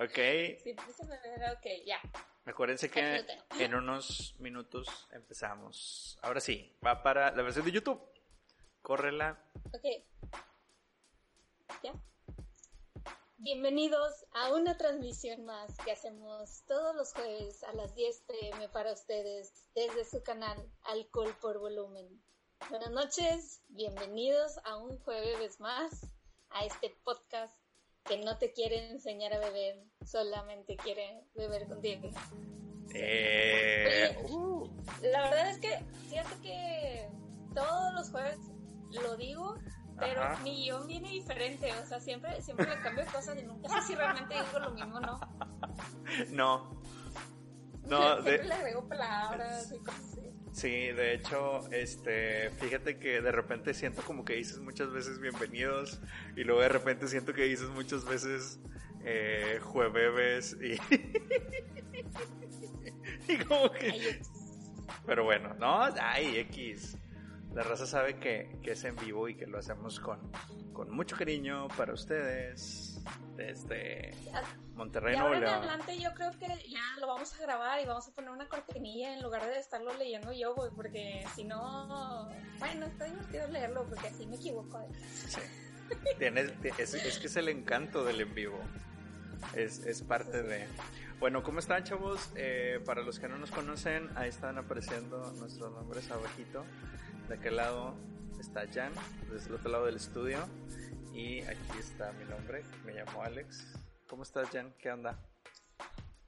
Ok. 0.00 0.14
Sí, 0.14 0.74
beber, 0.74 1.52
ok, 1.58 1.84
ya. 1.84 2.00
Acuérdense 2.46 2.90
que 2.90 3.22
en 3.60 3.74
unos 3.74 4.34
minutos 4.38 4.88
empezamos. 5.12 6.18
Ahora 6.22 6.40
sí, 6.40 6.74
va 6.84 7.02
para 7.02 7.32
la 7.32 7.42
versión 7.42 7.66
de 7.66 7.72
YouTube. 7.72 8.00
Córrela. 8.80 9.38
Ok. 9.74 9.84
¿Ya? 11.82 11.92
Bienvenidos 13.36 14.24
a 14.32 14.54
una 14.54 14.78
transmisión 14.78 15.44
más 15.44 15.76
que 15.84 15.92
hacemos 15.92 16.62
todos 16.66 16.96
los 16.96 17.12
jueves 17.12 17.62
a 17.64 17.74
las 17.74 17.94
10 17.94 18.22
pm 18.22 18.70
para 18.70 18.94
ustedes 18.94 19.68
desde 19.74 20.06
su 20.06 20.22
canal 20.22 20.56
Alcohol 20.84 21.36
por 21.42 21.58
Volumen. 21.58 22.08
Buenas 22.70 22.90
noches, 22.90 23.62
bienvenidos 23.68 24.58
a 24.64 24.78
un 24.78 24.98
jueves 25.00 25.60
más 25.60 26.06
a 26.48 26.64
este 26.64 26.88
podcast 27.04 27.59
que 28.04 28.18
no 28.18 28.38
te 28.38 28.52
quiere 28.52 28.90
enseñar 28.90 29.32
a 29.34 29.38
beber, 29.38 29.84
solamente 30.04 30.76
quiere 30.76 31.24
beber 31.34 31.68
contigo. 31.68 32.08
Eh, 32.94 34.16
Oye, 34.24 34.32
uh, 34.34 34.68
La 35.02 35.22
verdad 35.22 35.50
es 35.50 35.58
que 35.58 35.78
fíjate 36.08 36.34
que 36.42 37.08
todos 37.54 37.94
los 37.94 38.10
jueves 38.10 38.38
lo 39.02 39.16
digo, 39.16 39.54
pero 39.98 40.22
Ajá. 40.22 40.42
mi 40.42 40.56
guion 40.64 40.86
viene 40.86 41.08
diferente, 41.10 41.70
o 41.74 41.86
sea, 41.86 42.00
siempre, 42.00 42.40
siempre 42.42 42.66
le 42.68 42.80
cambio 42.80 43.04
cosas 43.12 43.38
y 43.38 43.42
nunca 43.44 43.68
sé 43.68 43.82
si 43.86 43.94
realmente 43.94 44.34
digo 44.34 44.58
lo 44.58 44.70
mismo 44.72 44.96
o 44.96 45.00
no. 45.00 45.20
no. 46.30 46.80
No, 47.84 48.14
siempre 48.22 48.38
de- 48.38 48.44
le 48.44 48.54
agrego 48.54 48.88
palabras 48.88 49.72
y 49.72 49.78
cosas 49.78 50.00
así. 50.12 50.19
Sí, 50.52 50.68
de 50.68 51.14
hecho, 51.14 51.70
este, 51.70 52.50
fíjate 52.50 52.98
que 52.98 53.20
de 53.20 53.32
repente 53.32 53.72
siento 53.72 54.02
como 54.02 54.24
que 54.24 54.34
dices 54.34 54.58
muchas 54.58 54.92
veces 54.92 55.20
bienvenidos 55.20 56.00
y 56.36 56.42
luego 56.42 56.60
de 56.60 56.68
repente 56.68 57.06
siento 57.08 57.32
que 57.32 57.44
dices 57.44 57.68
muchas 57.68 58.04
veces 58.04 58.60
eh, 59.04 59.60
jueves 59.62 60.56
y, 60.60 60.72
y 63.32 63.38
como 63.38 63.70
que... 63.72 64.20
Pero 65.06 65.24
bueno, 65.24 65.54
no, 65.54 65.82
ay, 66.00 66.36
X. 66.38 66.99
La 67.54 67.62
raza 67.64 67.84
sabe 67.86 68.16
que, 68.20 68.58
que 68.62 68.72
es 68.72 68.84
en 68.84 68.94
vivo 68.96 69.28
y 69.28 69.34
que 69.34 69.46
lo 69.46 69.58
hacemos 69.58 69.98
con, 69.98 70.20
con 70.72 70.90
mucho 70.90 71.16
cariño 71.16 71.66
para 71.76 71.92
ustedes 71.92 73.02
desde 73.34 74.12
Monterrey, 74.74 75.14
Y 75.14 75.18
Nuevo 75.18 75.34
ahora 75.34 75.48
en 75.48 75.54
adelante 75.58 75.98
yo 75.98 76.12
creo 76.14 76.30
que 76.38 76.46
ya 76.68 76.80
lo 77.00 77.08
vamos 77.08 77.34
a 77.34 77.42
grabar 77.42 77.80
y 77.82 77.86
vamos 77.86 78.06
a 78.06 78.14
poner 78.14 78.30
una 78.30 78.48
cortinilla 78.48 79.14
en 79.14 79.22
lugar 79.22 79.44
de 79.46 79.58
estarlo 79.58 79.92
leyendo 79.98 80.32
yo, 80.32 80.54
güey, 80.54 80.70
porque 80.76 81.24
si 81.34 81.42
no, 81.44 82.28
bueno, 82.60 82.86
está 82.86 83.06
divertido 83.06 83.48
leerlo 83.48 83.84
porque 83.88 84.06
así 84.08 84.26
me 84.26 84.36
equivoco. 84.36 84.86
Sí. 85.26 85.40
Tiene- 86.18 86.52
es, 86.78 86.94
es 86.94 87.18
que 87.18 87.26
es 87.26 87.36
el 87.36 87.48
encanto 87.48 88.04
del 88.04 88.20
en 88.20 88.32
vivo. 88.34 88.60
Es, 89.54 89.80
es 89.86 90.02
parte 90.02 90.42
de... 90.44 90.68
Bueno, 91.18 91.42
¿cómo 91.42 91.58
están 91.58 91.82
chavos? 91.82 92.30
Eh, 92.36 92.80
para 92.86 93.02
los 93.02 93.18
que 93.18 93.28
no 93.28 93.36
nos 93.38 93.50
conocen, 93.50 94.08
ahí 94.16 94.28
están 94.28 94.56
apareciendo 94.56 95.32
nuestros 95.32 95.72
nombres 95.72 96.10
abajito. 96.10 96.64
De 97.30 97.36
aquel 97.36 97.54
lado 97.54 97.94
está 98.40 98.66
Jan, 98.74 98.92
desde 99.30 99.50
el 99.50 99.54
otro 99.54 99.70
lado 99.70 99.86
del 99.86 99.94
estudio. 99.94 100.48
Y 101.14 101.42
aquí 101.42 101.78
está 101.78 102.10
mi 102.14 102.24
nombre, 102.24 102.64
me 102.84 102.92
llamo 102.92 103.22
Alex. 103.22 103.68
¿Cómo 104.08 104.24
estás 104.24 104.50
Jan? 104.50 104.74
¿Qué 104.80 104.90
onda? 104.90 105.16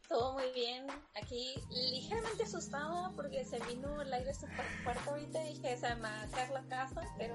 Todo 0.09 0.34
muy 0.34 0.53
bien. 0.55 0.86
Aquí 1.20 1.56
ligeramente 1.70 2.44
asustada 2.44 3.11
porque 3.17 3.44
se 3.44 3.59
vino 3.67 4.00
el 4.00 4.12
aire 4.12 4.33
súper 4.33 4.64
fuerte 4.84 5.11
ahorita 5.11 5.44
y 5.44 5.55
dije, 5.55 5.77
se 5.77 5.92
va 5.92 6.22
a 6.22 6.50
la 6.53 6.62
casa, 6.69 7.03
pero. 7.19 7.34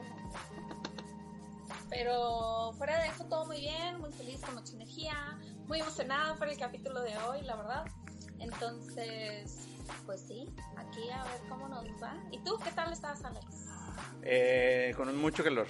Pero 1.89 2.71
fuera 2.77 3.01
de 3.01 3.09
eso 3.09 3.25
todo 3.25 3.47
muy 3.47 3.59
bien, 3.59 3.99
muy 3.99 4.13
feliz, 4.13 4.39
con 4.39 4.55
mucha 4.55 4.71
energía, 4.75 5.37
muy 5.67 5.81
emocionada 5.81 6.37
por 6.37 6.47
el 6.47 6.57
capítulo 6.57 7.01
de 7.01 7.17
hoy, 7.17 7.41
la 7.41 7.57
verdad. 7.57 7.85
Entonces, 8.39 9.67
pues 10.05 10.21
sí, 10.21 10.47
aquí 10.75 11.09
a 11.09 11.23
ver 11.23 11.41
cómo 11.49 11.67
nos 11.67 11.85
va. 12.01 12.17
¿Y 12.31 12.39
tú 12.43 12.57
qué 12.63 12.71
tal 12.71 12.91
estás, 12.93 13.23
Alex? 13.23 13.67
Eh, 14.23 14.93
con 14.95 15.15
mucho 15.17 15.43
calor. 15.43 15.67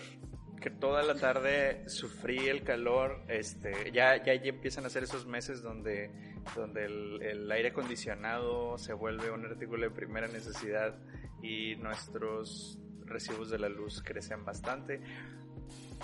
Que 0.62 0.70
toda 0.72 1.04
la 1.04 1.16
tarde 1.16 1.88
sufrí 1.88 2.48
el 2.48 2.64
calor. 2.64 3.24
Este, 3.28 3.92
ya, 3.92 4.24
ya, 4.24 4.34
ya 4.34 4.50
empiezan 4.50 4.86
a 4.86 4.90
ser 4.90 5.04
esos 5.04 5.26
meses 5.26 5.62
donde, 5.62 6.12
donde 6.56 6.86
el, 6.86 7.52
aire 7.52 7.70
acondicionado 7.70 8.78
se 8.78 8.94
vuelve 8.94 9.32
un 9.32 9.46
artículo 9.46 9.84
de 9.84 9.92
primera 9.92 10.28
necesidad 10.28 10.96
y 11.42 11.76
nuestros 11.76 12.80
recibos 13.06 13.50
de 13.50 13.60
la 13.60 13.70
luz 13.70 14.02
crecen 14.04 14.44
bastante. 14.44 15.02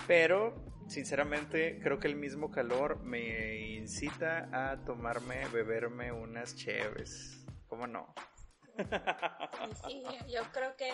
Pero, 0.06 0.54
sinceramente, 0.86 1.80
creo 1.82 1.98
que 1.98 2.08
el 2.08 2.16
mismo 2.16 2.50
calor 2.50 3.02
me 3.02 3.74
incita 3.76 4.48
a 4.52 4.84
tomarme, 4.84 5.46
beberme 5.52 6.12
unas 6.12 6.56
cheves. 6.56 7.43
¿Cómo 7.74 7.88
no? 7.88 8.14
Sí, 9.88 10.00
yo 10.32 10.42
creo 10.52 10.76
que 10.76 10.92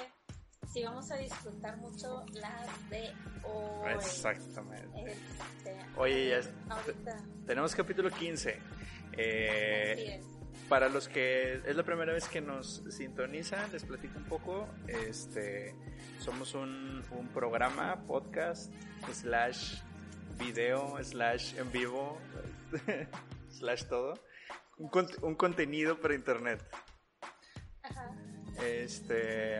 sí 0.72 0.82
vamos 0.82 1.10
a 1.10 1.16
disfrutar 1.16 1.76
mucho 1.76 2.24
las 2.32 2.88
de 2.88 3.12
hoy. 3.44 3.92
Exactamente. 3.92 5.12
Este, 5.12 5.76
Oye, 5.98 6.30
ya 6.30 6.36
es-. 6.38 6.50
Tenemos 7.46 7.74
capítulo 7.74 8.08
15. 8.10 8.50
Así 8.52 8.60
Eh, 9.18 10.14
es. 10.20 10.26
para 10.70 10.88
los 10.88 11.06
que 11.10 11.60
es 11.66 11.76
la 11.76 11.82
primera 11.82 12.14
vez 12.14 12.26
que 12.28 12.40
nos 12.40 12.82
sintonizan, 12.88 13.70
les 13.72 13.84
platico 13.84 14.16
un 14.16 14.24
poco. 14.24 14.66
Este, 14.88 15.74
somos 16.18 16.54
un, 16.54 17.04
un 17.10 17.28
programa, 17.28 18.06
podcast, 18.06 18.72
slash 19.12 19.82
video, 20.38 20.96
slash 21.04 21.58
en 21.58 21.70
vivo, 21.72 22.16
slash 23.50 23.84
todo. 23.84 24.14
Un, 24.80 24.88
cont- 24.90 25.22
un 25.22 25.34
contenido 25.34 26.00
para 26.00 26.14
internet. 26.14 26.64
Ajá. 27.82 28.10
Este. 28.62 29.58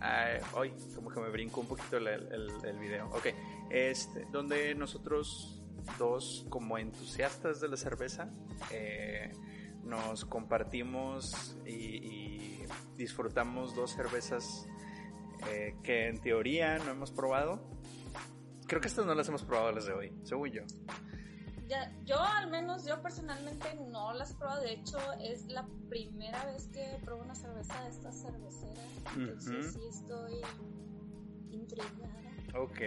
ay, 0.00 0.40
ay, 0.56 0.74
como 0.94 1.10
que 1.10 1.20
me 1.20 1.28
brinco 1.30 1.60
un 1.60 1.68
poquito 1.68 1.98
el, 1.98 2.06
el, 2.08 2.50
el 2.64 2.78
video. 2.78 3.08
Ok. 3.10 3.26
Este, 3.70 4.26
donde 4.32 4.74
nosotros 4.74 5.62
dos, 5.98 6.46
como 6.48 6.78
entusiastas 6.78 7.60
de 7.60 7.68
la 7.68 7.76
cerveza, 7.76 8.30
eh, 8.70 9.30
nos 9.84 10.24
compartimos 10.24 11.56
y, 11.66 11.72
y 11.72 12.66
disfrutamos 12.96 13.74
dos 13.74 13.90
cervezas 13.92 14.66
eh, 15.50 15.76
que 15.82 16.08
en 16.08 16.18
teoría 16.20 16.78
no 16.78 16.92
hemos 16.92 17.10
probado. 17.10 17.68
Creo 18.66 18.80
que 18.80 18.88
estas 18.88 19.04
no 19.04 19.14
las 19.14 19.28
hemos 19.28 19.42
probado 19.42 19.70
las 19.72 19.84
de 19.84 19.92
hoy, 19.92 20.12
según 20.22 20.50
yo. 20.50 20.62
Ya, 21.72 21.90
yo 22.04 22.20
al 22.20 22.50
menos, 22.50 22.84
yo 22.84 23.00
personalmente 23.00 23.66
no 23.90 24.12
las 24.12 24.34
probado. 24.34 24.60
De 24.60 24.74
hecho, 24.74 24.98
es 25.22 25.46
la 25.46 25.66
primera 25.88 26.44
vez 26.44 26.68
que 26.68 26.98
pruebo 27.02 27.22
una 27.22 27.34
cerveza 27.34 27.82
de 27.84 27.88
esta 27.88 28.12
cervecera. 28.12 28.82
Entonces 29.16 29.68
Ujú. 29.68 29.78
sí 29.78 29.86
estoy 29.88 30.40
intrigada. 31.50 32.20
Ok, 32.54 32.78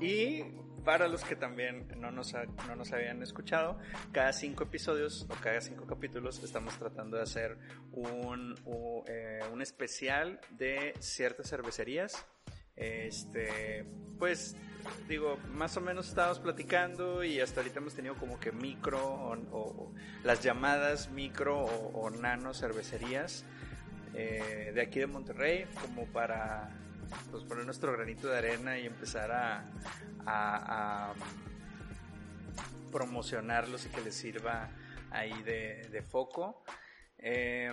y 0.00 0.42
para 0.84 1.06
los 1.06 1.22
que 1.22 1.36
también 1.36 1.86
no 2.00 2.10
nos, 2.10 2.34
ha- 2.34 2.46
no 2.66 2.74
nos 2.74 2.92
habían 2.92 3.22
escuchado, 3.22 3.78
cada 4.10 4.32
cinco 4.32 4.64
episodios 4.64 5.24
o 5.30 5.34
cada 5.40 5.60
cinco 5.60 5.86
capítulos 5.86 6.42
estamos 6.42 6.76
tratando 6.76 7.18
de 7.18 7.22
hacer 7.22 7.56
un, 7.92 8.56
u- 8.64 9.04
eh, 9.06 9.38
un 9.52 9.62
especial 9.62 10.40
de 10.50 10.94
ciertas 10.98 11.48
cervecerías. 11.48 12.26
Este, 12.76 13.84
pues 14.18 14.56
digo, 15.08 15.38
más 15.52 15.76
o 15.76 15.80
menos 15.80 16.08
estábamos 16.08 16.38
platicando 16.38 17.22
y 17.24 17.40
hasta 17.40 17.60
ahorita 17.60 17.80
hemos 17.80 17.94
tenido 17.94 18.14
como 18.16 18.40
que 18.40 18.52
micro 18.52 19.00
o, 19.04 19.92
las 20.24 20.42
llamadas 20.42 21.10
micro 21.10 21.64
o, 21.64 22.10
nano 22.10 22.54
cervecerías 22.54 23.44
eh, 24.14 24.72
de 24.74 24.80
aquí 24.80 25.00
de 25.00 25.06
Monterrey 25.06 25.66
como 25.80 26.06
para 26.06 26.70
pues 27.30 27.44
poner 27.44 27.64
nuestro 27.64 27.92
granito 27.92 28.28
de 28.28 28.38
arena 28.38 28.78
y 28.78 28.86
empezar 28.86 29.30
a, 29.32 31.14
promocionarlos 32.90 33.86
y 33.86 33.88
que 33.88 34.02
les 34.02 34.14
sirva 34.14 34.68
ahí 35.10 35.42
de 35.42 36.04
foco. 36.06 36.62
Eh, 37.22 37.72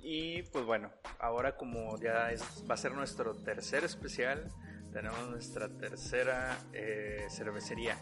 y 0.00 0.42
pues 0.44 0.64
bueno, 0.64 0.90
ahora 1.18 1.56
como 1.56 1.98
ya 1.98 2.30
es, 2.30 2.64
va 2.70 2.74
a 2.74 2.78
ser 2.78 2.92
nuestro 2.92 3.34
tercer 3.34 3.84
especial, 3.84 4.52
tenemos 4.92 5.28
nuestra 5.28 5.68
tercera 5.68 6.56
eh, 6.72 7.26
cervecería. 7.28 7.98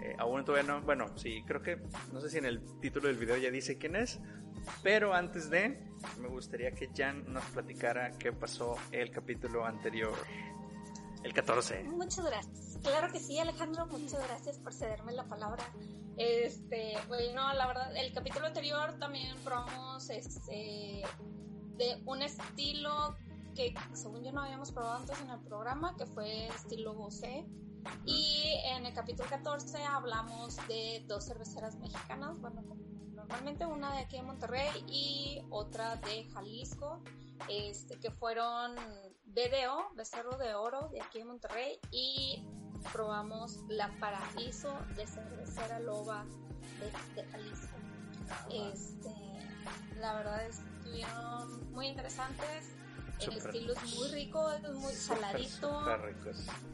Eh, 0.00 0.14
aún 0.18 0.44
todavía 0.44 0.72
no, 0.72 0.82
bueno, 0.82 1.16
sí, 1.18 1.42
creo 1.46 1.62
que, 1.62 1.76
no 2.12 2.20
sé 2.20 2.30
si 2.30 2.38
en 2.38 2.44
el 2.44 2.62
título 2.80 3.08
del 3.08 3.16
video 3.16 3.36
ya 3.36 3.50
dice 3.50 3.76
quién 3.76 3.96
es, 3.96 4.20
pero 4.82 5.14
antes 5.14 5.50
de, 5.50 5.80
me 6.20 6.28
gustaría 6.28 6.72
que 6.72 6.90
Jan 6.94 7.32
nos 7.32 7.44
platicara 7.46 8.12
qué 8.12 8.32
pasó 8.32 8.76
el 8.92 9.10
capítulo 9.10 9.64
anterior, 9.64 10.14
el 11.24 11.32
14. 11.32 11.84
Muchas 11.84 12.24
gracias. 12.24 12.78
Claro 12.82 13.12
que 13.12 13.20
sí, 13.20 13.38
Alejandro, 13.38 13.86
muchas 13.86 14.26
gracias 14.28 14.58
por 14.58 14.72
cederme 14.72 15.12
la 15.12 15.24
palabra. 15.24 15.64
Este, 16.16 16.94
bueno, 17.08 17.52
la 17.54 17.66
verdad, 17.66 17.96
el 17.96 18.12
capítulo 18.12 18.46
anterior 18.46 18.98
también 18.98 19.36
probamos 19.44 20.10
este 20.10 21.02
de 21.76 22.02
un 22.04 22.22
estilo 22.22 23.16
que 23.54 23.74
según 23.92 24.22
yo 24.22 24.32
no 24.32 24.42
habíamos 24.42 24.72
probado 24.72 24.96
antes 24.96 25.20
en 25.20 25.30
el 25.30 25.40
programa, 25.40 25.96
que 25.96 26.06
fue 26.06 26.48
estilo 26.48 26.94
Bosé. 26.94 27.46
Y 28.06 28.44
en 28.64 28.86
el 28.86 28.94
capítulo 28.94 29.28
14 29.28 29.82
hablamos 29.84 30.56
de 30.68 31.04
dos 31.08 31.26
cerveceras 31.26 31.76
mexicanas, 31.76 32.38
bueno, 32.40 32.62
normalmente 33.12 33.66
una 33.66 33.92
de 33.92 34.02
aquí 34.02 34.16
de 34.16 34.22
Monterrey 34.22 34.84
y 34.86 35.42
otra 35.50 35.96
de 35.96 36.24
Jalisco, 36.32 37.02
este, 37.48 37.98
que 37.98 38.10
fueron 38.12 38.76
BDO, 39.24 39.94
Becerro 39.96 40.36
de 40.38 40.54
Oro, 40.54 40.88
de 40.90 41.00
aquí 41.00 41.18
de 41.18 41.24
Monterrey, 41.24 41.80
y 41.90 42.46
probamos 42.92 43.58
la 43.68 43.88
Paraíso 44.00 44.78
de 44.96 45.06
Cervecera 45.06 45.80
Loba 45.80 46.24
de, 47.14 47.24
Jalisco. 47.24 47.76
Este, 48.50 49.14
la 50.00 50.14
verdad 50.14 50.46
estuvieron 50.46 51.72
muy 51.72 51.88
interesantes. 51.88 52.70
El 53.20 53.36
estilo 53.36 53.72
es 53.74 53.94
muy 53.94 54.08
rico, 54.08 54.50
es 54.50 54.74
muy 54.74 54.92
saladito, 54.94 55.80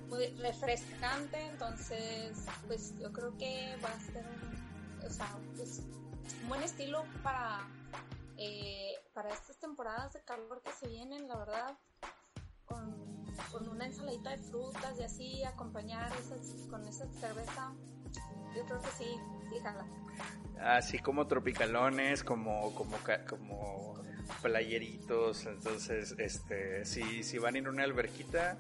muy 0.08 0.28
refrescante, 0.37 1.38
entonces 1.46 2.38
pues 2.66 2.99
yo 2.99 3.12
creo 3.12 3.37
que 3.37 3.76
va 3.84 3.90
a 3.90 4.00
ser 4.00 4.25
un, 4.26 5.04
o 5.06 5.11
sea, 5.11 5.28
pues, 5.56 5.82
un 6.43 6.49
buen 6.49 6.62
estilo 6.62 7.04
para, 7.22 7.69
eh, 8.38 8.94
para 9.12 9.28
estas 9.28 9.58
temporadas 9.58 10.14
de 10.14 10.22
calor 10.22 10.62
que 10.62 10.72
se 10.72 10.88
vienen, 10.88 11.28
la 11.28 11.37
verdad, 11.37 11.76
con, 12.68 13.68
una 13.68 13.86
ensaladita 13.86 14.30
de 14.30 14.38
frutas 14.38 14.98
y 14.98 15.02
así 15.02 15.44
acompañar 15.44 16.12
esas, 16.18 16.66
con 16.68 16.86
esa 16.86 17.06
cerveza, 17.12 17.72
yo 18.54 18.64
creo 18.64 18.80
que 18.80 18.90
sí, 18.90 19.16
sí 19.48 19.58
jala. 19.62 19.86
Así 20.60 20.98
como 20.98 21.26
tropicalones, 21.26 22.22
como, 22.22 22.74
como, 22.74 22.96
como 23.28 23.94
playeritos, 24.42 25.46
entonces, 25.46 26.14
este, 26.18 26.84
si, 26.84 27.22
si 27.22 27.38
van 27.38 27.54
a 27.54 27.58
ir 27.58 27.66
a 27.66 27.70
una 27.70 27.84
alberquita, 27.84 28.58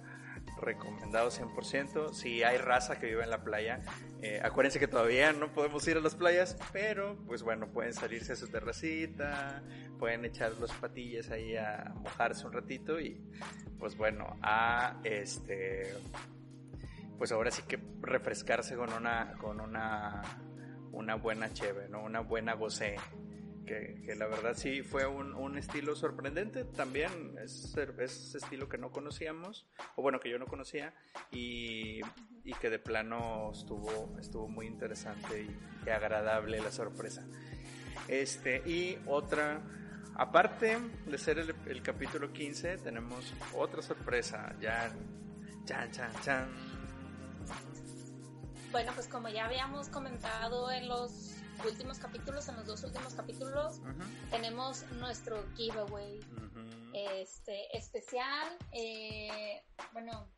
recomendado 0.60 1.30
100%. 1.30 2.12
Si 2.12 2.42
hay 2.42 2.58
raza 2.58 2.98
que 2.98 3.06
vive 3.06 3.22
en 3.22 3.30
la 3.30 3.42
playa, 3.42 3.80
eh, 4.22 4.40
acuérdense 4.42 4.78
que 4.78 4.88
todavía 4.88 5.32
no 5.32 5.52
podemos 5.52 5.86
ir 5.88 5.96
a 5.96 6.00
las 6.00 6.14
playas, 6.14 6.56
pero 6.72 7.16
pues 7.26 7.42
bueno, 7.42 7.68
pueden 7.68 7.92
salirse 7.94 8.32
a 8.32 8.36
su 8.36 8.48
terracita, 8.48 9.62
pueden 9.98 10.24
echar 10.24 10.52
los 10.60 10.72
patillas 10.72 11.30
ahí 11.30 11.56
a 11.56 11.92
mojarse 11.96 12.46
un 12.46 12.52
ratito 12.52 13.00
y 13.00 13.20
pues 13.78 13.96
bueno, 13.96 14.36
a 14.42 15.00
este 15.04 15.94
pues 17.16 17.32
ahora 17.32 17.50
sí 17.50 17.62
que 17.66 17.78
refrescarse 18.00 18.76
con 18.76 18.92
una 18.92 19.34
con 19.40 19.60
una 19.60 20.22
una 20.92 21.14
buena 21.16 21.52
cheve, 21.52 21.88
¿no? 21.88 22.02
Una 22.02 22.20
buena 22.20 22.54
gocé 22.54 22.96
que, 23.68 24.14
la 24.16 24.26
verdad 24.26 24.54
sí 24.56 24.82
fue 24.82 25.06
un, 25.06 25.34
un 25.34 25.58
estilo 25.58 25.94
sorprendente. 25.94 26.64
También 26.64 27.36
es, 27.42 27.76
es 27.76 28.34
estilo 28.34 28.68
que 28.68 28.78
no 28.78 28.90
conocíamos, 28.90 29.66
o 29.96 30.02
bueno, 30.02 30.20
que 30.20 30.30
yo 30.30 30.38
no 30.38 30.46
conocía, 30.46 30.94
y, 31.30 32.00
y 32.44 32.54
que 32.60 32.70
de 32.70 32.78
plano 32.78 33.52
estuvo, 33.52 34.16
estuvo 34.18 34.48
muy 34.48 34.66
interesante 34.66 35.42
y, 35.42 35.88
agradable 35.90 36.60
la 36.60 36.70
sorpresa. 36.70 37.24
Este, 38.08 38.62
y 38.68 38.98
otra, 39.06 39.62
aparte 40.16 40.78
de 41.06 41.18
ser 41.18 41.38
el, 41.38 41.54
el 41.66 41.82
capítulo 41.82 42.32
15, 42.32 42.78
tenemos 42.78 43.32
otra 43.54 43.82
sorpresa, 43.82 44.54
ya, 44.60 44.92
chan, 45.64 45.90
chan, 45.90 46.12
chan. 46.22 46.48
Bueno, 48.70 48.92
pues 48.94 49.08
como 49.08 49.30
ya 49.30 49.46
habíamos 49.46 49.88
comentado 49.88 50.70
en 50.70 50.88
los 50.88 51.37
últimos 51.64 51.98
capítulos, 51.98 52.48
en 52.48 52.56
los 52.56 52.66
dos 52.66 52.84
últimos 52.84 53.14
capítulos, 53.14 53.80
tenemos 54.30 54.84
nuestro 54.92 55.44
giveaway 55.56 56.20
este, 56.92 57.76
especial. 57.76 58.56
Eh, 58.72 59.62
bueno, 59.92 60.28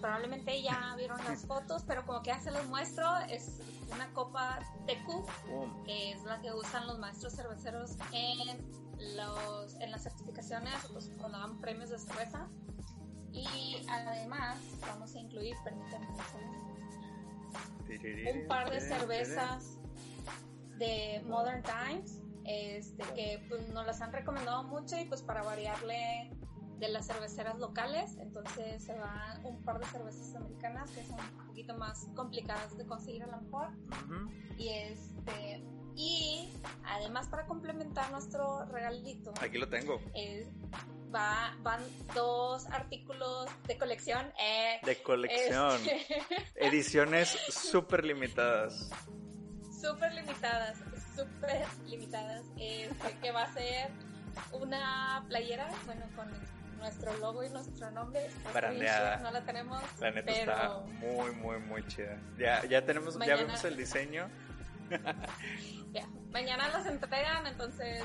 probablemente 0.00 0.62
ya 0.62 0.94
vieron 0.96 1.22
las 1.24 1.40
fotos, 1.46 1.84
pero 1.86 2.04
como 2.04 2.22
que 2.22 2.28
ya 2.28 2.40
se 2.40 2.50
los 2.50 2.66
muestro, 2.66 3.06
es 3.28 3.60
una 3.92 4.12
copa 4.12 4.58
TQ, 4.86 5.84
que 5.84 6.12
es 6.12 6.22
la 6.24 6.40
que 6.40 6.52
usan 6.52 6.86
los 6.86 6.98
maestros 6.98 7.34
cerveceros 7.34 7.96
en, 8.12 9.16
los, 9.16 9.74
en 9.76 9.90
las 9.90 10.02
certificaciones, 10.02 10.74
pues, 10.92 11.10
cuando 11.18 11.38
dan 11.38 11.60
premios 11.60 11.90
de 11.90 11.98
cerveza. 11.98 12.48
Y 13.32 13.84
además 13.90 14.58
vamos 14.80 15.14
a 15.14 15.18
incluir, 15.18 15.54
permítanme 15.62 16.06
un 17.88 18.48
par 18.48 18.70
de 18.70 18.80
cervezas 18.80 19.75
de 20.78 21.22
Modern 21.26 21.62
Times, 21.62 22.20
este, 22.44 23.02
que 23.14 23.44
pues, 23.48 23.68
nos 23.68 23.86
las 23.86 24.00
han 24.00 24.12
recomendado 24.12 24.64
mucho 24.64 24.96
y 24.96 25.04
pues 25.04 25.22
para 25.22 25.42
variarle 25.42 26.30
de 26.78 26.88
las 26.88 27.06
cerveceras 27.06 27.58
locales, 27.58 28.16
entonces 28.18 28.84
se 28.84 28.94
van 28.98 29.44
un 29.44 29.62
par 29.62 29.78
de 29.78 29.86
cervezas 29.86 30.34
americanas 30.34 30.90
que 30.90 31.02
son 31.04 31.18
un 31.18 31.46
poquito 31.46 31.76
más 31.76 32.06
complicadas 32.14 32.76
de 32.76 32.86
conseguir 32.86 33.22
a 33.22 33.28
lo 33.28 33.40
mejor. 33.40 33.68
Y 34.58 34.68
este 34.68 35.64
y 35.96 36.52
además 36.84 37.26
para 37.28 37.46
complementar 37.46 38.10
nuestro 38.10 38.66
regalito. 38.66 39.32
Aquí 39.40 39.56
lo 39.56 39.68
tengo. 39.68 39.98
Eh, 40.14 40.46
va, 41.14 41.56
van 41.62 41.80
dos 42.14 42.66
artículos 42.66 43.48
de 43.66 43.78
colección. 43.78 44.30
Eh, 44.38 44.78
de 44.84 45.02
colección. 45.02 45.80
Este, 45.86 46.22
Ediciones 46.66 47.30
súper 47.48 48.04
limitadas 48.04 48.90
súper 49.80 50.12
limitadas, 50.14 50.78
súper 51.14 51.66
limitadas, 51.86 52.44
este, 52.58 53.18
que 53.22 53.30
va 53.30 53.42
a 53.42 53.52
ser 53.52 53.90
una 54.52 55.24
playera, 55.28 55.68
bueno, 55.84 56.06
con 56.14 56.28
nuestro 56.78 57.16
logo 57.18 57.44
y 57.44 57.48
nuestro 57.50 57.90
nombre. 57.90 58.28
Brandeada. 58.52 59.18
No 59.18 59.30
la 59.30 59.42
tenemos. 59.42 59.82
La 60.00 60.10
neta 60.10 60.32
pero... 60.32 60.52
está 60.52 60.78
muy, 60.78 61.30
muy, 61.32 61.58
muy 61.58 61.86
chida. 61.86 62.18
Ya, 62.38 62.64
ya 62.64 62.84
tenemos, 62.84 63.18
ya 63.18 63.36
vemos 63.36 63.64
el 63.64 63.76
diseño. 63.76 64.28
mañana 66.32 66.68
las 66.68 66.86
entregan, 66.86 67.46
entonces 67.46 68.04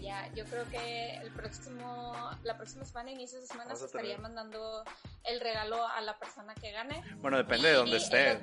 ya, 0.00 0.32
yo 0.34 0.44
creo 0.46 0.64
que 0.70 1.16
el 1.18 1.30
próximo, 1.32 2.14
la 2.42 2.56
próxima 2.56 2.84
semana, 2.84 3.10
inicio 3.10 3.40
de 3.40 3.46
semana, 3.46 3.74
se 3.76 3.86
estaría 3.86 4.18
mandando 4.18 4.82
el 5.24 5.40
regalo 5.40 5.86
a 5.86 6.00
la 6.00 6.18
persona 6.18 6.54
que 6.54 6.72
gane. 6.72 7.02
Bueno, 7.18 7.36
depende 7.36 7.68
de 7.68 7.74
dónde 7.74 7.96
esté. 7.96 8.40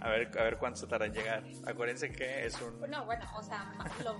A 0.00 0.08
ver, 0.08 0.38
a 0.38 0.42
ver 0.44 0.58
cuánto 0.58 0.86
tarda 0.86 1.06
en 1.06 1.12
llegar. 1.12 1.44
Acuérdense 1.66 2.12
que 2.12 2.46
es 2.46 2.60
un... 2.60 2.88
No, 2.88 3.04
bueno, 3.04 3.24
o 3.36 3.42
sea, 3.42 3.64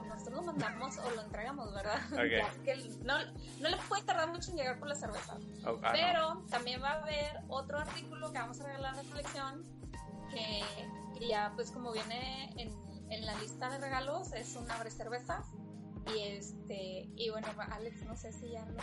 nosotros 0.08 0.34
lo 0.34 0.42
mandamos 0.42 0.98
o 0.98 1.10
lo 1.10 1.22
entregamos, 1.22 1.72
¿verdad? 1.72 2.00
que 2.64 2.76
no, 3.04 3.18
no 3.60 3.68
le 3.68 3.76
puede 3.88 4.02
tardar 4.02 4.28
mucho 4.28 4.50
en 4.50 4.56
llegar 4.56 4.78
por 4.78 4.88
la 4.88 4.94
cerveza. 4.94 5.36
Oh, 5.64 5.78
ah, 5.82 5.90
Pero 5.92 6.42
también 6.50 6.82
va 6.82 6.92
a 6.92 7.02
haber 7.02 7.40
otro 7.48 7.78
artículo 7.78 8.32
que 8.32 8.38
vamos 8.38 8.60
a 8.60 8.64
regalar 8.64 8.96
de 8.96 9.08
colección 9.08 9.62
que, 10.30 10.64
que 11.22 11.28
ya 11.28 11.52
pues 11.54 11.70
como 11.70 11.92
viene 11.92 12.50
en 12.56 12.70
en 13.12 13.26
la 13.26 13.38
lista 13.40 13.68
de 13.68 13.78
regalos 13.78 14.32
es 14.32 14.56
un 14.56 14.70
abre 14.70 14.90
cervezas 14.90 15.44
y 16.14 16.22
este 16.28 17.10
y 17.14 17.30
bueno 17.30 17.46
Alex 17.70 18.04
no 18.04 18.16
sé 18.16 18.32
si 18.32 18.50
ya 18.50 18.64
lo 18.64 18.80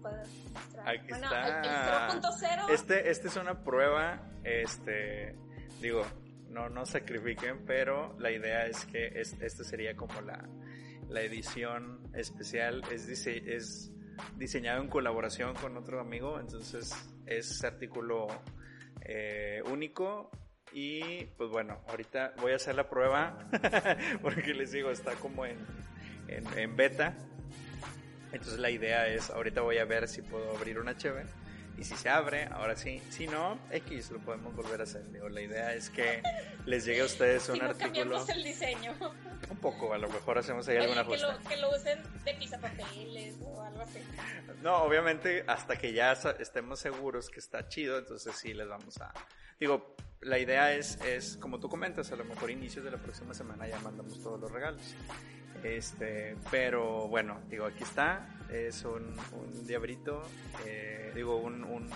puedes 0.00 0.28
mostrar. 0.52 0.88
Aquí 0.88 1.06
bueno, 1.10 1.26
está. 1.26 2.10
el 2.10 2.22
0.0 2.22 2.70
este 2.70 3.10
este 3.10 3.28
es 3.28 3.36
una 3.36 3.62
prueba 3.62 4.26
este 4.42 5.36
digo 5.82 6.02
no 6.48 6.70
no 6.70 6.86
sacrifiquen 6.86 7.64
pero 7.66 8.18
la 8.18 8.30
idea 8.30 8.66
es 8.66 8.86
que 8.86 9.20
este, 9.20 9.64
sería 9.64 9.94
como 9.94 10.20
la 10.22 10.48
la 11.08 11.20
edición 11.20 12.10
especial. 12.14 12.82
Es 12.90 13.06
dice, 13.06 13.42
es 13.54 13.92
diseñado 14.36 14.80
en 14.80 14.88
colaboración 14.88 15.54
con 15.54 15.76
otro 15.76 16.00
amigo 16.00 16.40
entonces 16.40 16.94
es 17.26 17.62
artículo 17.64 18.28
eh, 19.02 19.62
único 19.66 20.30
y 20.72 21.24
pues 21.36 21.50
bueno, 21.50 21.80
ahorita 21.88 22.34
voy 22.40 22.52
a 22.52 22.56
hacer 22.56 22.74
la 22.74 22.88
prueba 22.88 23.38
porque 24.22 24.54
les 24.54 24.72
digo, 24.72 24.90
está 24.90 25.14
como 25.14 25.44
en, 25.46 25.58
en, 26.28 26.76
beta. 26.76 27.14
Entonces 28.32 28.58
la 28.58 28.70
idea 28.70 29.06
es, 29.08 29.30
ahorita 29.30 29.60
voy 29.60 29.78
a 29.78 29.84
ver 29.84 30.08
si 30.08 30.22
puedo 30.22 30.56
abrir 30.56 30.78
una 30.78 30.96
cheve. 30.96 31.24
Y 31.78 31.84
si 31.84 31.96
se 31.96 32.08
abre, 32.10 32.44
ahora 32.52 32.76
sí. 32.76 33.02
Si 33.10 33.26
no, 33.26 33.58
X 33.70 34.10
lo 34.10 34.18
podemos 34.20 34.54
volver 34.54 34.80
a 34.80 34.84
hacer. 34.84 35.10
Digo, 35.10 35.28
la 35.28 35.40
idea 35.40 35.72
es 35.74 35.88
que 35.90 36.22
les 36.66 36.84
llegue 36.84 37.00
a 37.00 37.06
ustedes 37.06 37.48
un 37.48 37.56
si 37.56 37.60
no 37.60 37.66
artículo. 37.70 38.24
el 38.28 38.44
diseño. 38.44 38.94
Un 39.50 39.56
poco, 39.56 39.92
a 39.92 39.98
lo 39.98 40.08
mejor 40.08 40.38
hacemos 40.38 40.68
ahí 40.68 40.76
alguna 40.76 41.04
cosa. 41.04 41.38
Que 41.48 41.56
lo, 41.56 41.70
usen 41.74 42.02
de 42.24 42.34
pisapapeles 42.34 43.36
o 43.40 43.62
algo 43.62 43.80
así. 43.80 44.00
No, 44.62 44.82
obviamente, 44.82 45.44
hasta 45.46 45.76
que 45.76 45.92
ya 45.92 46.12
estemos 46.38 46.78
seguros 46.78 47.30
que 47.30 47.40
está 47.40 47.66
chido, 47.68 47.98
entonces 47.98 48.34
sí 48.36 48.52
les 48.52 48.68
vamos 48.68 49.00
a. 49.00 49.12
Digo, 49.58 49.96
la 50.22 50.38
idea 50.38 50.72
es, 50.72 51.00
es, 51.04 51.36
como 51.36 51.58
tú 51.58 51.68
comentas, 51.68 52.12
a 52.12 52.16
lo 52.16 52.24
mejor 52.24 52.50
inicios 52.50 52.84
de 52.84 52.90
la 52.90 52.98
próxima 52.98 53.34
semana 53.34 53.66
ya 53.66 53.78
mandamos 53.80 54.20
todos 54.22 54.40
los 54.40 54.50
regalos. 54.50 54.94
Este, 55.62 56.36
pero 56.50 57.08
bueno, 57.08 57.40
digo, 57.48 57.66
aquí 57.66 57.84
está, 57.84 58.28
es 58.50 58.84
un, 58.84 59.16
un 59.32 59.66
diabrito, 59.66 60.22
eh, 60.66 61.12
digo, 61.14 61.36
un, 61.36 61.62
un, 61.64 61.90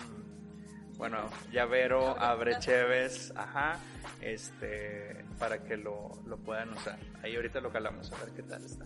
bueno, 0.96 1.28
llavero, 1.50 2.18
abre 2.18 2.58
cheves, 2.58 3.32
ajá, 3.36 3.78
este, 4.20 5.24
para 5.38 5.62
que 5.62 5.76
lo, 5.76 6.10
lo 6.26 6.36
puedan 6.38 6.72
usar. 6.72 6.98
Ahí 7.22 7.34
ahorita 7.36 7.60
lo 7.60 7.72
calamos, 7.72 8.12
a 8.12 8.24
ver 8.24 8.34
qué 8.34 8.42
tal 8.42 8.64
está. 8.64 8.84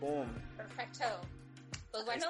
¡Pum! 0.00 0.28
Perfecto. 0.56 1.04
Pues 1.90 2.04
bueno, 2.04 2.26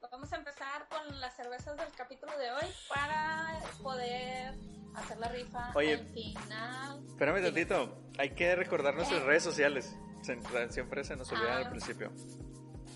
vamos 0.00 0.32
a 0.32 0.36
empezar 0.36 0.86
con 0.88 1.20
las 1.20 1.34
cervezas 1.36 1.76
del 1.76 1.90
capítulo 1.96 2.32
de 2.38 2.50
hoy 2.52 2.64
para 2.88 3.58
poder 3.82 4.54
hacer 4.94 5.18
la 5.18 5.28
rifa 5.28 5.72
Oye, 5.74 5.94
al 5.94 6.06
final. 6.08 7.04
Espérame 7.08 7.42
tantito, 7.42 7.98
hay 8.18 8.30
que 8.30 8.54
recordar 8.56 8.94
nuestras 8.94 9.22
redes 9.24 9.42
sociales. 9.42 9.94
Siempre 10.22 11.04
se 11.04 11.16
nos 11.16 11.30
olvidan 11.32 11.52
al 11.58 11.64
Ah. 11.66 11.70
principio. 11.70 12.12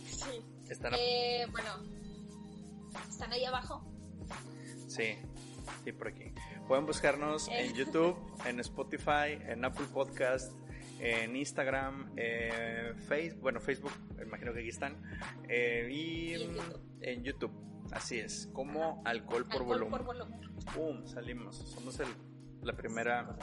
Sí. 0.07 0.45
Están 0.69 0.95
Eh, 0.97 1.47
bueno, 1.51 1.71
están 3.09 3.33
ahí 3.33 3.45
abajo. 3.45 3.85
Sí, 4.89 5.17
sí, 5.85 5.93
por 5.93 6.09
aquí. 6.09 6.33
Pueden 6.67 6.87
buscarnos 6.87 7.49
Eh. 7.49 7.67
en 7.67 7.75
YouTube, 7.75 8.17
en 8.47 8.61
Spotify, 8.61 9.39
en 9.47 9.65
Apple 9.65 9.87
Podcast, 9.93 10.53
en 11.05 11.35
Instagram, 11.37 12.13
eh, 12.17 12.95
Facebook, 13.09 13.41
bueno, 13.43 13.61
Facebook, 13.61 13.93
imagino 14.25 14.53
que 14.53 14.61
aquí 14.61 14.69
están, 14.69 15.03
eh, 15.49 15.89
y, 15.91 16.31
Y 16.31 16.35
en 16.35 16.55
YouTube. 16.55 16.81
en 17.01 17.25
YouTube. 17.25 17.53
Así 17.91 18.19
es, 18.21 18.49
como 18.53 19.03
alcohol 19.05 19.45
por 19.45 19.53
Alcohol 19.63 19.67
volumen. 19.67 19.91
por 19.91 20.05
volumen. 20.05 20.41
¡Pum! 20.75 21.07
Salimos. 21.07 21.57
Somos 21.57 21.99
el, 22.01 22.09
la 22.63 22.73
primera, 22.75 23.37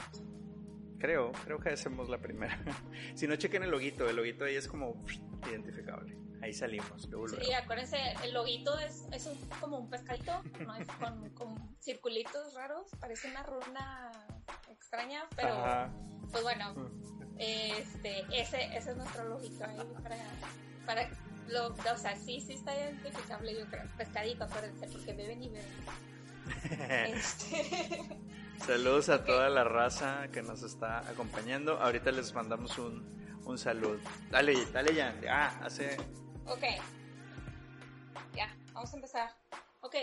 creo, 0.97 1.31
creo 1.43 1.59
que 1.59 1.69
hacemos 1.69 2.09
la 2.09 2.17
primera. 2.19 2.57
si 3.15 3.27
no, 3.27 3.35
chequen 3.35 3.63
el 3.63 3.69
loguito, 3.71 4.09
el 4.09 4.15
loguito 4.15 4.45
ahí 4.45 4.55
es 4.55 4.67
como 4.67 5.03
identificable. 5.49 6.17
Ahí 6.41 6.53
salimos, 6.53 7.05
luego, 7.09 7.27
luego. 7.27 7.43
Sí, 7.43 7.51
acuérdense, 7.51 7.97
el 8.23 8.33
loguito 8.33 8.79
es, 8.79 9.05
es 9.11 9.25
un- 9.27 9.37
como 9.59 9.77
un 9.79 9.89
pescadito, 9.89 10.31
¿no? 10.65 10.73
Es 10.77 10.87
con, 10.87 11.29
con 11.31 11.75
circulitos 11.81 12.53
raros, 12.53 12.87
parece 13.01 13.29
una 13.29 13.43
runa 13.43 14.09
extraña, 14.71 15.27
pero 15.35 15.49
Ajá. 15.49 15.91
pues 16.31 16.41
bueno, 16.43 16.73
este, 17.39 18.25
ese, 18.31 18.75
es 18.75 18.95
nuestro 18.97 19.23
loguito 19.23 19.63
ahí 19.63 19.79
para, 20.03 20.17
para 20.85 21.09
lo, 21.47 21.67
o 21.69 21.97
sea, 21.97 22.15
sí, 22.15 22.41
sí 22.41 22.53
está 22.53 22.75
identificable, 22.75 23.57
yo 23.57 23.65
creo, 23.67 23.83
pescadito, 23.97 24.43
acuérdense, 24.43 24.87
porque 24.87 25.13
beben 25.13 25.43
y 25.43 25.49
beben. 25.49 26.09
Este, 27.15 28.19
Saludos 28.65 29.09
a 29.09 29.23
toda 29.23 29.49
la 29.49 29.63
raza 29.63 30.27
que 30.33 30.41
nos 30.41 30.63
está 30.63 30.99
acompañando. 31.09 31.79
Ahorita 31.79 32.11
les 32.11 32.33
mandamos 32.33 32.77
un, 32.77 33.39
un 33.45 33.57
saludo. 33.57 33.99
Dale, 34.29 34.65
dale 34.73 34.93
ya. 34.93 35.15
Ah, 35.29 35.59
hace. 35.63 35.95
ok, 36.45 36.63
ya, 38.35 38.53
vamos 38.73 38.91
a 38.91 38.95
empezar. 38.95 39.29
Ok, 39.81 39.95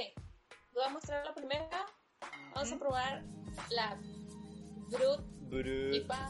voy 0.72 0.84
a 0.84 0.88
mostrar 0.88 1.24
la 1.26 1.34
primera, 1.34 1.86
vamos 2.54 2.72
a 2.72 2.78
probar 2.78 3.22
la 3.70 3.98
Brut 4.88 5.20
IPA 5.92 6.28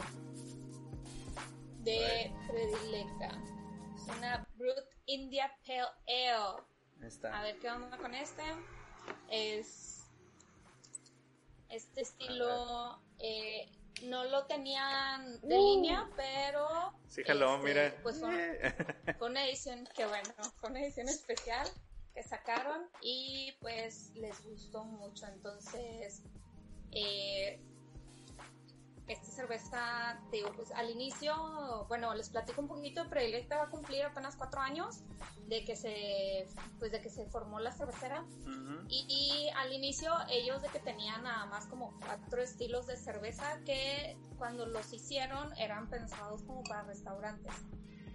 de 1.86 2.32
predilecta. 2.48 3.28
Es 3.94 4.02
una 4.16 4.46
Brut 4.56 4.84
India 5.06 5.50
Pale 5.64 5.82
Ale. 6.08 6.62
Ahí 6.98 7.04
A 7.04 7.06
está. 7.06 7.42
ver 7.42 7.58
qué 7.60 7.70
onda 7.70 7.96
con 7.96 8.12
este. 8.14 8.42
Es 9.30 10.04
este 11.68 12.00
estilo. 12.02 13.00
eh, 13.20 13.70
no 14.02 14.24
lo 14.24 14.44
tenían 14.46 15.40
de 15.40 15.56
línea, 15.56 16.10
pero. 16.16 16.92
Sí, 17.08 17.22
jaló, 17.24 17.54
este, 17.56 17.66
mira. 17.68 17.94
Pues 18.02 18.20
fue, 18.20 18.74
fue 19.18 19.28
una 19.30 19.46
edición 19.46 19.88
que 19.94 20.06
bueno, 20.06 20.34
fue 20.56 20.70
una 20.70 20.80
edición 20.82 21.08
especial 21.08 21.68
que 22.14 22.22
sacaron 22.22 22.90
y 23.00 23.52
pues 23.60 24.10
les 24.16 24.42
gustó 24.44 24.84
mucho. 24.84 25.26
Entonces, 25.26 26.22
eh, 26.92 27.60
esta 29.06 29.30
cerveza, 29.30 30.20
te 30.30 30.38
digo, 30.38 30.50
pues 30.56 30.72
al 30.72 30.90
inicio, 30.90 31.86
bueno, 31.88 32.12
les 32.14 32.28
platico 32.28 32.60
un 32.60 32.68
poquito, 32.68 33.08
Predilecta 33.08 33.56
va 33.56 33.64
a 33.64 33.70
cumplir 33.70 34.04
apenas 34.04 34.36
cuatro 34.36 34.60
años 34.60 35.04
de 35.46 35.64
que 35.64 35.76
se, 35.76 36.48
pues 36.78 36.90
de 36.90 37.00
que 37.00 37.08
se 37.08 37.26
formó 37.26 37.60
la 37.60 37.70
cervecera 37.70 38.22
Ujú. 38.22 38.84
y, 38.88 39.06
y 39.08 39.48
al 39.50 39.72
inicio 39.72 40.12
ellos 40.28 40.60
de 40.60 40.68
que 40.68 40.80
tenían 40.80 41.22
nada 41.22 41.46
más 41.46 41.66
como 41.66 41.96
cuatro 42.00 42.42
estilos 42.42 42.86
de 42.88 42.96
cerveza 42.96 43.60
que 43.64 44.16
cuando 44.38 44.66
los 44.66 44.92
hicieron 44.92 45.56
eran 45.56 45.88
pensados 45.88 46.42
como 46.42 46.62
para 46.64 46.82
restaurantes. 46.82 47.54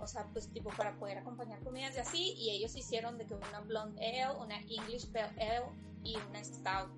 O 0.02 0.08
sea, 0.08 0.26
pues 0.34 0.52
tipo 0.52 0.72
para 0.72 0.98
poder 0.98 1.20
acompañar 1.20 1.64
comidas 1.64 1.96
y 1.96 2.00
así. 2.00 2.34
Y 2.36 2.50
ellos 2.50 2.76
hicieron 2.76 3.20
de 3.20 3.28
que 3.28 3.36
una 3.36 3.60
blonde 3.60 4.04
ale, 4.04 4.36
una 4.40 4.58
English 4.62 5.12
pale 5.12 5.30
ale 5.40 5.68
y 6.04 6.18
una 6.18 6.44
stout. 6.44 6.90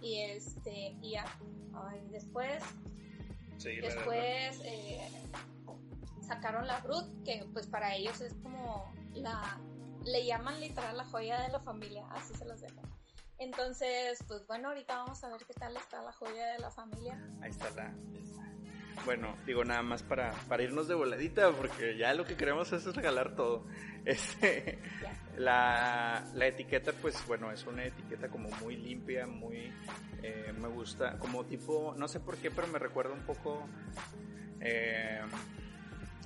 Y 0.00 0.20
este, 0.20 0.96
y 1.02 1.10
ya. 1.12 1.24
Ay, 1.74 2.00
después 2.10 2.62
Sí, 3.58 3.76
la 3.76 3.88
verdad. 3.88 3.96
Después 3.96 4.60
eh, 4.64 5.08
sacaron 6.26 6.66
la 6.66 6.80
Brut, 6.80 7.24
que 7.24 7.44
pues 7.52 7.66
para 7.66 7.94
ellos 7.94 8.20
es 8.20 8.34
como 8.42 8.92
la, 9.14 9.60
le 10.04 10.24
llaman 10.24 10.60
literal 10.60 10.96
la 10.96 11.04
joya 11.04 11.42
de 11.42 11.48
la 11.48 11.60
familia, 11.60 12.06
así 12.10 12.34
se 12.34 12.44
los 12.44 12.60
dejo. 12.60 12.80
Entonces, 13.38 14.18
pues 14.26 14.46
bueno, 14.46 14.68
ahorita 14.68 14.96
vamos 14.96 15.22
a 15.22 15.28
ver 15.28 15.44
qué 15.46 15.54
tal 15.54 15.76
está 15.76 16.02
la 16.02 16.12
joya 16.12 16.52
de 16.52 16.58
la 16.58 16.70
familia. 16.70 17.20
Ahí 17.40 17.50
está 17.50 17.70
la. 17.70 17.94
Bueno, 19.04 19.36
digo 19.46 19.64
nada 19.64 19.82
más 19.82 20.02
para, 20.02 20.32
para 20.48 20.62
irnos 20.62 20.86
de 20.88 20.94
voladita, 20.94 21.50
porque 21.52 21.96
ya 21.96 22.12
lo 22.14 22.24
que 22.26 22.36
queremos 22.36 22.72
es 22.72 22.84
regalar 22.94 23.34
todo. 23.34 23.66
Este, 24.04 24.78
la, 25.36 26.24
la 26.34 26.46
etiqueta, 26.46 26.92
pues 27.02 27.26
bueno, 27.26 27.52
es 27.52 27.66
una 27.66 27.84
etiqueta 27.84 28.28
como 28.28 28.48
muy 28.62 28.74
limpia, 28.76 29.26
muy. 29.26 29.70
eh, 30.22 30.54
me 30.58 30.68
gusta, 30.68 31.18
como 31.18 31.44
tipo, 31.44 31.94
no 31.98 32.08
sé 32.08 32.18
por 32.20 32.38
qué, 32.38 32.50
pero 32.50 32.68
me 32.68 32.78
recuerda 32.78 33.12
un 33.12 33.20
poco. 33.26 33.68
eh, 34.60 35.20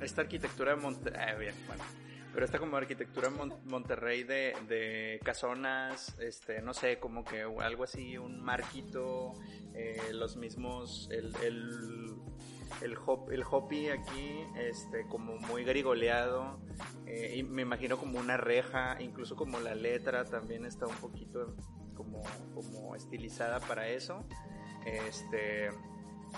esta 0.01 0.21
arquitectura 0.23 0.77
de 0.77 0.81
Monterrey. 0.81 1.39
bien, 1.41 1.55
bueno. 1.67 1.83
Pero 2.33 2.45
esta 2.47 2.59
como 2.61 2.77
arquitectura 2.77 3.31
Mon- 3.31 3.59
Monterrey 3.65 4.23
de, 4.23 4.55
de 4.69 5.21
casonas, 5.25 6.17
este, 6.21 6.63
no 6.63 6.73
sé, 6.73 6.99
como 6.99 7.25
que 7.25 7.43
algo 7.43 7.83
así, 7.85 8.17
un 8.17 8.41
marquito, 8.41 9.35
eh, 9.75 10.01
los 10.13 10.37
mismos, 10.37 11.09
el, 11.11 11.35
el, 11.43 12.15
el, 12.81 12.97
hop, 13.05 13.31
el 13.31 13.45
hoppy 13.49 13.89
aquí, 13.89 14.45
este, 14.57 15.07
como 15.09 15.37
muy 15.37 15.65
garigoleado, 15.65 16.59
eh, 17.07 17.37
y 17.37 17.43
me 17.43 17.63
imagino 17.63 17.99
como 17.99 18.19
una 18.19 18.37
reja, 18.37 19.01
incluso 19.01 19.37
como 19.37 19.61
la 19.61 19.75
letra 19.75 20.25
también 20.25 20.65
está 20.65 20.87
un 20.87 20.97
poquito 20.97 21.55
como, 21.95 22.23
como 22.55 22.97
estilizada 22.97 23.61
para 23.61 23.89
eso. 23.89 24.25
Este, 24.87 25.71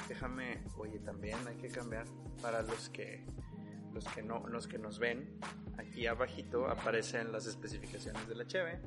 déjame, 0.08 0.62
oye, 0.76 0.98
también 0.98 1.38
hay 1.46 1.56
que 1.56 1.68
cambiar 1.68 2.06
para 2.42 2.62
los 2.62 2.88
que 2.90 3.24
los 3.94 4.04
que 4.06 4.22
no 4.22 4.46
los 4.48 4.66
que 4.66 4.76
nos 4.76 4.98
ven 4.98 5.38
aquí 5.78 6.06
abajito 6.06 6.66
aparecen 6.66 7.30
las 7.30 7.46
especificaciones 7.46 8.26
de 8.28 8.34
la 8.34 8.46
cheve 8.46 8.80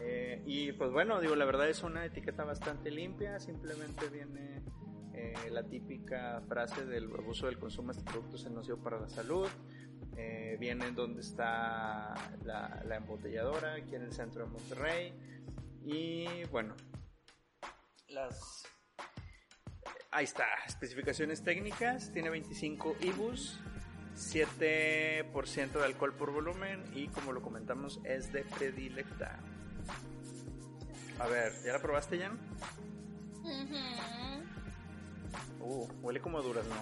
Eh, 0.00 0.42
y 0.46 0.72
pues 0.72 0.90
bueno 0.90 1.20
digo 1.20 1.36
la 1.36 1.44
verdad 1.44 1.68
es 1.68 1.82
una 1.82 2.06
etiqueta 2.06 2.44
bastante 2.44 2.90
limpia 2.90 3.38
simplemente 3.40 4.08
viene 4.08 4.62
eh, 5.14 5.34
la 5.50 5.62
típica 5.62 6.42
frase 6.48 6.84
del 6.86 7.04
abuso 7.04 7.46
del 7.46 7.58
consumo 7.58 7.92
de 7.92 7.98
este 7.98 8.10
producto 8.10 8.36
es 8.36 8.50
nocivo 8.50 8.78
para 8.78 9.00
la 9.00 9.08
salud 9.08 9.48
Eh, 10.14 10.58
viene 10.60 10.90
donde 10.90 11.22
está 11.22 12.12
la, 12.44 12.82
la 12.84 12.96
embotelladora 12.96 13.76
aquí 13.76 13.94
en 13.94 14.02
el 14.02 14.12
centro 14.12 14.44
de 14.44 14.50
Monterrey 14.50 15.14
y 15.86 16.44
bueno 16.50 16.74
las 18.08 18.66
Ahí 20.14 20.24
está, 20.24 20.44
especificaciones 20.66 21.42
técnicas, 21.42 22.12
tiene 22.12 22.28
25 22.28 22.96
IBUs, 23.00 23.58
7% 24.14 25.72
de 25.72 25.84
alcohol 25.86 26.12
por 26.12 26.32
volumen 26.32 26.84
y 26.94 27.08
como 27.08 27.32
lo 27.32 27.40
comentamos 27.40 27.98
es 28.04 28.30
de 28.30 28.44
predilecta. 28.44 29.40
A 31.18 31.26
ver, 31.28 31.54
¿ya 31.64 31.72
la 31.72 31.78
probaste, 31.80 32.18
Jan? 32.18 32.38
Ujú. 33.42 34.51
Uh, 35.60 35.86
huele 36.02 36.20
como 36.20 36.42
durazno. 36.42 36.74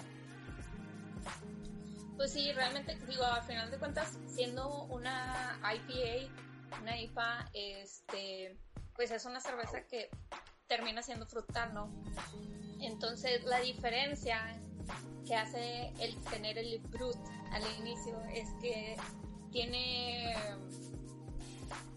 Pues 2.17 2.33
sí, 2.33 2.51
realmente, 2.51 2.95
digo, 3.07 3.23
al 3.23 3.43
final 3.43 3.71
de 3.71 3.77
cuentas, 3.77 4.17
siendo 4.27 4.83
una 4.85 5.59
IPA, 5.73 6.31
una 6.81 6.99
IPA, 6.99 7.49
este, 7.53 8.57
pues 8.95 9.11
es 9.11 9.25
una 9.25 9.39
cerveza 9.39 9.87
que 9.87 10.09
termina 10.67 11.01
siendo 11.01 11.25
frutal, 11.25 11.73
¿no? 11.73 11.89
Entonces, 12.79 13.43
la 13.43 13.59
diferencia 13.59 14.61
que 15.25 15.35
hace 15.35 15.93
el 15.99 16.15
tener 16.25 16.57
el 16.57 16.79
brut 16.79 17.17
al 17.51 17.63
inicio 17.79 18.19
es 18.33 18.49
que 18.61 18.95
tiene 19.51 20.35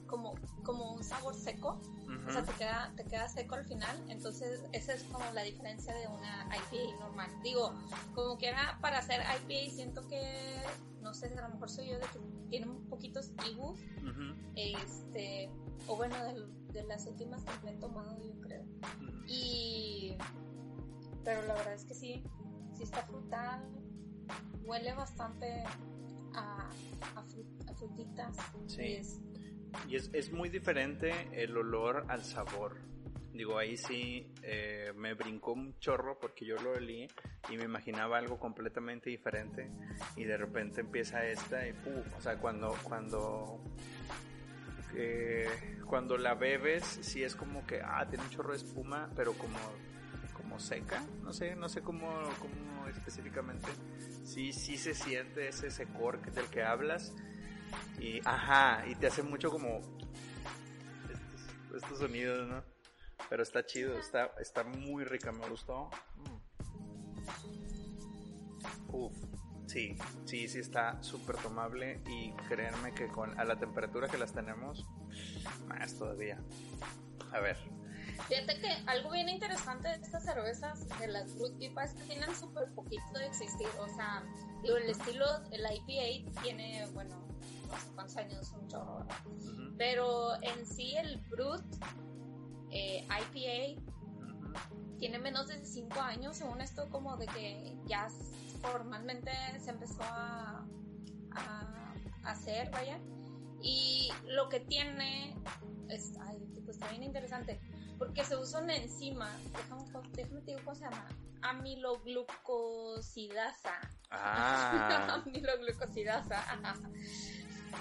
como, 0.06 0.34
como 0.62 0.92
un 0.92 1.04
sabor 1.04 1.34
seco, 1.34 1.80
o 2.26 2.30
sea, 2.30 2.42
te 2.44 2.52
queda, 2.52 2.92
te 2.96 3.04
queda 3.04 3.28
seco 3.28 3.54
al 3.56 3.64
final, 3.64 3.96
entonces 4.08 4.62
esa 4.72 4.92
es 4.94 5.02
como 5.04 5.24
la 5.32 5.42
diferencia 5.42 5.94
de 5.94 6.06
una 6.08 6.48
IPA 6.56 6.98
normal. 6.98 7.30
Digo, 7.42 7.72
como 8.14 8.38
que 8.38 8.48
era 8.48 8.78
para 8.80 8.98
hacer 8.98 9.20
IPA, 9.20 9.70
siento 9.74 10.06
que, 10.08 10.62
no 11.02 11.12
sé, 11.14 11.26
a 11.36 11.40
lo 11.42 11.48
mejor 11.54 11.68
soy 11.70 11.88
yo 11.88 11.94
de 11.98 12.06
que 12.06 12.20
tiene 12.50 12.66
un 12.66 12.88
poquitos 12.88 13.30
IBUs, 13.50 13.78
Ujú, 14.02 14.34
este, 14.56 15.50
o 15.86 15.96
bueno, 15.96 16.16
de, 16.24 16.46
de 16.72 16.82
las 16.84 17.06
últimas 17.06 17.42
que 17.44 17.52
me 17.64 17.72
he 17.72 17.76
tomado, 17.78 18.16
yo 18.22 18.40
creo. 18.40 18.64
Y, 19.26 20.16
pero 21.24 21.42
la 21.46 21.54
verdad 21.54 21.74
es 21.74 21.84
que 21.84 21.94
sí, 21.94 22.22
sí 22.76 22.82
está 22.82 23.02
frutal, 23.02 23.62
huele 24.64 24.92
bastante 24.94 25.64
a, 26.34 26.70
a, 27.16 27.22
fru- 27.26 27.68
a 27.70 27.74
frutitas. 27.74 28.36
Sí. 28.66 28.82
y 28.82 28.92
es- 28.94 29.18
Y 29.88 29.96
es, 29.96 30.10
es 30.12 30.32
muy 30.32 30.48
diferente 30.48 31.12
el 31.32 31.56
olor 31.56 32.06
al 32.08 32.22
sabor. 32.22 32.76
Digo, 33.34 33.58
ahí 33.58 33.76
sí 33.76 34.32
eh, 34.42 34.92
me 34.94 35.14
brincó 35.14 35.54
un 35.54 35.76
chorro 35.80 36.20
porque 36.20 36.46
yo 36.46 36.54
lo 36.62 36.78
leí 36.78 37.08
y 37.50 37.56
me 37.56 37.64
imaginaba 37.64 38.16
algo 38.16 38.38
completamente 38.38 39.10
diferente 39.10 39.72
y 40.14 40.22
de 40.22 40.36
repente 40.36 40.82
empieza 40.82 41.26
esta 41.26 41.66
y 41.66 41.72
¡pum! 41.72 42.00
O 42.16 42.20
sea, 42.20 42.38
cuando, 42.38 42.76
cuando, 42.84 43.60
eh, 44.94 45.48
cuando 45.84 46.16
la 46.16 46.34
bebes 46.34 46.84
sí 46.84 47.24
es 47.24 47.34
como 47.34 47.66
que, 47.66 47.80
ah, 47.82 48.06
tiene 48.08 48.22
un 48.22 48.30
chorro 48.30 48.52
de 48.52 48.58
espuma, 48.58 49.10
pero 49.16 49.32
como, 49.32 49.58
como 50.32 50.60
seca, 50.60 51.04
no 51.24 51.32
sé, 51.32 51.56
no 51.56 51.68
sé 51.68 51.82
cómo, 51.82 52.08
cómo 52.38 52.86
específicamente. 52.86 53.66
Sí, 54.22 54.52
sí 54.52 54.76
se 54.76 54.94
siente 54.94 55.48
ese 55.48 55.72
secor 55.72 56.20
del 56.30 56.46
que 56.50 56.62
hablas 56.62 57.12
y, 57.98 58.20
ajá, 58.24 58.84
y 58.86 58.94
te 58.94 59.06
hace 59.06 59.22
mucho 59.22 59.50
como 59.50 59.80
estos, 61.74 61.98
sonidos, 61.98 62.48
¿no? 62.48 62.62
Pero 63.28 63.42
está 63.42 63.64
chido, 63.64 63.98
está, 63.98 64.32
está 64.40 64.64
muy 64.64 65.04
rica, 65.04 65.32
me 65.32 65.48
gustó. 65.48 65.90
Uf, 68.88 69.12
sí, 69.66 69.96
sí, 70.24 70.48
sí 70.48 70.58
está 70.58 71.02
súper 71.02 71.36
tomable 71.36 72.00
y 72.06 72.32
créanme 72.48 72.92
que 72.92 73.08
con 73.08 73.38
a 73.38 73.44
la 73.44 73.56
temperatura 73.56 74.08
que 74.08 74.18
las 74.18 74.32
tenemos, 74.32 74.86
más 75.66 75.98
todavía. 75.98 76.38
A 77.32 77.40
ver. 77.40 77.56
Fíjate 78.28 78.60
que 78.60 78.68
algo 78.86 79.10
bien 79.10 79.28
interesante 79.28 79.88
de 79.88 79.94
estas 79.94 80.24
cervezas, 80.24 80.88
de 80.98 81.08
las 81.08 81.32
Fruit 81.32 81.58
Pipa, 81.58 81.84
es 81.84 81.94
que 81.94 82.04
tienen 82.04 82.34
súper 82.34 82.72
poquito 82.74 83.18
de 83.18 83.26
existir. 83.26 83.68
O 83.78 83.88
sea, 83.88 84.22
digo, 84.62 84.76
el 84.76 84.88
estilo, 84.88 85.26
el 85.50 85.62
IPA 85.62 86.40
tiene, 86.42 86.86
bueno, 86.92 87.26
cuántos 87.94 88.16
años, 88.16 88.52
un 88.52 88.68
chorro, 88.68 88.98
¿verdad? 88.98 89.16
Pero 89.76 90.34
en 90.42 90.66
sí 90.66 90.94
el 90.96 91.18
Brut 91.30 91.64
eh, 92.70 93.06
IPA 93.06 93.80
tiene 94.98 95.18
menos 95.18 95.48
de 95.48 95.64
5 95.64 96.00
años, 96.00 96.36
según 96.36 96.60
esto, 96.60 96.88
como 96.90 97.16
de 97.16 97.26
que 97.26 97.76
ya 97.86 98.06
formalmente 98.60 99.32
se 99.60 99.70
empezó 99.70 100.02
a, 100.02 100.66
hacer, 102.24 102.70
vaya. 102.70 103.00
Y 103.60 104.10
lo 104.28 104.48
que 104.48 104.60
tiene 104.60 105.36
es, 105.88 106.12
ay, 106.22 106.38
pues 106.64 106.76
está 106.76 106.88
bien 106.88 107.02
interesante, 107.02 107.60
porque 107.98 108.24
se 108.24 108.34
usa 108.36 108.60
una 108.60 108.76
enzima, 108.76 109.28
déjame, 109.52 109.82
déjame 110.14 110.40
te 110.40 110.52
digo 110.52 110.62
cómo 110.64 110.74
se 110.74 110.84
llama, 110.84 111.06
amiloglucosidasa. 111.42 113.74
Ah. 114.10 115.22
amiloglucosidasa. 115.26 116.50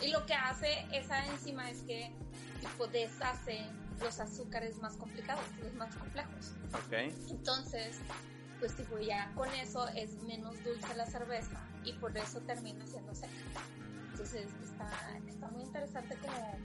Y 0.01 0.09
lo 0.09 0.25
que 0.25 0.33
hace 0.33 0.67
esa 0.91 1.25
enzima 1.27 1.69
es 1.69 1.81
que 1.83 2.11
tipo 2.59 2.87
deshace 2.87 3.69
los 4.01 4.19
azúcares 4.19 4.77
más 4.77 4.95
complicados, 4.95 5.43
los 5.61 5.73
más 5.73 5.95
complejos. 5.95 6.55
Ok. 6.73 6.93
Entonces, 7.29 7.99
pues 8.59 8.75
tipo 8.75 8.97
ya 8.99 9.31
con 9.35 9.49
eso 9.55 9.87
es 9.89 10.15
menos 10.23 10.63
dulce 10.63 10.95
la 10.95 11.05
cerveza 11.05 11.61
y 11.83 11.93
por 11.93 12.17
eso 12.17 12.39
termina 12.41 12.85
siendo 12.87 13.13
seca. 13.13 13.33
Entonces 14.11 14.47
está, 14.63 14.89
está 15.27 15.47
muy 15.47 15.63
interesante 15.63 16.17
como 16.17 16.57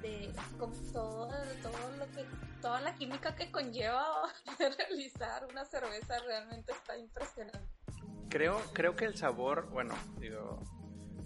de 0.00 0.32
como 0.58 0.74
todo, 0.92 1.28
todo 1.62 1.96
lo 1.98 2.10
que 2.12 2.26
toda 2.60 2.80
la 2.80 2.94
química 2.94 3.34
que 3.34 3.50
conlleva 3.50 4.04
realizar 4.58 5.46
una 5.50 5.64
cerveza 5.64 6.18
realmente 6.20 6.72
está 6.72 6.96
impresionante. 6.96 7.68
Creo, 8.28 8.60
creo 8.72 8.96
que 8.96 9.04
el 9.04 9.16
sabor, 9.16 9.68
bueno, 9.70 9.94
digo, 10.18 10.60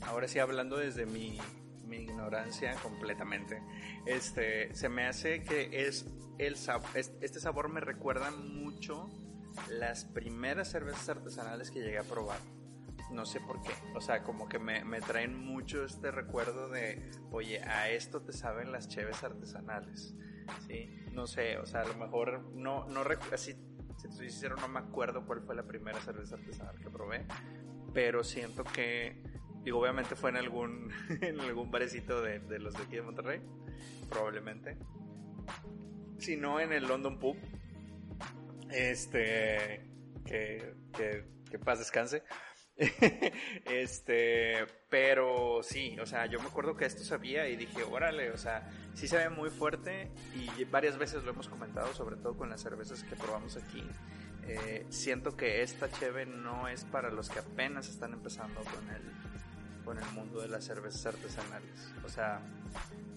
ahora 0.07 0.29
sí 0.29 0.39
hablando 0.39 0.77
desde 0.77 1.07
mi 1.07 1.39
mi 1.91 1.99
ignorancia 1.99 2.75
completamente. 2.77 3.63
Este, 4.07 4.75
se 4.75 4.89
me 4.89 5.07
hace 5.07 5.43
que 5.43 5.87
es 5.87 6.07
el 6.39 6.55
este 6.55 7.41
sabor 7.41 7.69
me 7.69 7.81
recuerda 7.81 8.31
mucho 8.31 9.11
las 9.69 10.05
primeras 10.05 10.71
cervezas 10.71 11.09
artesanales 11.11 11.71
que 11.71 11.81
llegué 11.81 11.99
a 11.99 12.05
probar. 12.05 12.39
No 13.11 13.27
sé 13.27 13.41
por 13.41 13.61
qué. 13.61 13.73
O 13.95 14.01
sea, 14.01 14.23
como 14.23 14.49
que 14.49 14.61
me, 14.61 14.85
me 14.85 15.01
traen 15.01 15.37
mucho 15.37 15.85
este 15.85 16.13
recuerdo 16.13 16.69
de, 16.69 17.11
oye, 17.33 17.61
a 17.65 17.91
esto 17.91 18.23
te 18.23 18.33
saben 18.33 18.71
las 18.71 18.89
cheves 18.89 19.23
artesanales. 19.25 20.15
Sí, 20.67 20.89
no 21.13 21.27
sé, 21.27 21.59
o 21.59 21.67
sea, 21.67 21.83
a 21.83 21.87
lo 21.87 21.95
mejor 21.95 22.53
no, 22.55 22.87
no 22.89 23.03
así, 23.33 23.53
si 23.99 24.09
estoy 24.09 24.31
sincero, 24.31 24.57
no 24.57 24.69
me 24.69 24.79
acuerdo 24.79 25.27
cuál 25.27 25.43
fue 25.43 25.55
la 25.55 25.65
primera 25.65 26.01
cerveza 26.01 26.37
artesanal 26.37 26.79
que 26.79 26.91
probé, 26.91 27.27
pero 27.93 28.25
siento 28.25 28.65
que 28.65 29.23
Digo, 29.63 29.79
obviamente 29.79 30.17
fue 30.17 30.31
en 30.31 30.37
algún, 30.37 30.91
en 31.21 31.41
algún 31.41 31.71
barecito 31.71 32.23
de, 32.23 32.41
de 32.41 32.59
los 32.59 32.75
de 32.75 32.83
aquí 32.83 32.97
de 32.97 33.03
Monterrey, 33.03 33.41
probablemente. 34.09 34.79
Si 36.19 36.37
no, 36.37 36.61
en 36.61 36.73
el 36.73 36.87
London 36.87 37.19
Pub. 37.19 37.37
Este, 38.71 39.83
que, 40.25 40.75
que, 40.97 41.25
que 41.51 41.59
paz 41.59 41.79
descanse. 41.79 42.23
este, 43.67 44.67
pero 44.89 45.63
sí, 45.63 45.99
o 46.01 46.07
sea, 46.07 46.27
yo 46.27 46.41
me 46.41 46.47
acuerdo 46.47 46.77
que 46.77 46.87
esto 46.87 47.05
sabía 47.05 47.47
y 47.49 47.57
dije, 47.57 47.83
órale, 47.83 48.31
o 48.31 48.39
sea, 48.39 48.71
sí 48.95 49.07
se 49.07 49.19
ve 49.19 49.29
muy 49.29 49.51
fuerte 49.51 50.11
y 50.35 50.65
varias 50.65 50.97
veces 50.97 51.23
lo 51.25 51.33
hemos 51.33 51.49
comentado, 51.49 51.93
sobre 51.93 52.17
todo 52.17 52.37
con 52.37 52.49
las 52.49 52.63
cervezas 52.63 53.05
que 53.05 53.17
probamos 53.17 53.57
aquí. 53.57 53.85
Eh, 54.45 54.87
siento 54.89 55.37
que 55.37 55.63
esta 55.63 55.91
cheve 55.91 56.25
no 56.25 56.69
es 56.69 56.85
para 56.85 57.11
los 57.11 57.29
que 57.29 57.41
apenas 57.41 57.89
están 57.89 58.15
empezando 58.15 58.61
con 58.63 58.89
el, 58.89 59.03
con 59.91 59.99
el 59.99 60.13
mundo 60.13 60.41
de 60.41 60.47
las 60.47 60.63
cervezas 60.63 61.05
artesanales. 61.07 61.93
O 62.05 62.09
sea, 62.09 62.41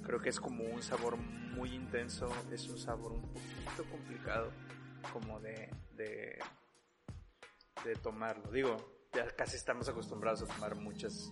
creo 0.02 0.20
que 0.20 0.30
es 0.30 0.40
como 0.40 0.64
un 0.64 0.82
sabor 0.82 1.18
muy 1.18 1.72
intenso, 1.72 2.28
es 2.52 2.68
un 2.68 2.80
sabor 2.80 3.12
un 3.12 3.22
poquito 3.22 3.88
complicado 3.92 4.50
como 5.12 5.40
de, 5.40 5.70
de, 5.92 6.40
de 7.86 7.96
tomarlo. 7.98 8.50
Digo, 8.50 9.06
ya 9.14 9.28
casi 9.36 9.56
estamos 9.56 9.88
acostumbrados 9.88 10.42
a 10.42 10.48
tomar 10.48 10.76
muchas, 10.76 11.32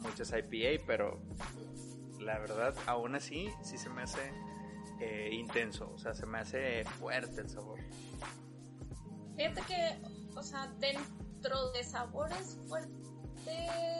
muchas 0.00 0.30
IPA, 0.30 0.84
pero 0.86 1.22
la 2.20 2.38
verdad, 2.38 2.74
aún 2.84 3.14
así, 3.14 3.48
sí 3.62 3.78
se 3.78 3.88
me 3.88 4.02
hace 4.02 4.30
eh, 5.00 5.30
intenso, 5.32 5.90
o 5.90 5.98
sea, 5.98 6.12
se 6.12 6.26
me 6.26 6.36
hace 6.36 6.84
fuerte 6.84 7.40
el 7.40 7.48
sabor. 7.48 7.78
Fíjate 9.38 9.62
que, 9.62 10.36
o 10.36 10.42
sea, 10.42 10.66
dentro 10.78 11.72
de 11.72 11.82
sabores 11.82 12.58
fuertes 12.68 13.11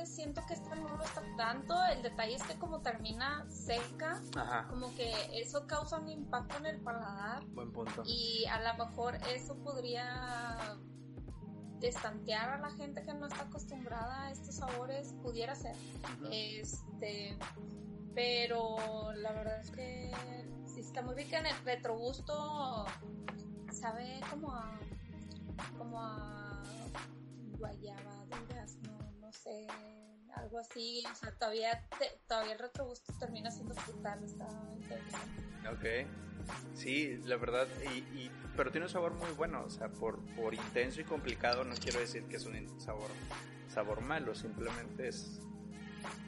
siento 0.05 0.43
que 0.47 0.55
esta 0.55 0.75
no 0.75 0.97
lo 0.97 1.03
está 1.03 1.23
tanto. 1.37 1.75
El 1.85 2.03
detalle 2.03 2.35
es 2.35 2.43
que 2.43 2.59
como 2.59 2.81
termina 2.81 3.45
seca, 3.49 4.21
como 4.71 4.95
que 4.95 5.13
eso 5.41 5.67
causa 5.67 5.99
un 5.99 6.09
impacto 6.09 6.59
en 6.59 6.67
el 6.67 6.81
paladar. 6.81 7.45
Buen 7.47 7.73
punto. 7.73 8.03
Y 8.07 8.45
a 8.47 8.61
lo 8.61 8.85
mejor 8.87 9.17
eso 9.35 9.57
podría 9.63 10.77
destantear 11.81 12.51
a 12.51 12.59
la 12.59 12.71
gente 12.71 13.03
que 13.03 13.13
no 13.13 13.27
está 13.27 13.43
acostumbrada 13.43 14.27
a 14.27 14.31
estos 14.31 14.57
sabores, 14.57 15.15
pudiera 15.23 15.55
ser. 15.55 15.75
Este, 16.31 17.37
pero 18.15 19.13
la 19.15 19.33
verdad 19.33 19.61
es 19.61 19.71
que 19.71 20.13
sí 20.67 20.81
está 20.81 21.03
muy 21.03 21.15
rica 21.15 21.39
en 21.39 21.47
el 21.47 21.65
retrogusto. 21.65 22.87
Sabe 23.73 24.21
como 24.31 24.53
a 24.53 24.79
como 25.77 26.01
a 26.01 26.63
guayaba, 27.59 28.12
sé, 29.43 29.67
algo 30.35 30.59
así, 30.59 31.03
o 31.11 31.15
sea, 31.15 31.33
todavía, 31.33 31.83
todavía 32.29 32.53
el 32.53 32.59
retrogusto 32.59 33.13
termina 33.19 33.51
siendo 33.51 33.75
frutal, 33.75 34.23
está. 34.25 34.47
Ok, 35.71 36.07
sí, 36.75 37.19
la 37.25 37.37
verdad, 37.37 37.67
y, 37.95 38.31
pero 38.57 38.71
tiene 38.71 38.87
un 38.87 38.93
sabor 38.93 39.15
muy 39.15 39.31
bueno, 39.33 39.65
o 39.65 39.71
sea, 39.71 39.89
por, 39.89 40.21
por 40.35 40.55
intenso 40.55 41.01
y 41.01 41.05
complicado 41.05 41.65
no 41.65 41.75
quiero 41.77 42.01
decir 42.01 42.25
que 42.25 42.37
es 42.37 42.47
un 42.47 42.81
sabor, 42.81 43.11
sabor 43.69 44.01
malo, 44.01 44.35
simplemente 44.35 45.09
es 45.09 45.41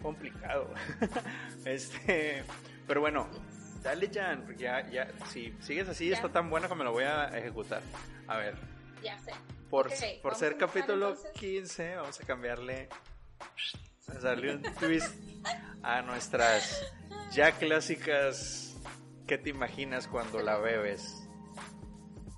complicado. 0.02 0.72
este, 1.64 2.44
pero 2.86 3.00
bueno, 3.00 3.28
dale 3.82 4.10
Jan, 4.12 4.56
ya, 4.56 4.88
ya, 4.90 5.08
si 5.30 5.54
sigues 5.60 5.88
así, 5.88 6.12
está 6.12 6.30
tan 6.30 6.50
bueno 6.50 6.68
que 6.68 6.74
me 6.74 6.84
lo 6.84 6.92
voy 6.92 7.04
a 7.04 7.26
ejecutar. 7.36 7.82
A 8.26 8.38
ver. 8.38 8.56
Ya 9.02 9.18
sé. 9.18 9.32
Por, 9.74 9.90
por 10.22 10.36
ser 10.36 10.56
capítulo 10.56 11.16
15, 11.32 11.96
vamos 11.96 12.20
a 12.20 12.24
cambiarle. 12.24 12.88
A 14.06 14.20
darle 14.20 14.54
un 14.54 14.62
twist 14.62 15.12
a 15.82 16.00
nuestras 16.00 16.80
ya 17.32 17.50
clásicas. 17.50 18.76
¿Qué 19.26 19.36
te 19.36 19.50
imaginas 19.50 20.06
cuando 20.06 20.40
la 20.42 20.58
bebes? 20.58 21.28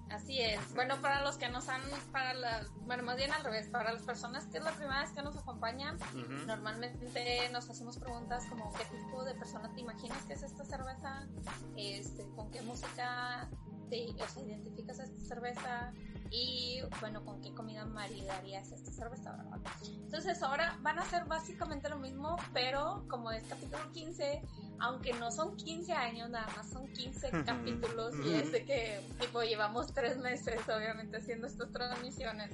Así 0.09 0.41
es. 0.41 0.73
Bueno, 0.75 0.99
para 1.03 1.21
los 1.25 1.37
que 1.37 1.51
nos 1.51 1.69
han, 1.69 1.83
para 2.11 2.33
la, 2.33 2.67
bueno, 2.87 3.03
más 3.03 3.19
bien 3.19 3.31
al 3.31 3.45
revés, 3.45 3.69
para 3.69 3.93
las 3.93 4.03
personas 4.05 4.47
que 4.47 4.57
es 4.57 4.65
la 4.65 4.73
primera 4.73 5.03
vez 5.03 5.11
que 5.11 5.21
nos 5.21 5.37
acompañan, 5.37 5.99
normalmente 6.47 7.51
nos 7.53 7.69
hacemos 7.69 7.99
preguntas 7.99 8.47
como 8.49 8.73
qué 8.73 8.85
tipo 8.97 9.25
de 9.25 9.35
persona 9.35 9.71
te 9.75 9.83
imaginas 9.83 10.25
que 10.25 10.33
es 10.33 10.43
esta 10.43 10.65
cerveza, 10.65 11.29
este, 11.77 12.27
con 12.35 12.51
qué 12.51 12.63
música 12.63 13.47
te, 13.91 14.07
o 14.19 14.27
sea, 14.27 14.43
identificas 14.43 15.01
esta 15.01 15.21
cerveza, 15.21 15.93
y 16.31 16.81
bueno, 17.01 17.25
con 17.25 17.41
qué 17.41 17.55
comida 17.55 17.85
maridarías 17.85 18.73
esta 18.73 18.91
cerveza, 18.91 19.37
Entonces 19.85 20.43
ahora 20.43 20.79
van 20.83 20.99
a 20.99 21.05
ser 21.05 21.25
básicamente 21.25 21.89
lo 21.89 21.99
mismo, 21.99 22.37
pero 22.53 23.05
como 23.09 23.31
es 23.31 23.45
capítulo 23.45 23.93
15, 23.93 24.43
aunque 24.81 25.13
no 25.15 25.31
son 25.31 25.57
15 25.57 25.93
años, 25.93 26.31
nada 26.31 26.49
más 26.57 26.71
son 26.71 26.93
15 26.93 27.31
capítulos 27.45 28.15
y 28.25 28.35
es 28.35 28.53
de 28.53 28.65
que 28.65 29.01
tipo 29.21 29.43
llevamos 29.43 29.93
tres 29.93 30.19
meses 30.19 30.61
obviamente 30.69 31.19
haciendo 31.19 31.47
estas 31.47 31.73
transmisiones. 31.73 32.51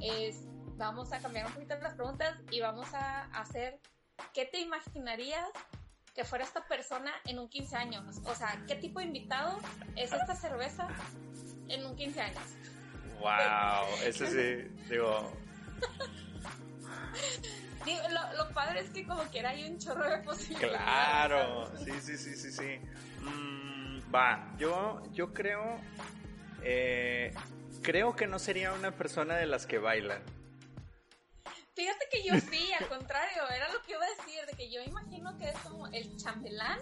Es, 0.00 0.44
vamos 0.76 1.12
a 1.12 1.18
cambiar 1.20 1.46
un 1.46 1.52
poquito 1.52 1.74
las 1.80 1.94
preguntas 1.94 2.34
y 2.50 2.60
vamos 2.60 2.92
a 2.92 3.24
hacer 3.38 3.80
¿qué 4.34 4.44
te 4.44 4.60
imaginarías 4.60 5.48
que 6.14 6.24
fuera 6.24 6.44
esta 6.44 6.66
persona 6.66 7.12
en 7.24 7.38
un 7.38 7.48
15 7.48 7.76
años? 7.76 8.20
O 8.24 8.34
sea, 8.34 8.64
¿qué 8.66 8.74
tipo 8.74 9.00
de 9.00 9.06
invitado 9.06 9.58
es 9.96 10.12
esta 10.12 10.34
cerveza 10.34 10.88
en 11.68 11.84
un 11.86 11.96
15 11.96 12.20
años? 12.20 12.42
Wow, 13.18 13.86
eso 14.04 14.26
sí, 14.26 14.68
digo. 14.88 15.32
lo, 18.10 18.44
lo, 18.44 18.50
padre 18.52 18.80
es 18.80 18.90
que 18.90 19.06
como 19.06 19.22
quiera 19.24 19.50
hay 19.50 19.70
un 19.70 19.78
chorro 19.78 20.08
de 20.08 20.18
posibilidades. 20.18 20.76
Claro, 20.76 21.70
sí, 21.78 21.92
sí, 22.00 22.16
sí, 22.16 22.34
sí, 22.36 22.52
sí. 22.52 22.80
Mm, 23.22 24.14
va, 24.14 24.54
yo, 24.58 25.02
yo 25.12 25.32
creo, 25.32 25.80
eh, 26.62 27.32
creo 27.82 28.14
que 28.14 28.26
no 28.26 28.38
sería 28.38 28.72
una 28.72 28.92
persona 28.92 29.36
de 29.36 29.46
las 29.46 29.66
que 29.66 29.78
bailan. 29.78 30.22
Fíjate 31.74 32.06
que 32.10 32.24
yo 32.24 32.34
sí, 32.50 32.72
al 32.72 32.88
contrario, 32.88 33.42
era 33.54 33.70
lo 33.70 33.82
que 33.82 33.92
iba 33.92 34.04
a 34.04 34.08
decir, 34.08 34.46
de 34.46 34.52
que 34.56 34.70
yo 34.70 34.82
imagino 34.82 35.36
que 35.36 35.50
es 35.50 35.58
como 35.58 35.86
el 35.88 36.16
chambelán 36.16 36.78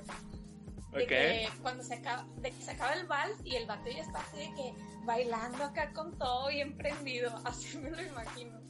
de 0.95 1.07
que 1.07 1.49
cuando 1.63 1.83
se 1.83 1.95
acaba, 1.95 2.27
de 2.37 2.51
que 2.51 2.63
se 2.63 2.71
acaba 2.71 2.93
el 2.95 3.07
vals 3.07 3.39
y 3.45 3.57
el 3.57 3.67
vato 3.67 3.91
ya 3.91 4.03
está 4.03 4.21
así 4.21 4.39
de 4.39 4.55
que 4.55 4.75
bailando 5.05 5.65
acá 5.65 5.93
con 5.93 6.17
todo 6.19 6.51
y 6.51 6.61
emprendido, 6.61 7.35
así 7.45 7.79
me 7.79 7.91
lo 7.91 8.03
imagino. 8.03 8.65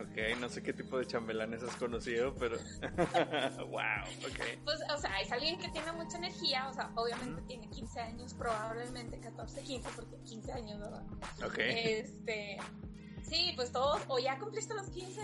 Ok, 0.00 0.40
no 0.40 0.48
sé 0.48 0.62
qué 0.62 0.72
tipo 0.72 0.98
de 0.98 1.06
chambelanes 1.06 1.62
has 1.62 1.76
conocido, 1.76 2.34
pero. 2.34 2.56
wow, 3.68 4.02
ok. 4.26 4.40
Pues, 4.64 4.80
o 4.90 4.98
sea, 4.98 5.20
es 5.20 5.30
alguien 5.30 5.58
que 5.58 5.68
tiene 5.68 5.92
mucha 5.92 6.16
energía, 6.16 6.66
o 6.68 6.72
sea, 6.72 6.90
obviamente 6.94 7.42
tiene 7.42 7.68
15 7.68 8.00
años, 8.00 8.34
probablemente 8.34 9.20
14, 9.20 9.62
15, 9.62 9.90
porque 9.94 10.16
15 10.24 10.52
años, 10.52 10.80
¿verdad? 10.80 11.04
Ok. 11.44 11.58
Este. 11.58 12.56
Sí, 13.22 13.52
pues 13.54 13.70
todos, 13.70 14.02
o 14.08 14.18
ya 14.18 14.38
cumpliste 14.38 14.74
los 14.74 14.88
15, 14.88 15.20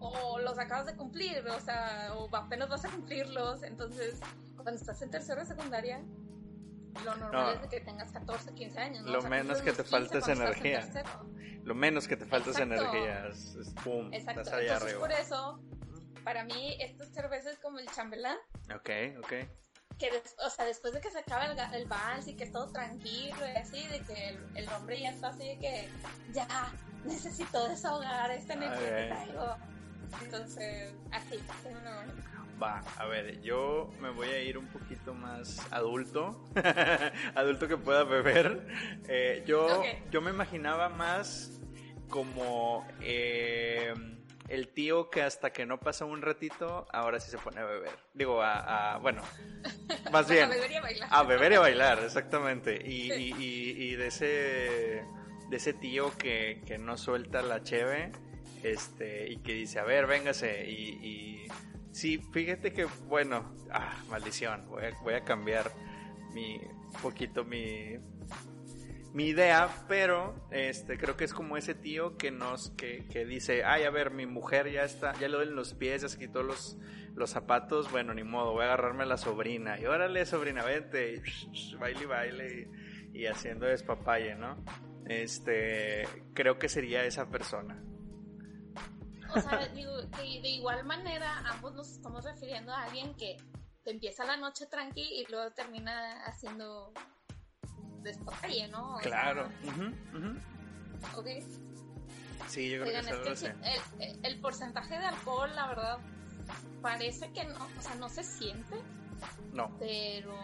o 0.00 0.38
los 0.40 0.58
acabas 0.58 0.86
de 0.86 0.96
cumplir, 0.96 1.46
o 1.48 1.60
sea, 1.60 2.12
o 2.16 2.34
apenas 2.34 2.68
vas 2.68 2.84
a 2.84 2.88
cumplirlos, 2.88 3.62
entonces, 3.62 4.20
cuando 4.68 4.82
estás 4.82 5.00
en 5.00 5.10
tercero 5.10 5.40
de 5.40 5.46
secundaria, 5.46 6.04
lo 7.02 7.16
normal 7.16 7.58
es 7.62 7.70
que 7.70 7.80
tengas 7.80 8.12
14, 8.12 8.52
15 8.52 8.78
años. 8.78 9.06
Lo 9.06 9.22
menos 9.22 9.62
que 9.62 9.72
te 9.72 9.82
falta 9.82 10.18
es 10.18 10.28
energía. 10.28 10.86
Lo 11.64 11.74
menos 11.74 12.06
que 12.06 12.18
te 12.18 12.26
falta 12.26 12.50
es 12.50 12.58
energía. 12.58 13.28
Es, 13.28 13.56
pum, 13.82 14.12
Exacto. 14.12 14.42
Estás 14.42 14.54
allá 14.58 14.74
Entonces, 14.74 14.98
por 14.98 15.10
eso, 15.10 15.62
para 16.22 16.44
mí, 16.44 16.76
estas 16.80 17.08
cervezas 17.14 17.54
es 17.54 17.58
como 17.60 17.78
el 17.78 17.86
chambelán. 17.92 18.36
Ok, 18.76 18.90
ok. 19.20 19.32
Que 19.98 20.10
o 20.44 20.50
sea, 20.50 20.66
después 20.66 20.92
de 20.92 21.00
que 21.00 21.10
se 21.10 21.20
acaba 21.20 21.46
el, 21.46 21.58
el 21.74 21.88
vals 21.88 22.28
y 22.28 22.36
que 22.36 22.44
es 22.44 22.52
todo 22.52 22.70
tranquilo 22.70 23.38
y 23.40 23.56
así, 23.56 23.86
de 23.86 24.00
que 24.00 24.38
el, 24.54 24.68
hombre 24.68 25.00
ya 25.00 25.12
está 25.12 25.28
así 25.28 25.48
de 25.48 25.58
que 25.58 25.88
ya 26.32 26.46
necesito 27.06 27.66
desahogar 27.70 28.30
esta 28.32 28.52
energía 28.52 28.96
que 28.96 29.06
traigo. 29.06 29.56
Entonces, 30.22 30.92
así, 31.10 31.36
así 31.36 31.68
me 31.68 31.80
Va, 32.60 32.82
a 32.96 33.06
ver, 33.06 33.40
yo 33.40 33.92
me 34.00 34.10
voy 34.10 34.28
a 34.28 34.42
ir 34.42 34.58
un 34.58 34.66
poquito 34.66 35.14
más 35.14 35.64
adulto, 35.70 36.44
adulto 37.36 37.68
que 37.68 37.76
pueda 37.76 38.02
beber. 38.02 38.66
Eh, 39.06 39.44
yo, 39.46 39.84
yo 40.10 40.20
me 40.20 40.30
imaginaba 40.30 40.88
más 40.88 41.60
como 42.08 42.84
eh, 43.00 43.94
el 44.48 44.68
tío 44.68 45.08
que 45.08 45.22
hasta 45.22 45.52
que 45.52 45.66
no 45.66 45.78
pasa 45.78 46.04
un 46.04 46.20
ratito, 46.20 46.86
ahora 46.92 47.20
sí 47.20 47.30
se 47.30 47.38
pone 47.38 47.60
a 47.60 47.64
beber. 47.64 47.92
Digo, 48.12 48.42
a, 48.42 48.98
bueno, 48.98 49.22
más 50.10 50.28
bien. 50.30 50.44
a 50.44 50.48
beber 50.48 50.72
y 50.72 50.74
a 50.74 50.80
bailar. 50.80 51.08
A 51.12 51.22
beber 51.22 51.52
y 51.52 51.54
a 51.54 51.60
bailar, 51.60 52.02
exactamente. 52.02 52.82
Y, 52.84 53.12
y, 53.12 53.94
de 53.94 54.06
ese 54.08 55.04
de 55.48 55.56
ese 55.56 55.74
tío 55.74 56.10
que, 56.18 56.60
que 56.66 56.76
no 56.76 56.98
suelta 56.98 57.40
la 57.40 57.62
cheve 57.62 58.10
este 58.64 59.30
y 59.30 59.36
que 59.38 59.52
dice, 59.52 59.78
a 59.78 59.84
ver, 59.84 60.06
véngase 60.06 60.68
y 60.68 61.46
Sí, 61.92 62.18
fíjate 62.32 62.72
que, 62.72 62.84
bueno, 63.08 63.54
ah, 63.70 63.96
maldición, 64.08 64.68
voy 64.68 65.14
a, 65.14 65.24
cambiar 65.24 65.72
mi, 66.32 66.60
poquito 67.02 67.44
mi, 67.44 67.96
mi 69.12 69.28
idea, 69.28 69.68
pero 69.88 70.46
este 70.50 70.98
creo 70.98 71.16
que 71.16 71.24
es 71.24 71.32
como 71.32 71.56
ese 71.56 71.74
tío 71.74 72.16
que 72.16 72.30
nos 72.30 72.70
que, 72.70 73.06
que 73.10 73.24
dice, 73.24 73.64
ay, 73.64 73.84
a 73.84 73.90
ver, 73.90 74.10
mi 74.10 74.26
mujer 74.26 74.70
ya 74.70 74.84
está, 74.84 75.12
ya 75.14 75.28
le 75.28 75.36
duelen 75.36 75.56
los 75.56 75.74
pies, 75.74 76.02
ya 76.02 76.08
se 76.08 76.18
quitó 76.18 76.42
los, 76.42 76.78
los 77.14 77.30
zapatos, 77.30 77.90
bueno, 77.90 78.14
ni 78.14 78.22
modo, 78.22 78.52
voy 78.52 78.62
a 78.62 78.66
agarrarme 78.66 79.04
a 79.04 79.06
la 79.06 79.16
sobrina, 79.16 79.80
y 79.80 79.86
órale, 79.86 80.24
sobrina, 80.26 80.64
vente, 80.64 81.22
y 81.52 81.74
baile 81.76 82.02
y 82.02 82.06
baile, 82.06 82.68
y, 83.12 83.20
y 83.20 83.26
haciendo 83.26 83.66
despapalle, 83.66 84.34
¿no? 84.36 84.62
Este, 85.06 86.06
creo 86.34 86.58
que 86.58 86.68
sería 86.68 87.02
esa 87.04 87.30
persona. 87.30 87.82
O 89.34 89.40
sea, 89.40 89.68
digo, 89.68 89.92
que 90.16 90.40
de 90.40 90.48
igual 90.48 90.84
manera 90.84 91.38
ambos 91.46 91.74
nos 91.74 91.90
estamos 91.90 92.24
refiriendo 92.24 92.72
a 92.72 92.84
alguien 92.84 93.14
que 93.14 93.36
empieza 93.84 94.24
la 94.24 94.36
noche 94.36 94.66
tranqui 94.66 95.00
y 95.00 95.26
luego 95.30 95.50
termina 95.52 96.24
haciendo 96.24 96.92
despapalle, 98.02 98.68
¿no? 98.68 98.98
claro. 99.02 99.48
Ok. 101.16 101.26
Sí, 102.48 102.70
yo 102.70 102.82
creo 102.82 103.02
que, 103.24 103.32
es 103.32 103.42
el, 103.42 103.54
el, 104.22 104.40
porcentaje 104.40 104.98
de 104.98 105.04
alcohol, 105.04 105.54
la 105.54 105.66
verdad, 105.66 105.98
parece 106.80 107.30
que 107.32 107.44
no, 107.44 107.56
o 107.78 107.82
sea, 107.82 107.94
no 107.96 108.08
se 108.08 108.24
siente. 108.24 108.76
No. 109.52 109.76
Pero 109.78 110.34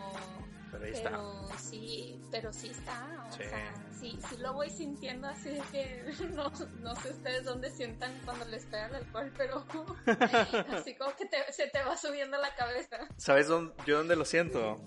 pero 0.80 1.48
sí, 1.58 2.20
pero 2.30 2.52
sí 2.52 2.68
está, 2.68 3.26
o 3.28 3.32
sea, 3.32 3.74
sí, 3.98 4.18
sí 4.28 4.36
lo 4.38 4.52
voy 4.52 4.70
sintiendo 4.70 5.28
así 5.28 5.58
que 5.72 6.04
no, 6.34 6.50
no 6.80 6.96
sé 6.96 7.10
ustedes 7.10 7.44
dónde 7.44 7.70
sientan 7.70 8.12
cuando 8.24 8.44
les 8.46 8.64
pega 8.66 8.86
el 8.86 8.94
alcohol, 8.96 9.32
pero 9.36 9.64
así 10.72 10.94
como 10.96 11.14
que 11.16 11.28
se 11.52 11.68
te 11.68 11.82
va 11.82 11.96
subiendo 11.96 12.38
la 12.38 12.54
cabeza. 12.54 12.98
¿Sabes 13.16 13.48
dónde, 13.48 13.74
yo 13.86 13.98
dónde 13.98 14.16
lo 14.16 14.24
siento? 14.24 14.80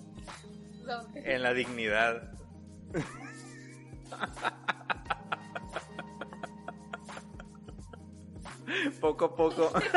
En 1.15 1.43
la 1.43 1.53
dignidad. 1.53 2.31
poco 9.01 9.25
a 9.25 9.35
poco. 9.35 9.71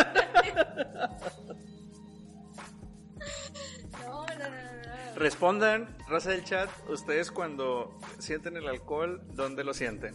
Respondan, 5.16 5.96
raza 6.08 6.30
del 6.30 6.44
chat, 6.44 6.70
ustedes 6.88 7.30
cuando 7.30 7.98
sienten 8.18 8.56
el 8.56 8.68
alcohol, 8.68 9.22
¿dónde 9.34 9.64
lo 9.64 9.74
sienten? 9.74 10.14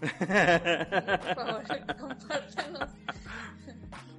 Por 0.00 0.08
favor, 1.34 1.62
compártanos. 1.98 2.90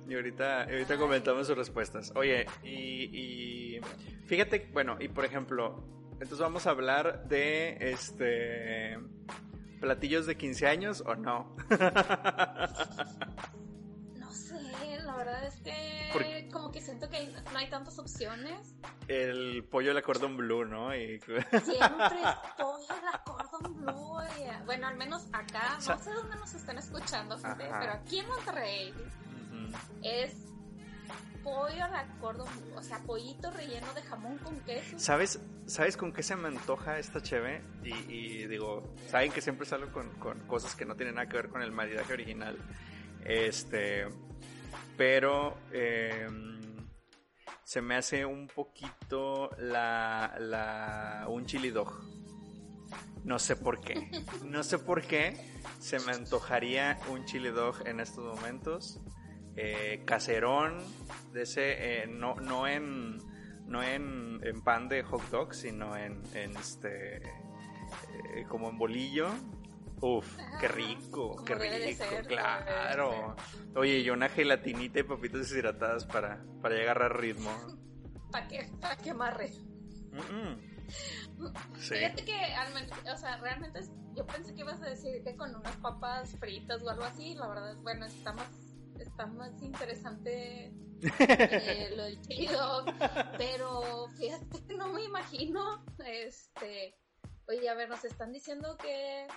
Y 0.07 0.15
ahorita, 0.15 0.63
ahorita 0.63 0.97
comentamos 0.97 1.47
sus 1.47 1.57
respuestas. 1.57 2.11
Oye, 2.15 2.45
y, 2.63 3.75
y 3.77 3.81
fíjate, 4.25 4.69
bueno, 4.73 4.97
y 4.99 5.07
por 5.07 5.25
ejemplo, 5.25 5.83
entonces 6.13 6.39
vamos 6.39 6.65
a 6.65 6.71
hablar 6.71 7.27
de 7.27 7.77
este 7.79 8.97
platillos 9.79 10.25
de 10.25 10.35
15 10.35 10.67
años 10.67 11.03
o 11.05 11.15
no. 11.15 11.55
verdad 15.19 15.45
es 15.45 15.55
que 15.61 16.38
como 16.49 16.71
que 16.71 16.81
siento 16.81 17.09
que 17.09 17.31
no 17.51 17.57
hay 17.57 17.69
tantas 17.69 17.97
opciones. 17.99 18.75
El 19.07 19.63
pollo 19.63 19.89
de 19.89 19.93
la 19.95 20.01
cordon 20.01 20.37
blue, 20.37 20.65
¿no? 20.65 20.95
Y... 20.95 21.19
Siempre 21.19 21.41
es 21.49 22.35
pollo 22.57 22.87
de 22.87 23.01
la 23.11 23.23
cordon 23.23 23.75
blue. 23.75 24.09
Bueno, 24.65 24.87
al 24.87 24.97
menos 24.97 25.25
acá, 25.33 25.77
no 25.87 25.99
sé 25.99 26.11
dónde 26.11 26.35
nos 26.35 26.53
están 26.53 26.77
escuchando, 26.77 27.37
pero 27.57 27.91
aquí 27.91 28.19
en 28.19 28.27
Monterrey 28.27 28.93
es 30.03 30.33
pollo 31.43 31.83
a 31.83 31.87
la 31.87 32.05
cordon 32.19 32.47
blue, 32.47 32.77
o 32.77 32.83
sea, 32.83 32.99
pollito 32.99 33.49
relleno 33.51 33.91
de 33.93 34.01
jamón 34.03 34.37
con 34.39 34.59
queso. 34.61 34.99
¿Sabes, 34.99 35.39
¿sabes 35.65 35.97
con 35.97 36.11
qué 36.11 36.21
se 36.21 36.35
me 36.35 36.49
antoja 36.49 36.99
esta 36.99 37.21
cheve? 37.21 37.63
Y, 37.83 37.93
y 38.13 38.47
digo, 38.47 38.93
saben 39.07 39.31
que 39.31 39.41
siempre 39.41 39.65
salgo 39.65 39.91
con, 39.91 40.09
con 40.19 40.39
cosas 40.47 40.75
que 40.75 40.85
no 40.85 40.95
tienen 40.95 41.15
nada 41.15 41.27
que 41.27 41.37
ver 41.37 41.49
con 41.49 41.61
el 41.61 41.71
maridaje 41.71 42.13
original. 42.13 42.57
Este, 43.25 44.07
pero 44.99 45.55
em, 45.71 46.59
se 47.63 47.81
me 47.81 47.95
hace 47.95 48.25
un 48.25 48.47
poquito 48.47 49.49
la, 49.57 51.25
un 51.29 51.45
chili 51.45 51.69
dog. 51.69 52.03
No 53.23 53.39
sé 53.39 53.55
por 53.55 53.79
qué. 53.79 54.11
No 54.43 54.61
sé 54.61 54.77
por 54.77 55.01
qué 55.03 55.37
se 55.79 55.99
me 56.01 56.11
antojaría 56.11 56.99
un 57.09 57.23
chili 57.23 57.47
dog 57.47 57.87
en 57.87 58.01
estos 58.01 58.25
momentos. 58.25 58.99
Eh, 59.55 60.03
caserón, 60.05 60.79
de 61.31 61.43
ese, 61.43 62.01
eh, 62.01 62.07
no, 62.07 62.35
no 62.35 62.67
en, 62.67 63.19
no 63.67 63.81
en, 63.81 64.41
en, 64.43 64.61
pan 64.65 64.89
de 64.89 65.01
hot 65.03 65.23
dog, 65.29 65.53
sino 65.53 65.95
en, 65.95 66.21
en 66.33 66.57
este, 66.57 67.19
eh, 67.19 68.45
como 68.49 68.69
en 68.69 68.77
bolillo, 68.77 69.29
Uf, 70.01 70.37
qué 70.59 70.67
rico, 70.67 71.43
qué 71.45 71.55
rico, 71.55 72.05
claro. 72.27 73.35
Oye, 73.75 73.99
y 73.99 74.09
una 74.09 74.29
gelatinita 74.29 74.99
y 74.99 75.03
papitas 75.03 75.41
deshidratadas 75.41 76.05
para, 76.05 76.43
para 76.61 76.75
llegar 76.75 77.01
a 77.01 77.09
ritmo. 77.09 77.51
para 78.31 78.47
que, 78.47 78.69
pa 78.79 78.95
que 78.95 79.09
amarre. 79.09 79.49
Sí. 81.79 81.95
Fíjate 81.95 82.25
que, 82.25 82.33
al 82.35 82.73
o 83.13 83.17
sea, 83.17 83.37
realmente 83.37 83.79
es- 83.79 83.91
yo 84.15 84.25
pensé 84.25 84.53
que 84.53 84.61
ibas 84.61 84.81
a 84.81 84.85
decir 84.89 85.23
que 85.23 85.35
con 85.35 85.55
unas 85.55 85.75
papas 85.77 86.31
fritas 86.39 86.81
o 86.83 86.89
algo 86.89 87.03
así, 87.03 87.35
la 87.35 87.47
verdad, 87.47 87.75
bueno, 87.83 88.05
está 88.05 88.33
más, 88.33 88.47
está 88.99 89.25
más 89.27 89.61
interesante 89.61 90.73
eh, 91.01 91.93
lo 91.95 92.03
del 92.03 92.19
chili 92.21 92.47
dog, 92.47 92.85
pero 93.37 94.07
fíjate 94.17 94.65
que 94.67 94.75
no 94.75 94.91
me 94.91 95.03
imagino, 95.03 95.85
este, 96.05 96.95
oye, 97.47 97.69
a 97.69 97.75
ver, 97.75 97.87
nos 97.89 98.03
están 98.03 98.33
diciendo 98.33 98.75
que, 98.77 99.27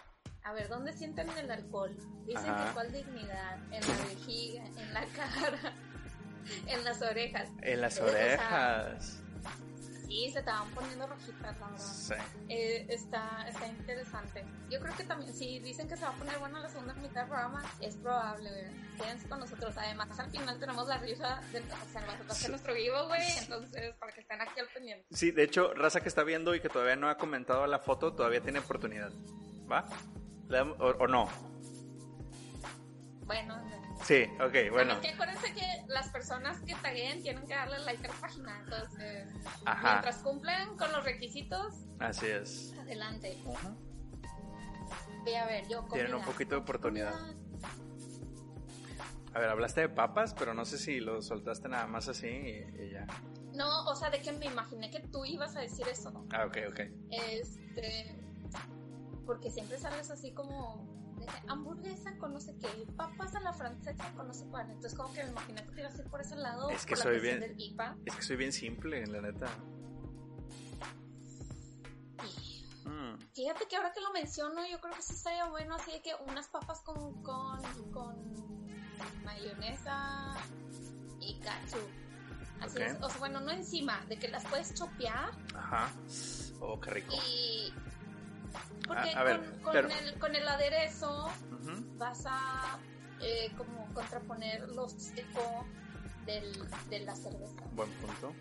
a 0.44 0.52
ver, 0.52 0.68
¿dónde 0.68 0.92
sienten 0.92 1.28
el 1.30 1.50
alcohol? 1.50 1.96
Dicen 2.26 2.50
Ajá. 2.50 2.66
que 2.66 2.72
cuál 2.72 2.92
dignidad, 2.92 3.58
en 3.72 3.80
la 3.80 4.04
vejiga, 4.06 4.64
en 4.64 4.94
la 4.94 5.06
cara, 5.06 5.72
en 6.66 6.84
las 6.84 7.02
orejas. 7.02 7.48
En 7.62 7.80
las 7.80 8.00
orejas. 8.00 9.18
Sí, 10.06 10.30
se 10.30 10.40
estaban 10.40 10.68
poniendo 10.72 11.06
rojitas, 11.06 11.58
la 11.58 11.68
verdad. 11.68 11.78
Sí. 11.78 12.14
Eh, 12.50 12.84
está, 12.90 13.46
está 13.48 13.66
interesante. 13.66 14.44
Yo 14.68 14.78
creo 14.78 14.94
que 14.94 15.04
también, 15.04 15.32
si 15.32 15.58
dicen 15.60 15.88
que 15.88 15.96
se 15.96 16.04
va 16.04 16.10
a 16.10 16.14
poner 16.14 16.38
buena 16.38 16.60
la 16.60 16.68
segunda 16.68 16.92
mitad 16.94 17.22
del 17.22 17.28
programa, 17.28 17.64
es 17.80 17.96
probable, 17.96 18.50
güey. 18.50 18.98
Quédense 18.98 19.26
con 19.26 19.40
nosotros. 19.40 19.74
Además, 19.78 20.18
al 20.18 20.30
final 20.30 20.58
tenemos 20.60 20.86
la 20.86 20.98
risa 20.98 21.40
de, 21.50 21.60
o 21.60 21.92
sea, 21.92 22.02
hacer 22.28 22.50
nuestro 22.50 22.74
vivo, 22.74 23.06
güey. 23.06 23.22
Entonces, 23.38 23.94
para 23.94 24.12
que 24.12 24.20
estén 24.20 24.40
aquí 24.42 24.60
al 24.60 24.68
pendiente. 24.68 25.06
Sí, 25.12 25.30
de 25.30 25.44
hecho, 25.44 25.72
Raza 25.72 26.02
que 26.02 26.10
está 26.10 26.24
viendo 26.24 26.54
y 26.54 26.60
que 26.60 26.68
todavía 26.68 26.96
no 26.96 27.08
ha 27.08 27.16
comentado 27.16 27.66
la 27.66 27.78
foto, 27.78 28.12
todavía 28.12 28.42
tiene 28.42 28.58
oportunidad. 28.58 29.12
¿Va? 29.70 29.86
¿Le 30.52 30.58
damos- 30.58 30.76
o, 30.80 30.88
o 31.02 31.06
no? 31.06 31.28
Bueno, 33.24 33.56
Sí, 34.04 34.24
ok, 34.34 34.70
bueno. 34.70 34.92
También 34.94 35.00
que 35.00 35.08
acuérdense 35.22 35.54
que 35.54 35.84
las 35.86 36.10
personas 36.10 36.60
que 36.60 36.74
taguen 36.74 37.22
tienen 37.22 37.46
que 37.46 37.54
darle 37.54 37.78
like 37.78 38.06
a 38.06 38.10
la 38.10 38.20
página. 38.20 38.60
Entonces, 38.64 39.28
Ajá, 39.64 39.92
mientras 39.92 40.16
cumplen 40.18 40.76
con 40.76 40.92
los 40.92 41.04
requisitos, 41.04 41.86
así 42.00 42.26
es. 42.26 42.74
adelante. 42.78 43.42
Voy 45.24 45.34
a 45.34 45.46
ver, 45.46 45.66
yo 45.68 45.86
Tienen 45.90 46.14
un 46.14 46.24
poquito 46.24 46.56
de 46.56 46.60
oportunidad. 46.60 47.14
A 49.32 49.38
ver, 49.38 49.48
hablaste 49.48 49.80
de 49.82 49.88
papas, 49.88 50.34
pero 50.34 50.52
no 50.52 50.66
sé 50.66 50.76
si 50.76 51.00
lo 51.00 51.22
soltaste 51.22 51.66
nada 51.70 51.86
más 51.86 52.08
así 52.08 52.26
y, 52.26 52.82
y 52.82 52.90
ya. 52.90 53.06
No, 53.54 53.84
o 53.86 53.94
sea, 53.94 54.10
de 54.10 54.20
que 54.20 54.32
me 54.32 54.44
imaginé 54.46 54.90
que 54.90 55.00
tú 55.00 55.24
ibas 55.24 55.56
a 55.56 55.60
decir 55.60 55.88
eso. 55.88 56.26
Ah, 56.30 56.44
ok, 56.44 56.58
ok. 56.68 56.80
Este. 57.10 58.21
Porque 59.26 59.50
siempre 59.50 59.78
sales 59.78 60.10
así 60.10 60.32
como. 60.32 60.86
de 61.18 61.26
hamburguesa 61.48 62.16
con 62.18 62.32
no 62.32 62.40
sé 62.40 62.56
qué, 62.58 62.66
papas 62.96 63.34
a 63.36 63.40
la 63.40 63.52
francesa 63.52 64.12
con 64.16 64.26
no 64.28 64.34
sé 64.34 64.44
cuál. 64.46 64.66
Entonces, 64.70 64.94
como 64.98 65.12
que 65.14 65.22
me 65.24 65.30
imaginé 65.30 65.64
que 65.64 65.72
te 65.72 65.80
ibas 65.82 65.98
a 65.98 66.02
ir 66.02 66.10
por 66.10 66.20
ese 66.20 66.36
lado. 66.36 66.68
Es 66.70 66.84
que 66.84 66.94
por 66.94 67.02
soy 67.04 67.20
bien- 67.20 67.38
del 67.40 67.54
IPA. 67.60 67.96
Es 68.06 68.16
que 68.16 68.22
soy 68.22 68.36
bien 68.36 68.52
simple, 68.52 69.06
la 69.06 69.20
neta. 69.20 69.46
Mm, 72.84 73.16
Fíjate 73.32 73.66
que 73.68 73.76
ahora 73.76 73.92
que 73.92 74.00
lo 74.00 74.12
menciono, 74.12 74.66
yo 74.66 74.80
creo 74.80 74.94
que 74.94 75.02
sí 75.02 75.14
estaría 75.14 75.46
bueno 75.48 75.76
así 75.76 75.92
de 75.92 76.02
que 76.02 76.12
unas 76.28 76.48
papas 76.48 76.80
con, 76.80 77.22
con, 77.22 77.62
con 77.92 78.16
mayonesa 79.24 80.34
y 81.20 81.34
ketchup. 81.40 81.88
Así 82.60 82.80
es, 82.82 82.96
o 83.00 83.08
sea, 83.08 83.18
bueno, 83.18 83.40
no 83.40 83.50
encima, 83.50 84.04
de 84.08 84.16
que 84.18 84.28
las 84.28 84.44
puedes 84.46 84.72
chopear 84.74 85.30
Ajá. 85.54 85.90
Oh, 86.60 86.78
qué 86.80 86.90
rico. 86.90 87.12
y... 87.26 87.72
Porque 88.86 89.10
A- 89.14 89.20
a 89.20 89.24
ver, 89.24 89.60
con, 89.62 89.76
el, 89.76 90.18
con 90.18 90.34
el 90.34 90.46
aderezo 90.48 91.30
vas 91.98 92.24
a 92.26 92.78
eh, 93.20 93.52
como 93.56 93.92
contraponer 93.94 94.68
lo 94.70 94.88
seco 94.88 95.66
del, 96.26 96.52
de 96.90 97.00
la 97.00 97.14
cerveza. 97.14 97.62
Buen 97.72 97.90
punto. 97.92 98.34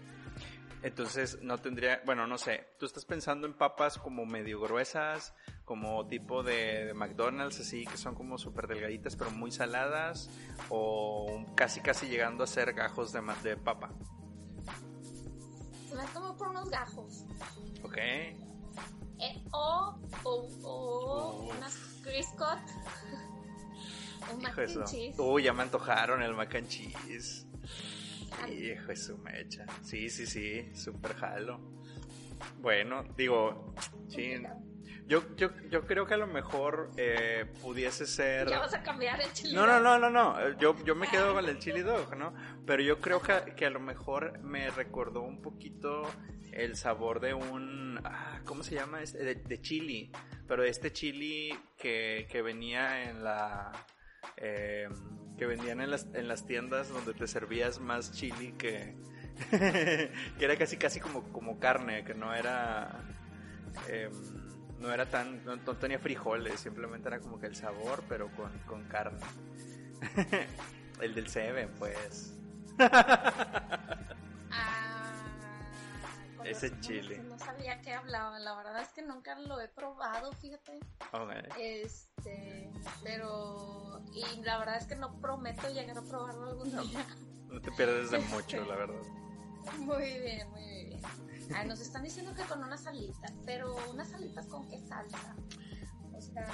Entonces, 0.83 1.37
no 1.43 1.59
tendría, 1.59 2.01
bueno, 2.05 2.25
no 2.25 2.39
sé, 2.39 2.69
tú 2.79 2.87
estás 2.87 3.05
pensando 3.05 3.45
en 3.45 3.53
papas 3.53 3.99
como 3.99 4.25
medio 4.25 4.59
gruesas, 4.59 5.31
como 5.63 6.07
tipo 6.07 6.41
de, 6.41 6.85
de 6.85 6.93
McDonald's, 6.95 7.59
así, 7.59 7.85
que 7.85 7.97
son 7.97 8.15
como 8.15 8.39
súper 8.39 8.65
delgaditas, 8.65 9.15
pero 9.15 9.29
muy 9.29 9.51
saladas, 9.51 10.27
o 10.69 11.45
casi 11.55 11.81
casi 11.81 12.07
llegando 12.07 12.43
a 12.43 12.47
ser 12.47 12.73
gajos 12.73 13.11
de, 13.13 13.21
de 13.43 13.57
papa. 13.57 13.91
Se 15.87 15.95
me 15.95 16.03
como 16.13 16.35
por 16.35 16.47
unos 16.47 16.67
gajos. 16.71 17.25
¿Ok? 17.83 17.97
Eh, 19.21 19.43
o, 19.51 19.99
o, 20.23 20.49
o 20.63 21.49
unas 21.55 21.75
Criscot. 22.03 22.59
Un 24.33 24.41
mac 24.41 24.57
and 24.57 24.85
cheese. 24.85 25.15
Uy, 25.19 25.43
ya 25.43 25.53
me 25.53 25.63
antojaron 25.63 26.21
el 26.21 26.33
mac 26.33 26.53
and 26.55 26.67
cheese. 26.67 27.45
Ay. 28.41 28.71
Hijo 28.71 28.87
de 28.87 28.95
su 28.95 29.17
mecha. 29.17 29.65
Sí, 29.83 30.09
sí, 30.09 30.25
sí, 30.27 30.71
súper 30.75 31.15
jalo. 31.15 31.59
Bueno, 32.59 33.03
digo, 33.17 33.73
sí, 34.09 34.33
yo, 35.07 35.35
yo, 35.35 35.49
yo 35.69 35.85
creo 35.85 36.05
que 36.05 36.13
a 36.13 36.17
lo 36.17 36.27
mejor 36.27 36.91
eh, 36.97 37.45
pudiese 37.61 38.05
ser... 38.07 38.47
Ya 38.49 38.59
vas 38.59 38.73
a 38.73 38.81
cambiar 38.81 39.19
el 39.21 39.31
chile. 39.33 39.53
No, 39.53 39.65
no, 39.67 39.79
no, 39.79 39.99
no, 39.99 40.09
no. 40.09 40.39
eh, 40.39 40.55
Yo, 40.59 40.75
yo 40.85 40.95
me 40.95 41.07
quedo 41.07 41.33
con 41.33 41.45
el 41.47 41.59
chili 41.59 41.81
dog, 41.81 42.15
¿no? 42.15 42.33
Pero 42.65 42.81
yo 42.81 42.99
creo 42.99 43.21
que, 43.21 43.53
que 43.55 43.65
a 43.65 43.69
lo 43.69 43.79
mejor 43.79 44.39
me 44.39 44.69
recordó 44.71 45.21
un 45.21 45.41
poquito 45.41 46.03
el 46.51 46.75
sabor 46.75 47.19
de 47.19 47.33
un... 47.33 47.99
Ah, 48.03 48.41
¿Cómo 48.45 48.63
se 48.63 48.75
llama? 48.75 49.01
Este? 49.01 49.23
De, 49.23 49.35
de 49.35 49.61
chili. 49.61 50.11
Pero 50.47 50.63
este 50.63 50.91
chili 50.91 51.57
que, 51.77 52.27
que 52.29 52.41
venía 52.41 53.09
en 53.09 53.23
la... 53.23 53.71
eh, 54.37 54.87
que 55.37 55.45
vendían 55.45 55.81
en 55.81 55.89
las, 55.89 56.07
en 56.13 56.27
las 56.27 56.45
tiendas 56.45 56.89
donde 56.89 57.13
te 57.13 57.27
servías 57.27 57.79
más 57.79 58.11
chili 58.11 58.53
que... 58.53 58.95
que 59.49 60.11
era 60.45 60.55
casi 60.57 60.77
casi 60.77 60.99
como, 60.99 61.23
como 61.31 61.59
carne, 61.59 62.03
que 62.03 62.13
no 62.13 62.33
era... 62.33 63.03
em, 63.87 64.11
no 64.79 64.91
era 64.91 65.05
tan, 65.05 65.45
no, 65.45 65.55
no 65.55 65.77
tenía 65.77 65.99
frijoles, 65.99 66.59
simplemente 66.59 67.07
era 67.07 67.19
como 67.19 67.39
que 67.39 67.45
el 67.45 67.55
sabor, 67.55 68.03
pero 68.09 68.29
con, 68.35 68.51
con 68.65 68.83
carne. 68.85 69.19
el 71.01 71.13
del 71.13 71.27
Seven, 71.27 71.69
pues. 71.77 72.35
Ah, 76.41 76.43
con 76.43 76.47
Ese 76.51 76.79
chile. 76.79 77.19
No 77.19 77.37
sabía 77.37 77.81
qué 77.81 77.93
hablaba. 77.93 78.39
La 78.39 78.55
verdad 78.55 78.81
es 78.81 78.89
que 78.89 79.01
nunca 79.01 79.37
lo 79.39 79.59
he 79.61 79.67
probado, 79.67 80.31
fíjate. 80.33 80.79
Ok. 81.13 81.31
Este, 81.59 82.71
pero. 83.03 84.01
Y 84.13 84.41
la 84.41 84.57
verdad 84.57 84.77
es 84.77 84.85
que 84.87 84.95
no 84.95 85.19
prometo 85.19 85.69
llegar 85.69 85.97
a 85.97 86.01
probarlo 86.01 86.49
algún 86.49 86.69
día. 86.71 87.05
No 87.47 87.61
te 87.61 87.71
pierdes 87.71 88.11
de 88.11 88.19
mucho, 88.33 88.63
la 88.65 88.75
verdad. 88.75 89.01
Muy 89.77 90.19
bien, 90.19 90.49
muy 90.49 90.85
bien. 90.85 91.01
Ay, 91.53 91.67
nos 91.67 91.79
están 91.79 92.03
diciendo 92.03 92.33
que 92.33 92.43
con 92.43 92.63
unas 92.63 92.87
alitas, 92.87 93.33
pero 93.45 93.75
unas 93.89 94.13
alitas 94.13 94.47
con 94.47 94.67
qué 94.67 94.79
salsa. 94.79 95.35
O 96.13 96.21
sea, 96.21 96.47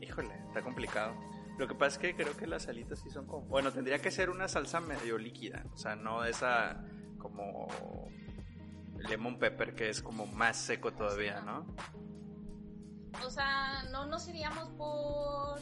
Híjole, 0.00 0.34
está 0.48 0.62
complicado. 0.62 1.14
Lo 1.58 1.66
que 1.66 1.74
pasa 1.74 1.96
es 1.96 1.98
que 1.98 2.14
creo 2.14 2.36
que 2.36 2.46
las 2.46 2.68
alitas 2.68 3.00
sí 3.00 3.10
son 3.10 3.26
como... 3.26 3.46
Bueno, 3.46 3.72
tendría 3.72 3.98
que 3.98 4.10
ser 4.10 4.28
una 4.28 4.46
salsa 4.46 4.80
medio 4.80 5.16
líquida. 5.16 5.64
O 5.72 5.78
sea, 5.78 5.96
no 5.96 6.24
esa 6.24 6.84
como 7.30 7.68
lemon 8.98 9.38
pepper 9.38 9.74
que 9.74 9.88
es 9.90 10.02
como 10.02 10.26
más 10.26 10.56
seco 10.56 10.92
todavía, 10.92 11.40
¿no? 11.40 11.66
o 13.24 13.30
sea, 13.30 13.82
no 13.92 14.04
nos 14.06 14.28
iríamos 14.28 14.68
por 14.76 15.58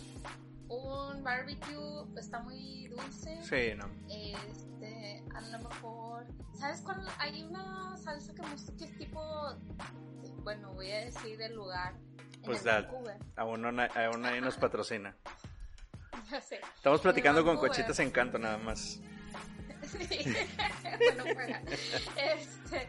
un 0.68 1.22
barbecue, 1.22 2.05
está 2.18 2.40
muy 2.40 2.88
dulce. 2.88 3.38
Sí, 3.42 3.77
no. 3.77 3.88
Este, 4.12 5.22
a 5.35 5.40
lo 5.40 5.59
mejor, 5.68 6.27
¿sabes 6.59 6.81
cuál? 6.81 7.07
Hay 7.18 7.44
una 7.44 7.96
salsa 7.96 8.35
que, 8.35 8.42
que 8.77 8.85
es 8.85 8.98
tipo, 8.98 9.20
bueno, 10.42 10.72
voy 10.74 10.90
a 10.90 11.05
decir 11.05 11.40
el 11.42 11.55
lugar. 11.55 11.94
en 12.35 12.42
Pues 12.42 12.59
el 12.61 12.64
da- 12.64 12.81
Vancouver. 12.83 13.18
Aún, 13.37 13.62
no, 13.62 13.68
aún 13.68 14.20
nadie 14.22 14.40
nos 14.40 14.57
patrocina. 14.59 15.14
Ya 16.31 16.40
sé. 16.40 16.61
Estamos 16.74 17.00
platicando 17.03 17.44
con. 17.44 17.57
Cochitas 17.59 17.98
Encanto 18.00 18.38
nada 18.38 18.59
más. 18.59 19.00
Sí. 20.09 20.24
bueno, 20.98 21.24
fuera. 21.35 21.62
Este, 22.16 22.88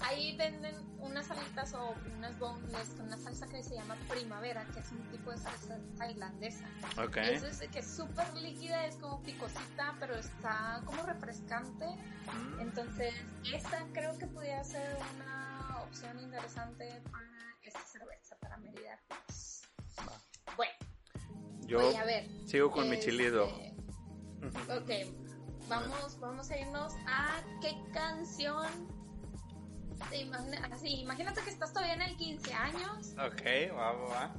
ahí 0.00 0.36
venden 0.36 0.74
unas 0.98 1.26
salitas 1.26 1.74
o 1.74 1.94
unas 2.16 2.38
boneless 2.38 2.90
con 2.90 3.06
una 3.06 3.18
salsa 3.18 3.46
que 3.46 3.62
se 3.62 3.74
llama 3.74 3.96
primavera, 4.08 4.64
que 4.72 4.80
es 4.80 4.90
un 4.92 5.02
tipo 5.10 5.30
de 5.30 5.38
salsa 5.38 5.78
tailandesa. 5.96 6.64
Ok. 6.98 7.16
Y 7.16 7.34
es 7.34 7.42
desde 7.42 7.68
que 7.68 7.80
es 7.80 7.90
súper 7.90 8.32
líquida, 8.34 8.86
es 8.86 8.96
como 8.96 9.22
picosita, 9.22 9.94
pero 10.00 10.14
está 10.14 10.82
como 10.84 11.02
refrescante. 11.02 11.86
Mm. 11.86 12.60
Entonces, 12.60 13.14
esa 13.52 13.84
creo 13.92 14.16
que 14.18 14.26
pudiera 14.26 14.62
ser 14.64 14.96
una 15.14 15.78
opción 15.82 16.18
interesante 16.20 17.02
para 17.10 17.56
esta 17.62 17.84
cerveza, 17.84 18.36
para 18.40 18.56
medir. 18.58 18.82
Bueno, 20.56 20.72
Yo 21.66 21.80
voy 21.80 21.94
a 21.94 22.04
ver. 22.04 22.28
sigo 22.46 22.70
con 22.70 22.88
mi 22.88 22.96
este, 22.96 23.10
chilido. 23.10 23.48
Ok, 24.68 24.90
vamos, 25.68 26.18
vamos 26.20 26.50
a 26.50 26.58
irnos 26.58 26.94
a 27.06 27.40
qué 27.60 27.76
canción. 27.92 28.66
te 30.10 30.22
imagina- 30.22 30.68
así, 30.72 30.88
imagínate 31.00 31.40
que 31.42 31.50
estás 31.50 31.72
todavía 31.72 31.94
en 31.94 32.02
el 32.02 32.16
15 32.16 32.52
años. 32.52 33.14
Ok, 33.24 33.42
va, 33.76 33.92
va, 33.92 34.08
va. 34.08 34.34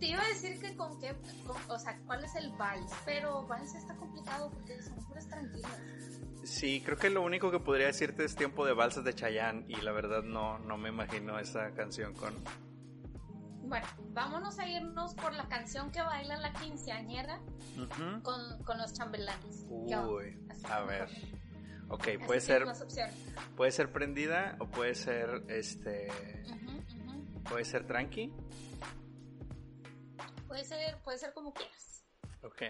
Te 0.00 0.06
iba 0.06 0.20
a 0.20 0.28
decir 0.28 0.60
que 0.60 0.76
con 0.76 0.98
qué, 1.00 1.14
con- 1.46 1.56
o 1.70 1.78
sea, 1.78 1.96
cuál 2.06 2.24
es 2.24 2.34
el 2.34 2.50
vals, 2.56 2.90
pero 3.04 3.46
vals 3.46 3.72
está 3.74 3.94
complicado 3.96 4.50
porque 4.50 4.82
son 4.82 4.96
puras 5.06 5.28
tranquilas. 5.28 5.78
Sí, 6.42 6.82
creo 6.84 6.98
que 6.98 7.08
lo 7.08 7.22
único 7.22 7.50
que 7.52 7.60
podría 7.60 7.86
decirte 7.86 8.24
es 8.24 8.34
Tiempo 8.34 8.66
de 8.66 8.72
Balsas 8.74 9.04
de 9.04 9.14
Chayanne 9.14 9.64
y 9.68 9.76
la 9.80 9.92
verdad 9.92 10.22
no, 10.24 10.58
no 10.58 10.76
me 10.76 10.88
imagino 10.90 11.38
esa 11.38 11.70
canción 11.74 12.12
con... 12.14 12.34
Bueno, 13.66 13.86
vámonos 14.12 14.58
a 14.58 14.68
irnos 14.68 15.14
por 15.14 15.32
la 15.32 15.48
canción 15.48 15.90
que 15.90 16.02
baila 16.02 16.36
la 16.36 16.52
quinceañera 16.52 17.40
con, 18.22 18.62
con 18.62 18.78
los 18.78 18.92
chambelanes. 18.92 19.66
Uy, 19.68 20.38
a 20.64 20.80
ver. 20.82 21.08
Ok, 21.88 22.08
Así 22.08 22.18
puede 22.18 22.40
ser, 22.40 22.64
puede 23.56 23.70
ser 23.70 23.92
prendida 23.92 24.56
o 24.58 24.66
puede 24.66 24.94
ser, 24.94 25.44
este, 25.48 26.08
puede 27.48 27.64
ser 27.64 27.86
tranqui. 27.86 28.32
Puede 30.46 30.64
ser, 30.64 30.98
puede 31.02 31.18
ser 31.18 31.32
como 31.32 31.52
quieras. 31.52 32.04
Ok. 32.42 32.62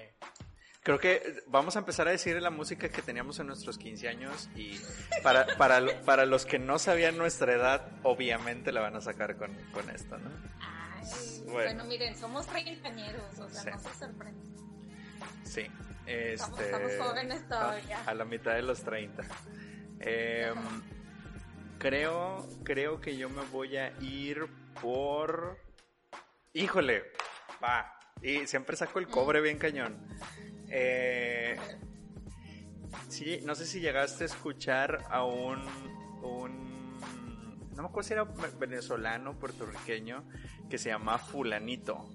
Creo 0.82 0.98
que 0.98 1.42
vamos 1.46 1.76
a 1.76 1.78
empezar 1.78 2.08
a 2.08 2.10
decir 2.10 2.40
la 2.42 2.50
música 2.50 2.90
que 2.90 3.00
teníamos 3.00 3.38
en 3.40 3.46
nuestros 3.46 3.78
15 3.78 4.06
años 4.06 4.50
y 4.54 4.78
para, 5.22 5.46
para, 5.56 6.02
para 6.02 6.26
los 6.26 6.44
que 6.44 6.58
no 6.58 6.78
sabían 6.78 7.16
nuestra 7.16 7.54
edad, 7.54 7.90
obviamente 8.02 8.70
la 8.70 8.82
van 8.82 8.96
a 8.96 9.00
sacar 9.00 9.36
con, 9.36 9.54
con 9.72 9.88
esto, 9.88 10.18
¿no? 10.18 10.30
Ay, 11.12 11.40
Bueno. 11.44 11.52
bueno. 11.52 11.84
miren, 11.84 12.16
somos 12.16 12.46
treintañeros, 12.46 13.38
o 13.38 13.48
sea, 13.48 13.62
Sí. 13.62 13.68
no 13.70 13.78
se 13.78 13.94
sorprenden. 13.98 14.54
Sí. 15.44 15.66
Estamos- 16.06 16.60
Este, 16.60 16.70
estamos 16.74 17.08
jóvenes 17.08 17.48
todavía. 17.48 17.98
A, 18.06 18.10
a 18.10 18.14
la 18.14 18.24
mitad 18.24 18.54
de 18.54 18.62
los 18.62 18.82
30. 18.82 19.22
Em, 20.00 20.56
creo, 21.78 22.46
creo 22.62 23.00
que 23.00 23.16
yo 23.16 23.30
me 23.30 23.42
voy 23.44 23.76
a 23.78 23.90
ir 24.02 24.46
por... 24.82 25.58
Híjole, 26.52 27.04
va. 27.62 27.98
Y 28.22 28.46
siempre 28.46 28.76
saco 28.76 28.98
el 28.98 29.08
cobre 29.08 29.40
bien 29.40 29.58
cañón. 29.58 30.06
Eh, 30.68 31.56
sí, 33.08 33.40
no 33.44 33.54
sé 33.54 33.64
si 33.66 33.80
llegaste 33.80 34.24
a 34.24 34.26
escuchar 34.26 35.04
a 35.10 35.24
un, 35.24 35.62
un 36.22 36.73
no 37.74 37.82
me 37.82 37.88
acuerdo 37.88 38.08
si 38.08 38.12
era 38.12 38.24
venezolano, 38.58 39.38
puertorriqueño, 39.38 40.24
que 40.68 40.78
se 40.78 40.90
llama 40.90 41.18
Fulanito. 41.18 42.08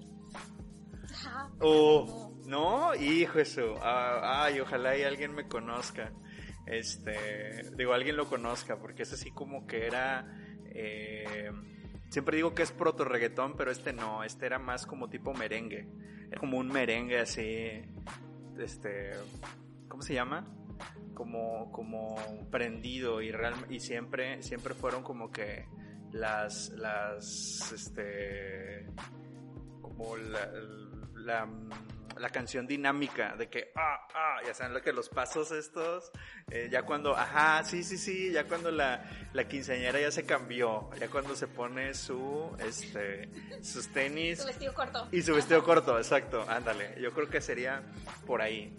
Oh, 1.60 2.32
no, 2.46 2.94
hijo 2.94 3.38
eso. 3.38 3.76
Ah, 3.82 4.44
ay, 4.44 4.60
ojalá 4.60 4.96
y 4.96 5.02
alguien 5.02 5.34
me 5.34 5.48
conozca. 5.48 6.12
Este, 6.66 7.70
digo, 7.76 7.92
alguien 7.92 8.16
lo 8.16 8.28
conozca, 8.28 8.78
porque 8.78 9.02
es 9.02 9.12
así 9.12 9.30
como 9.30 9.66
que 9.66 9.86
era. 9.86 10.26
eh, 10.72 11.50
siempre 12.10 12.36
digo 12.36 12.54
que 12.54 12.62
es 12.62 12.72
proto 12.72 13.04
reggaetón, 13.04 13.56
pero 13.56 13.70
este 13.70 13.92
no, 13.92 14.22
este 14.24 14.46
era 14.46 14.58
más 14.58 14.86
como 14.86 15.08
tipo 15.08 15.32
merengue. 15.34 15.88
Era 16.28 16.38
como 16.38 16.58
un 16.58 16.68
merengue 16.68 17.18
así. 17.20 17.82
Este, 18.58 19.12
¿cómo 19.88 20.02
se 20.02 20.14
llama? 20.14 20.46
Como, 21.14 21.70
como 21.70 22.16
prendido 22.50 23.20
y 23.20 23.30
real, 23.30 23.54
y 23.68 23.80
siempre, 23.80 24.42
siempre 24.42 24.74
fueron 24.74 25.02
como 25.02 25.30
que 25.30 25.66
las, 26.12 26.70
las, 26.70 27.72
este, 27.72 28.86
como 29.82 30.16
la, 30.16 30.50
la, 31.14 31.48
la 32.18 32.28
canción 32.30 32.66
dinámica 32.66 33.36
de 33.36 33.48
que, 33.48 33.72
ah, 33.76 34.06
ah, 34.14 34.36
ya 34.46 34.54
saben 34.54 34.72
lo 34.74 34.82
que 34.82 34.92
los 34.92 35.08
pasos 35.08 35.50
estos, 35.52 36.10
eh, 36.50 36.68
ya 36.70 36.82
cuando, 36.82 37.16
ajá, 37.16 37.64
sí, 37.64 37.82
sí, 37.82 37.98
sí, 37.98 38.32
ya 38.32 38.44
cuando 38.44 38.70
la, 38.70 39.04
la 39.32 39.46
quinceañera 39.46 40.00
ya 40.00 40.10
se 40.10 40.24
cambió, 40.24 40.90
ya 40.98 41.08
cuando 41.08 41.36
se 41.36 41.46
pone 41.48 41.94
su, 41.94 42.56
este, 42.58 43.30
sus 43.62 43.88
tenis 43.88 44.38
Su 44.40 44.46
vestido 44.46 44.74
corto. 44.74 45.08
y 45.12 45.22
su 45.22 45.34
vestido 45.34 45.62
corto, 45.62 45.98
exacto, 45.98 46.44
ándale, 46.48 47.00
yo 47.00 47.12
creo 47.12 47.28
que 47.28 47.40
sería 47.40 47.82
por 48.26 48.40
ahí. 48.42 48.74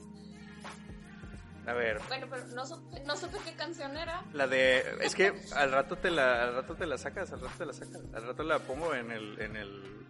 A 1.67 1.73
ver, 1.73 1.99
Bueno, 2.07 2.27
pero 2.29 2.45
no, 2.47 2.65
supe- 2.65 3.03
no 3.05 3.15
supe 3.15 3.37
qué 3.45 3.53
canción 3.55 3.95
era. 3.95 4.23
la 4.33 4.47
de, 4.47 4.83
es 5.01 5.13
que 5.13 5.31
al 5.55 5.71
rato 5.71 5.95
te 5.97 6.09
la, 6.09 6.43
al 6.43 6.55
rato 6.55 6.75
te 6.75 6.87
la 6.87 6.97
sacas, 6.97 7.31
al 7.31 7.41
rato 7.41 7.53
te 7.59 7.65
la 7.67 7.73
sacas, 7.73 8.01
al 8.13 8.23
rato 8.25 8.43
la 8.43 8.59
pongo 8.59 8.95
en 8.95 9.11
el, 9.11 9.39
en 9.39 9.55
el, 9.55 10.07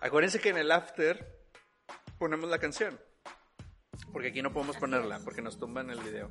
acuérdense 0.00 0.40
que 0.40 0.48
en 0.48 0.58
el 0.58 0.72
after 0.72 1.38
ponemos 2.18 2.50
la 2.50 2.58
canción, 2.58 2.98
porque 4.12 4.28
aquí 4.28 4.42
no 4.42 4.52
podemos 4.52 4.74
Así 4.76 4.80
ponerla, 4.80 5.16
es. 5.18 5.22
porque 5.22 5.42
nos 5.42 5.58
tumban 5.58 5.90
el 5.90 6.00
video. 6.00 6.28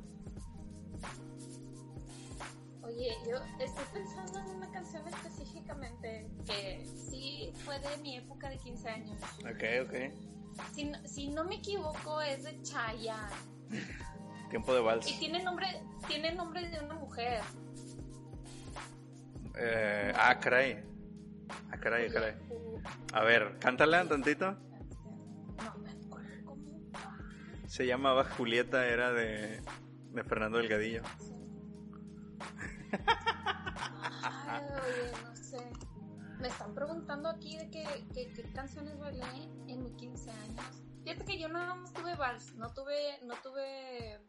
Oye, 2.82 3.14
yo 3.28 3.36
estoy 3.64 3.84
pensando 3.94 4.38
en 4.40 4.56
una 4.56 4.70
canción 4.70 5.06
específicamente 5.08 6.28
que 6.46 6.86
sí 7.10 7.52
fue 7.64 7.78
de 7.80 7.96
mi 7.98 8.16
época 8.18 8.48
de 8.50 8.58
15 8.58 8.88
años. 8.88 9.22
Ok, 9.40 9.64
ok, 9.86 9.94
Si, 10.74 10.84
no- 10.84 11.08
si 11.08 11.28
no 11.28 11.44
me 11.44 11.56
equivoco, 11.56 12.20
es 12.20 12.44
de 12.44 12.60
Chayanne. 12.62 13.34
tiempo 14.48 14.74
de 14.74 14.80
vals. 14.80 15.08
Y 15.10 15.18
tiene 15.18 15.42
nombre, 15.42 15.66
tiene 16.06 16.32
nombre 16.34 16.68
de 16.68 16.80
una 16.84 16.94
mujer. 16.94 17.40
Eh, 19.56 20.12
ah, 20.16 20.38
caray, 20.38 20.84
ah, 21.70 21.78
caray, 21.80 22.10
caray. 22.10 22.34
A 23.12 23.22
ver, 23.24 23.58
cántala 23.58 24.06
tantito. 24.06 24.52
No 24.52 25.74
me 25.82 25.90
acuerdo 25.90 26.44
cómo. 26.44 26.90
va. 26.92 27.16
Se 27.66 27.86
llamaba 27.86 28.24
Julieta, 28.24 28.86
era 28.86 29.12
de, 29.12 29.60
de 30.12 30.24
Fernando 30.24 30.58
Delgadillo. 30.58 31.02
Ay, 34.46 34.62
oye, 34.64 35.12
no 35.24 35.36
sé. 35.36 35.58
Me 36.40 36.48
están 36.48 36.74
preguntando 36.74 37.28
aquí 37.28 37.58
de 37.58 37.68
qué, 37.70 37.84
qué- 38.14 38.32
qué 38.32 38.42
canciones 38.52 38.96
bailé 38.98 39.24
en 39.66 39.82
mis 39.82 39.92
15 39.94 40.30
años. 40.30 40.82
Fíjate 41.08 41.24
que 41.24 41.38
yo 41.38 41.48
nada 41.48 41.74
más 41.74 41.90
tuve 41.94 42.14
vals, 42.16 42.54
no 42.56 42.68
tuve, 42.74 43.18
no 43.22 43.34
tuve 43.36 44.20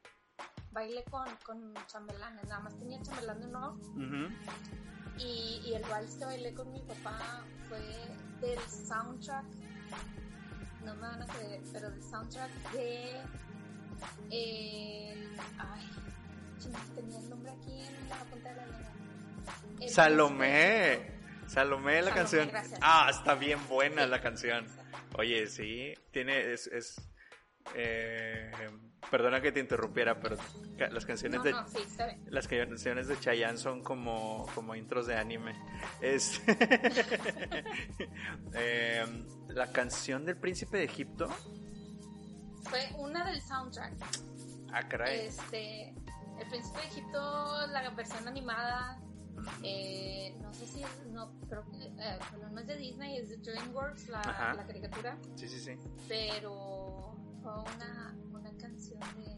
baile 0.72 1.04
con, 1.12 1.28
con 1.46 1.74
chambelanes, 1.88 2.46
nada 2.46 2.62
más 2.62 2.80
tenía 2.80 3.02
chambelán 3.02 3.42
de 3.42 3.48
no. 3.48 3.74
Ujú. 3.74 4.30
Y, 5.18 5.62
y 5.66 5.74
el 5.74 5.84
vals 5.84 6.16
que 6.16 6.24
bailé 6.24 6.54
con 6.54 6.72
mi 6.72 6.80
papá 6.80 7.44
fue 7.68 7.82
del 8.40 8.60
soundtrack, 8.62 9.44
no 10.86 10.96
me 10.96 11.02
van 11.02 11.22
a 11.22 11.26
creer, 11.26 11.62
pero 11.74 11.92
del 11.92 12.02
soundtrack 12.02 12.72
de. 12.72 13.24
El, 14.32 15.38
ay, 15.58 15.90
tenía 16.96 17.20
el 17.20 17.30
nombre 17.30 17.52
aquí 17.52 17.82
en 17.82 18.08
la 18.08 18.24
punta 18.24 18.50
de 18.52 18.56
la 18.56 18.66
lengua. 18.68 19.90
Salomé. 19.90 21.19
Salomé 21.50 22.02
la 22.02 22.12
Salomé, 22.12 22.16
canción. 22.16 22.48
gracias. 22.50 22.80
Ah, 22.84 23.08
está 23.10 23.36
bien 23.36 23.60
buena 23.68 24.06
la 24.06 24.22
canción. 24.22 24.66
Oye, 25.18 25.48
sí, 25.48 25.94
tiene, 26.12 26.54
es, 26.54 26.68
es 26.68 27.02
eh, 27.76 28.52
perdona 29.12 29.42
que 29.42 29.52
te 29.52 29.60
interrumpiera, 29.60 30.20
pero 30.20 30.38
las 30.92 31.06
canciones 31.06 31.38
No, 31.40 31.44
de 31.44 31.52
no, 31.52 31.68
sí, 31.68 31.80
las 32.28 32.48
canciones 32.48 33.08
de 33.08 33.20
Chayanne 33.20 33.58
son 33.58 33.84
como, 33.84 34.48
como 34.56 34.76
intros 34.76 35.08
de 35.08 35.18
anime. 35.18 35.56
Es 36.02 36.42
eh, 38.54 39.06
la 39.48 39.72
canción 39.72 40.26
del 40.26 40.38
príncipe 40.38 40.78
de 40.78 40.84
Egipto. 40.86 41.28
Fue 42.64 42.90
una 42.98 43.26
del 43.26 43.42
soundtrack. 43.42 43.94
Ah, 44.72 44.88
caray. 44.88 45.28
Este, 45.28 45.90
El 46.40 46.48
Príncipe 46.50 46.80
de 46.80 46.86
Egipto, 46.88 47.68
la 47.68 47.90
versión 47.92 48.28
animada. 48.28 49.00
Eh, 49.64 50.36
no 50.42 50.54
sé 50.54 50.66
si, 50.68 50.82
no, 51.12 51.32
creo 51.48 51.64
que, 51.72 51.78
eh, 51.86 52.20
bueno, 52.32 52.50
no 52.52 52.60
es 52.62 52.68
de 52.68 52.76
Disney, 52.78 53.18
es 53.18 53.30
de 53.30 53.38
DreamWorks, 53.38 54.08
la, 54.10 54.54
la 54.56 54.66
caricatura. 54.66 55.18
Sí, 55.36 55.48
sí, 55.48 55.60
sí. 55.60 55.72
Pero 56.08 57.14
fue 57.42 57.52
una, 57.76 58.16
una 58.32 58.52
canción 58.58 59.00
de, 59.18 59.36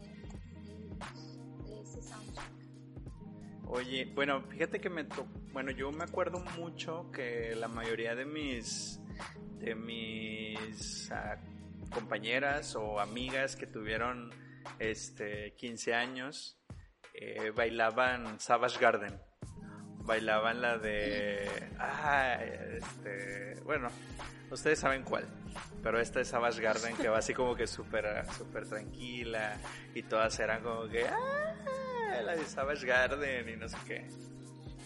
de, 0.70 1.70
de 1.70 1.80
ese 1.80 2.02
soundtrack. 2.02 2.50
Oye, 3.66 4.12
bueno, 4.14 4.42
fíjate 4.42 4.80
que 4.80 4.90
me 4.90 5.04
to- 5.04 5.26
bueno, 5.52 5.70
yo 5.70 5.90
me 5.92 6.04
acuerdo 6.04 6.40
mucho 6.58 7.10
que 7.10 7.54
la 7.56 7.68
mayoría 7.68 8.14
de 8.14 8.24
mis 8.26 8.98
de 9.58 9.74
mis 9.76 11.10
ah, 11.12 11.36
compañeras 11.94 12.74
o 12.74 12.98
amigas 13.00 13.54
que 13.56 13.66
tuvieron 13.66 14.30
este 14.78 15.54
15 15.54 15.94
años 15.94 16.58
eh, 17.14 17.50
bailaban 17.54 18.40
Savage 18.40 18.78
Garden. 18.80 19.18
Bailaban 20.04 20.60
la 20.60 20.78
de 20.78 21.70
ah, 21.78 22.38
este, 22.42 23.60
bueno, 23.64 23.88
ustedes 24.50 24.78
saben 24.78 25.02
cuál. 25.02 25.26
Pero 25.82 26.00
esta 26.00 26.20
es 26.20 26.28
Savage 26.28 26.60
Garden 26.60 26.96
que 26.96 27.08
va 27.08 27.18
así 27.18 27.34
como 27.34 27.54
que 27.54 27.66
súper 27.66 28.24
súper 28.32 28.68
tranquila 28.68 29.56
y 29.94 30.02
todas 30.02 30.38
eran 30.38 30.62
como 30.62 30.88
que 30.88 31.06
ah, 31.06 32.20
la 32.22 32.36
de 32.36 32.44
Savage 32.44 32.86
Garden 32.86 33.48
y 33.48 33.56
no 33.56 33.68
sé 33.68 33.76
qué. 33.86 34.08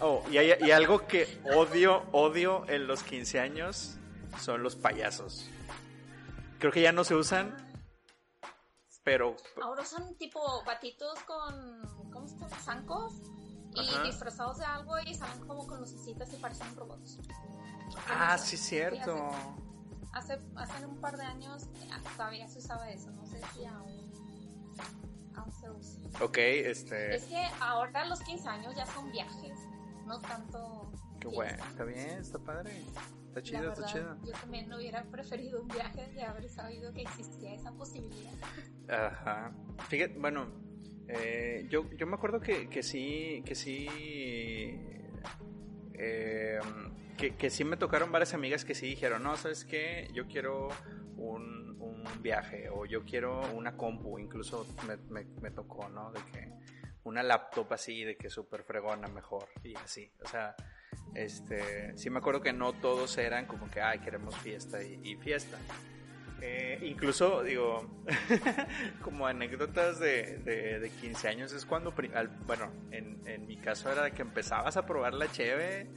Oh, 0.01 0.23
y, 0.31 0.37
hay, 0.39 0.53
y 0.61 0.71
algo 0.71 1.07
que 1.07 1.41
odio, 1.55 2.05
odio 2.13 2.65
en 2.69 2.87
los 2.87 3.03
15 3.03 3.41
años 3.41 3.97
son 4.41 4.63
los 4.63 4.77
payasos. 4.77 5.49
Creo 6.59 6.73
que 6.73 6.83
ya 6.83 6.93
no 6.93 7.05
se 7.05 7.15
usan, 7.15 7.55
pero 9.05 9.37
Ahora 9.63 9.85
son 9.85 10.17
tipo 10.17 10.65
batitos 10.65 11.19
con, 11.21 12.11
¿cómo 12.11 12.27
se 12.27 12.37
llama? 12.39 12.59
Zancos. 12.59 13.36
Y 13.77 13.81
Ajá. 13.81 14.03
disfrazados 14.05 14.59
de 14.59 14.65
algo 14.65 14.99
y 15.01 15.15
salen 15.15 15.47
como 15.47 15.67
con 15.67 15.81
lucecitas 15.81 16.33
y 16.33 16.37
parecen 16.37 16.75
robots. 16.77 17.19
ah, 18.09 18.39
sí 18.39 18.57
cierto. 18.57 19.31
Hace, 20.13 20.41
hace 20.57 20.87
un 20.87 20.99
par 20.99 21.17
de 21.19 21.25
años 21.25 21.69
ah, 21.93 22.01
todavía 22.17 22.49
se 22.49 22.59
usaba 22.59 22.89
eso, 22.91 23.11
no 23.11 23.27
sé 23.27 23.39
si 23.53 23.67
aún, 23.67 24.11
aún 25.35 25.53
se 25.53 25.71
usa. 25.71 26.01
Ok, 26.23 26.39
este... 26.39 27.17
Es 27.17 27.25
que 27.25 27.45
ahora 27.61 28.07
los 28.07 28.21
15 28.21 28.49
años 28.49 28.75
ya 28.75 28.87
son 28.87 29.13
viajes, 29.13 29.59
no 30.07 30.19
tanto... 30.21 30.91
Qué 31.21 31.29
bueno, 31.29 31.63
está 31.65 31.85
bien, 31.85 32.19
está 32.19 32.39
padre. 32.39 32.83
Está 33.37 33.43
chido, 33.43 33.73
está 33.73 33.85
chido. 33.85 34.17
Yo 34.25 34.33
también 34.33 34.73
hubiera 34.73 35.03
preferido 35.05 35.61
un 35.61 35.69
viaje 35.69 36.11
de 36.15 36.23
haber 36.23 36.49
sabido 36.49 36.91
que 36.95 37.03
existía 37.03 37.53
esa 37.53 37.71
posibilidad. 37.73 38.33
Ajá. 38.89 39.53
Fíjate, 39.89 40.19
bueno, 40.19 40.47
eh, 41.09 41.67
yo, 41.69 41.89
yo 41.93 42.07
me 42.07 42.15
acuerdo 42.15 42.41
que, 42.41 42.69
que 42.69 42.83
sí, 42.83 43.43
que 43.45 43.55
sí, 43.55 43.87
eh, 45.95 46.59
que, 47.17 47.37
que, 47.37 47.51
sí 47.51 47.65
me 47.65 47.77
tocaron 47.77 48.11
varias 48.11 48.35
amigas 48.35 48.65
que 48.65 48.75
sí 48.75 48.87
dijeron, 48.87 49.23
no, 49.23 49.37
¿sabes 49.37 49.65
qué? 49.65 50.09
Yo 50.13 50.27
quiero 50.27 50.69
un, 51.17 51.77
un 51.81 52.05
viaje 52.23 52.69
o 52.69 52.87
yo 52.87 53.05
quiero 53.05 53.41
una 53.53 53.77
compu, 53.77 54.19
incluso 54.19 54.67
me, 54.87 55.25
me, 55.25 55.51
tocó, 55.51 55.89
¿no? 55.89 56.11
De 56.11 56.21
que 56.33 56.53
una 57.05 57.23
laptop 57.23 57.73
así, 57.73 58.03
de 58.03 58.17
que 58.17 58.29
súper 58.29 58.65
fregona 58.65 59.09
mejor 59.09 59.49
y 59.63 59.75
así, 59.77 60.11
o 60.25 60.29
sea... 60.29 60.55
Este, 61.15 61.97
sí 61.97 62.11
me 62.11 62.19
acuerdo 62.19 62.43
que 62.43 62.53
no 62.53 62.75
todos 62.75 63.17
eran 63.17 63.47
como 63.47 63.71
que, 63.71 63.81
ay, 63.81 64.01
queremos 64.01 64.37
fiesta 64.37 64.83
y 64.83 65.17
fiesta. 65.17 65.57
Eh, 66.43 66.79
incluso, 66.83 67.43
digo, 67.43 67.89
como 69.03 69.27
anécdotas 69.27 69.99
de, 69.99 70.39
de, 70.39 70.81
de, 70.81 70.91
15 70.91 71.29
años 71.29 71.53
es 71.53 71.65
cuando, 71.65 71.95
al, 72.15 72.29
bueno, 72.29 72.71
en, 72.91 73.27
en, 73.27 73.47
mi 73.47 73.57
caso 73.57 73.91
era 73.91 74.11
que 74.11 74.23
empezabas 74.23 74.77
a 74.77 74.85
probar 74.85 75.15
la 75.15 75.33
cheve, 75.33 75.89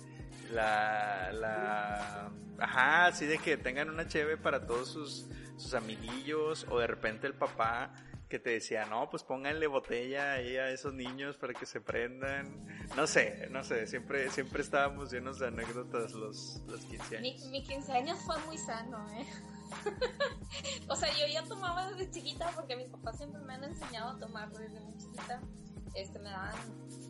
la, 0.51 1.31
la, 1.33 2.31
ajá, 2.57 3.07
así 3.07 3.25
de 3.25 3.37
que 3.37 3.57
tengan 3.57 3.89
una 3.89 4.07
cheve 4.07 4.37
para 4.37 4.65
todos 4.65 4.89
sus, 4.89 5.27
sus 5.57 5.73
amiguillos 5.73 6.65
o 6.69 6.79
de 6.79 6.87
repente 6.87 7.27
el 7.27 7.33
papá 7.33 7.93
que 8.29 8.39
te 8.39 8.51
decía, 8.51 8.85
no, 8.85 9.09
pues 9.09 9.23
pónganle 9.23 9.65
botella 9.67 10.33
ahí 10.33 10.55
a 10.55 10.69
esos 10.69 10.93
niños 10.93 11.35
para 11.35 11.53
que 11.53 11.65
se 11.65 11.81
prendan. 11.81 12.67
No 12.95 13.07
sé, 13.07 13.47
no 13.49 13.63
sé, 13.63 13.87
siempre, 13.87 14.29
siempre 14.29 14.61
estábamos 14.61 15.11
llenos 15.11 15.39
de 15.39 15.47
anécdotas 15.47 16.13
los, 16.13 16.61
los 16.67 16.85
15 16.85 17.17
años. 17.17 17.43
Mi, 17.45 17.49
mi 17.49 17.63
15 17.63 17.91
años 17.91 18.19
fue 18.25 18.37
muy 18.45 18.57
sano, 18.57 19.05
¿eh? 19.13 19.25
o 20.89 20.95
sea, 20.95 21.09
yo 21.17 21.27
ya 21.31 21.43
tomaba 21.43 21.91
desde 21.91 22.11
chiquita 22.11 22.51
porque 22.55 22.75
mis 22.75 22.87
papás 22.89 23.17
siempre 23.17 23.41
me 23.41 23.53
han 23.53 23.63
enseñado 23.63 24.11
a 24.11 24.17
tomar 24.17 24.51
desde 24.51 24.79
muy 24.79 24.97
chiquita. 24.97 25.41
Este, 25.95 26.19
me 26.19 26.29
daban 26.29 26.55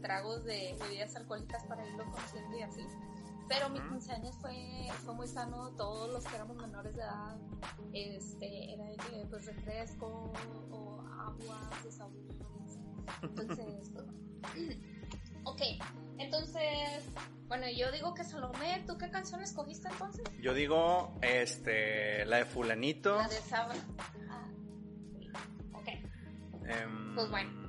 tragos 0.01 0.43
de 0.45 0.75
bebidas 0.79 1.15
alcohólicas 1.15 1.63
para 1.65 1.85
irlo 1.85 2.05
conociendo 2.11 2.57
y 2.57 2.61
así. 2.61 2.81
Pero 3.47 3.69
mis 3.69 3.81
15 3.81 4.11
años 4.11 4.35
fue, 4.39 4.87
fue 5.03 5.15
muy 5.15 5.27
sano, 5.27 5.71
todos 5.71 6.11
los 6.13 6.23
que 6.23 6.35
éramos 6.35 6.57
menores 6.57 6.95
de 6.95 7.01
edad, 7.01 7.35
este, 7.93 8.73
era 8.73 8.85
de 8.85 8.95
que, 8.97 9.25
pues 9.27 9.45
refresco 9.47 10.31
o 10.69 11.01
agua, 11.01 11.69
desahogues. 11.83 12.39
Entonces, 13.23 13.91
ok, 15.49 15.61
entonces, 16.17 17.05
bueno, 17.47 17.67
yo 17.69 17.91
digo 17.91 18.13
que 18.13 18.23
Salomé, 18.23 18.83
¿tú 18.85 18.97
qué 18.97 19.09
canción 19.09 19.41
escogiste 19.41 19.87
entonces? 19.87 20.23
Yo 20.39 20.53
digo, 20.53 21.17
este, 21.21 22.25
la 22.25 22.37
de 22.37 22.45
fulanito. 22.45 23.15
La 23.15 23.27
de 23.27 23.41
Saba. 23.41 23.73
Ah, 24.29 24.45
ok. 25.73 25.87
Um, 26.87 27.15
pues 27.15 27.29
bueno. 27.29 27.59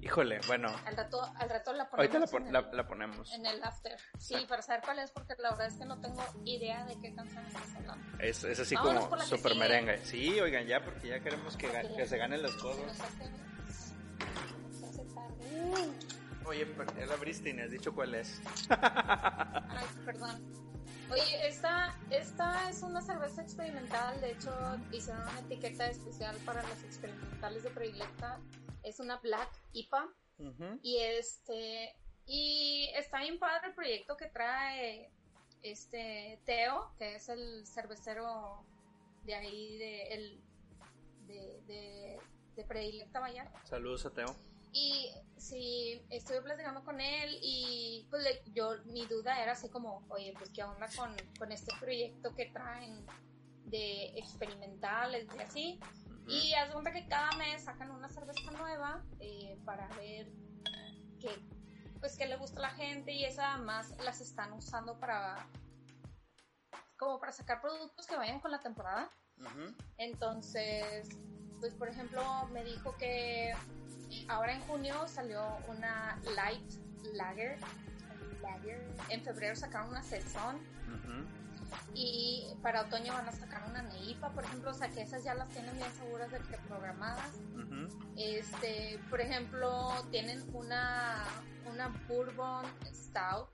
Híjole, 0.00 0.40
bueno. 0.46 0.68
Al 0.86 0.96
rato, 0.96 1.20
al 1.34 1.50
rato 1.50 1.72
la 1.72 1.90
ponemos. 1.90 2.14
Ahorita 2.14 2.18
la, 2.20 2.26
pon 2.26 2.46
en, 2.46 2.52
la, 2.52 2.58
el, 2.60 2.76
la, 2.76 2.86
ponemos. 2.86 3.32
en 3.32 3.46
el 3.46 3.62
after. 3.64 3.98
Sí, 4.18 4.36
para 4.48 4.62
saber 4.62 4.82
cuál 4.84 5.00
es, 5.00 5.10
porque 5.10 5.34
la 5.38 5.50
verdad 5.50 5.66
es 5.66 5.74
que 5.74 5.84
no 5.84 6.00
tengo 6.00 6.22
idea 6.44 6.84
de 6.84 6.98
qué 7.00 7.14
canción 7.14 7.44
estás 7.46 7.74
hablando. 7.74 8.18
Es, 8.22 8.44
es 8.44 8.60
así 8.60 8.76
Vámonos 8.76 9.06
como 9.06 9.22
super 9.22 9.56
merengue. 9.56 9.98
Sí, 10.04 10.38
oigan, 10.38 10.66
ya, 10.66 10.84
porque 10.84 11.08
ya 11.08 11.20
queremos 11.20 11.56
que, 11.56 11.68
que 11.96 12.06
se 12.06 12.16
ganen 12.16 12.42
las 12.42 12.54
cosas. 12.54 12.96
se 14.70 14.86
hace 14.86 15.04
tarde. 15.06 16.17
Oye, 16.48 16.66
ya 16.98 17.04
la 17.04 17.14
abriste 17.14 17.50
y 17.50 17.52
me 17.52 17.62
has 17.62 17.70
dicho 17.70 17.94
cuál 17.94 18.14
es. 18.14 18.40
Ay, 18.70 19.86
perdón. 20.06 20.40
Oye, 21.10 21.46
esta, 21.46 21.94
esta 22.10 22.70
es 22.70 22.82
una 22.82 23.02
cerveza 23.02 23.42
experimental. 23.42 24.18
De 24.22 24.32
hecho, 24.32 24.50
hicieron 24.90 25.20
una 25.22 25.40
etiqueta 25.40 25.90
especial 25.90 26.34
para 26.46 26.62
las 26.62 26.82
experimentales 26.84 27.62
de 27.64 27.70
predilecta. 27.70 28.40
Es 28.82 28.98
una 28.98 29.18
Black 29.18 29.50
IPA. 29.74 30.08
Y 30.82 30.96
este. 30.98 31.94
Y 32.24 32.90
está 32.94 33.20
bien 33.20 33.38
padre 33.38 33.68
el 33.68 33.74
proyecto 33.74 34.16
que 34.16 34.26
trae 34.26 35.10
este 35.62 36.40
Teo, 36.46 36.94
que 36.98 37.16
es 37.16 37.28
el 37.28 37.66
cervecero 37.66 38.64
de 39.24 39.34
ahí 39.34 39.78
de 39.78 40.02
el 40.14 40.40
de, 41.26 41.60
de, 41.66 42.20
de 42.56 42.64
predilecta 42.64 43.20
vaya. 43.20 43.52
Saludos 43.64 44.06
a 44.06 44.10
Teo. 44.10 44.47
Y 44.72 45.10
sí, 45.36 46.02
estuve 46.10 46.42
platicando 46.42 46.84
con 46.84 47.00
él 47.00 47.38
y 47.42 48.06
pues 48.10 48.22
le- 48.22 48.42
yo, 48.52 48.72
mi 48.86 49.06
duda 49.06 49.42
era 49.42 49.52
así 49.52 49.68
como, 49.70 50.04
oye, 50.08 50.34
pues 50.36 50.50
qué 50.50 50.62
onda 50.62 50.88
con, 50.96 51.14
con 51.38 51.50
este 51.52 51.72
proyecto 51.80 52.34
que 52.34 52.46
traen 52.46 53.06
de 53.64 54.18
experimentales 54.18 55.26
y 55.36 55.40
así. 55.40 55.80
Ujú. 56.06 56.30
Y 56.30 56.52
haz 56.54 56.70
cuenta 56.72 56.92
que 56.92 57.06
cada 57.06 57.32
mes 57.32 57.64
sacan 57.64 57.90
una 57.90 58.08
cerveza 58.08 58.50
nueva 58.52 59.02
eh, 59.20 59.58
para 59.64 59.88
ver 59.96 60.30
qué, 61.20 61.30
pues, 62.00 62.16
qué 62.16 62.26
le 62.26 62.36
gusta 62.36 62.58
a 62.60 62.62
la 62.62 62.70
gente 62.70 63.12
y 63.12 63.24
esas 63.24 63.54
además 63.54 63.94
las 64.04 64.20
están 64.20 64.52
usando 64.52 64.98
para 65.00 65.46
como 66.98 67.20
para 67.20 67.32
sacar 67.32 67.60
productos 67.60 68.06
que 68.06 68.16
vayan 68.16 68.40
con 68.40 68.50
la 68.50 68.60
temporada. 68.60 69.08
Ujú. 69.38 69.72
Entonces, 69.98 71.08
pues 71.60 71.72
por 71.74 71.88
ejemplo, 71.88 72.20
me 72.52 72.64
dijo 72.64 72.96
que 72.96 73.54
ahora 74.28 74.52
en 74.52 74.60
junio 74.62 75.06
salió 75.08 75.58
una 75.68 76.18
light 76.34 76.70
lager. 77.14 77.58
lager. 78.42 78.86
En 79.08 79.22
febrero 79.22 79.56
sacaron 79.56 79.90
una 79.90 80.02
Ujú. 80.02 81.26
y 81.94 82.46
para 82.62 82.82
otoño 82.82 83.12
van 83.12 83.28
a 83.28 83.32
sacar 83.32 83.68
una 83.68 83.82
neipa, 83.82 84.30
por 84.30 84.44
ejemplo, 84.44 84.70
o 84.70 84.74
sea 84.74 84.88
que 84.88 85.02
esas 85.02 85.24
ya 85.24 85.34
las 85.34 85.48
tienen 85.48 85.74
bien 85.76 85.92
seguras 85.92 86.30
de 86.30 86.38
que 86.38 86.56
programadas. 86.68 87.32
Este, 88.16 88.98
por 89.10 89.20
ejemplo, 89.20 89.92
tienen 90.10 90.42
una 90.54 91.24
una 91.70 91.88
bourbon 92.08 92.64
stout 92.92 93.48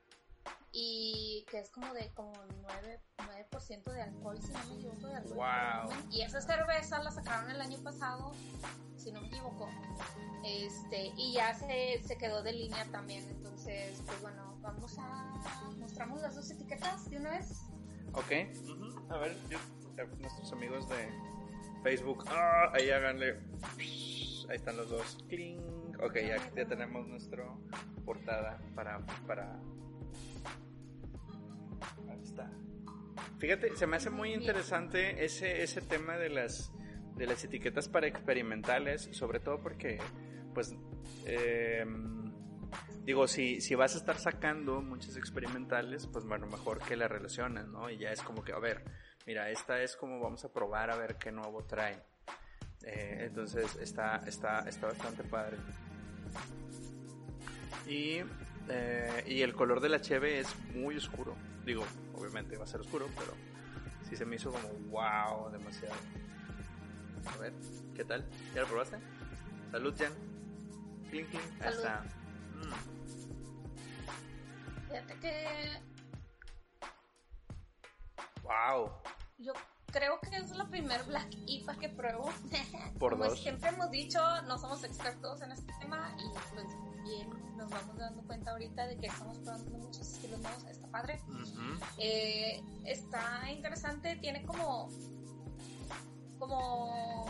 y 0.77 1.47
que 1.49 1.61
es 1.61 1.71
como 1.71 1.95
de 1.95 2.11
como 2.15 2.33
9, 2.63 3.01
9% 3.53 3.85
de 3.93 4.03
alcohol, 4.03 4.37
si 4.43 4.53
no 4.53 4.59
me 4.67 4.75
equivoco, 4.75 5.07
de 5.07 5.15
alcohol. 5.15 5.37
Wow. 5.37 6.11
Y 6.11 6.23
esa 6.23 6.41
cerveza 6.41 7.01
la 7.01 7.13
sacaron 7.13 7.49
el 7.49 7.61
año 7.61 7.79
pasado, 7.79 8.33
si 8.97 9.13
no 9.13 9.21
me 9.21 9.29
equivoco. 9.29 9.69
Este, 10.45 11.13
y 11.17 11.35
ya 11.35 11.55
se, 11.55 12.03
se 12.03 12.19
quedó 12.19 12.43
de 12.43 12.53
línea 12.53 12.85
también. 12.91 13.23
Entonces, 13.31 14.03
pues 14.05 14.21
bueno, 14.21 14.59
vamos 14.63 14.99
a 14.99 15.31
mostramos 15.79 16.21
las 16.23 16.35
dos 16.35 16.51
etiquetas 16.51 17.09
de 17.09 17.19
una 17.19 17.31
vez. 17.31 17.53
Ok. 18.13 18.33
A 19.11 19.19
ver, 19.19 19.37
yo- 19.49 19.59
nuestros 20.19 20.53
amigos 20.53 20.89
de 20.89 21.09
Facebook. 21.85 22.25
Ah, 22.29 22.73
ahí 22.75 22.91
háganle. 22.91 23.39
Ahí 24.49 24.57
están 24.57 24.77
los 24.77 24.91
dos. 24.91 25.19
Cling. 25.29 25.61
Ok, 26.03 26.17
ya, 26.17 26.37
ya 26.57 26.67
tenemos 26.67 27.07
nuestra 27.07 27.45
portada 28.05 28.59
para, 28.75 28.99
para. 29.27 29.57
Fíjate, 33.39 33.77
se 33.77 33.87
me 33.87 33.97
hace 33.97 34.11
muy 34.11 34.33
interesante 34.33 35.25
ese, 35.25 35.63
ese 35.63 35.81
tema 35.81 36.17
de 36.17 36.31
las, 36.31 36.73
de 37.17 37.27
las 37.27 37.45
etiquetas 37.45 37.89
para 37.89 38.07
experimentales, 38.07 39.09
sobre 39.13 39.41
todo 39.41 39.61
porque, 39.61 39.99
pues, 40.55 40.75
eh, 41.27 41.85
digo, 43.05 43.27
si, 43.27 43.61
si 43.61 43.75
vas 43.75 43.95
a 43.95 43.99
estar 43.99 44.19
sacando 44.19 44.81
muchas 44.83 45.17
experimentales, 45.17 46.07
pues 46.07 46.25
bueno, 46.25 46.47
mejor 46.47 46.79
que 46.81 46.97
la 46.97 47.09
relaciones, 47.09 47.67
¿no? 47.67 47.91
Y 47.91 47.99
ya 47.99 48.11
es 48.11 48.23
como 48.23 48.43
que, 48.43 48.53
a 48.53 48.59
ver, 48.59 48.83
mira, 49.27 49.51
esta 49.51 49.83
es 49.83 49.97
como 49.97 50.21
vamos 50.21 50.45
a 50.45 50.53
probar 50.53 50.91
a 50.91 50.97
ver 50.97 51.17
qué 51.17 51.31
nuevo 51.31 51.65
trae. 51.65 52.03
Eh, 52.83 53.27
entonces 53.27 53.77
está, 53.77 54.23
está, 54.27 54.61
está 54.69 54.89
bastante 54.89 55.25
padre. 55.25 55.57
Y, 57.87 58.21
eh, 58.69 59.25
y 59.27 59.43
el 59.43 59.55
color 59.55 59.81
de 59.81 59.89
la 59.89 60.01
cheve 60.01 60.39
es 60.41 60.49
muy 60.75 60.97
oscuro. 60.97 61.35
Digo, 61.65 61.85
obviamente 62.15 62.57
va 62.57 62.65
a 62.65 62.67
ser 62.67 62.81
oscuro, 62.81 63.09
pero 63.17 63.33
sí 64.09 64.17
se 64.17 64.25
me 64.25 64.37
hizo 64.37 64.51
como 64.51 64.69
wow, 64.91 65.51
demasiado. 65.51 65.95
A 67.27 67.37
ver, 67.39 67.53
¿qué 67.95 68.05
tal? 68.05 68.25
¿Ya 68.55 68.63
lo 68.63 68.67
probaste? 68.69 68.99
Salud, 69.71 69.95
Jan. 69.99 70.13
Clink, 71.11 71.29
clink. 71.31 71.43
Ahí 71.63 71.73
está. 71.73 72.03
Mm. 72.55 72.73
Fíjate 74.89 75.15
que 75.21 75.45
Wow. 78.43 78.91
yo 79.39 79.53
creo 79.91 80.21
que 80.21 80.37
es 80.37 80.51
la 80.51 80.67
primer 80.67 81.03
Black 81.05 81.29
IPA 81.47 81.77
que 81.79 81.89
pruebo. 81.89 82.31
Por 82.99 83.13
Como 83.13 83.25
dos. 83.25 83.41
siempre 83.41 83.71
hemos 83.71 83.91
dicho, 83.91 84.21
no 84.43 84.59
somos 84.59 84.85
expertos 84.85 85.41
en 85.41 85.53
este 85.53 85.73
tema 85.81 86.15
y 86.19 86.29
pues 86.55 86.67
bien 87.05 87.45
nos 87.57 87.71
vamos 87.71 87.97
dando 87.97 88.23
cuenta 88.23 88.51
ahorita 88.51 88.87
de 88.87 88.97
que 88.97 89.07
estamos 89.07 89.39
probando 89.39 89.71
muchos 89.79 90.01
estilos 90.01 90.41
nuevos. 90.41 90.65
Está 90.65 90.89
padre. 90.89 91.23
Eh, 91.99 92.63
está 92.85 93.51
interesante, 93.51 94.17
tiene 94.17 94.45
como. 94.45 94.89
como. 96.39 97.27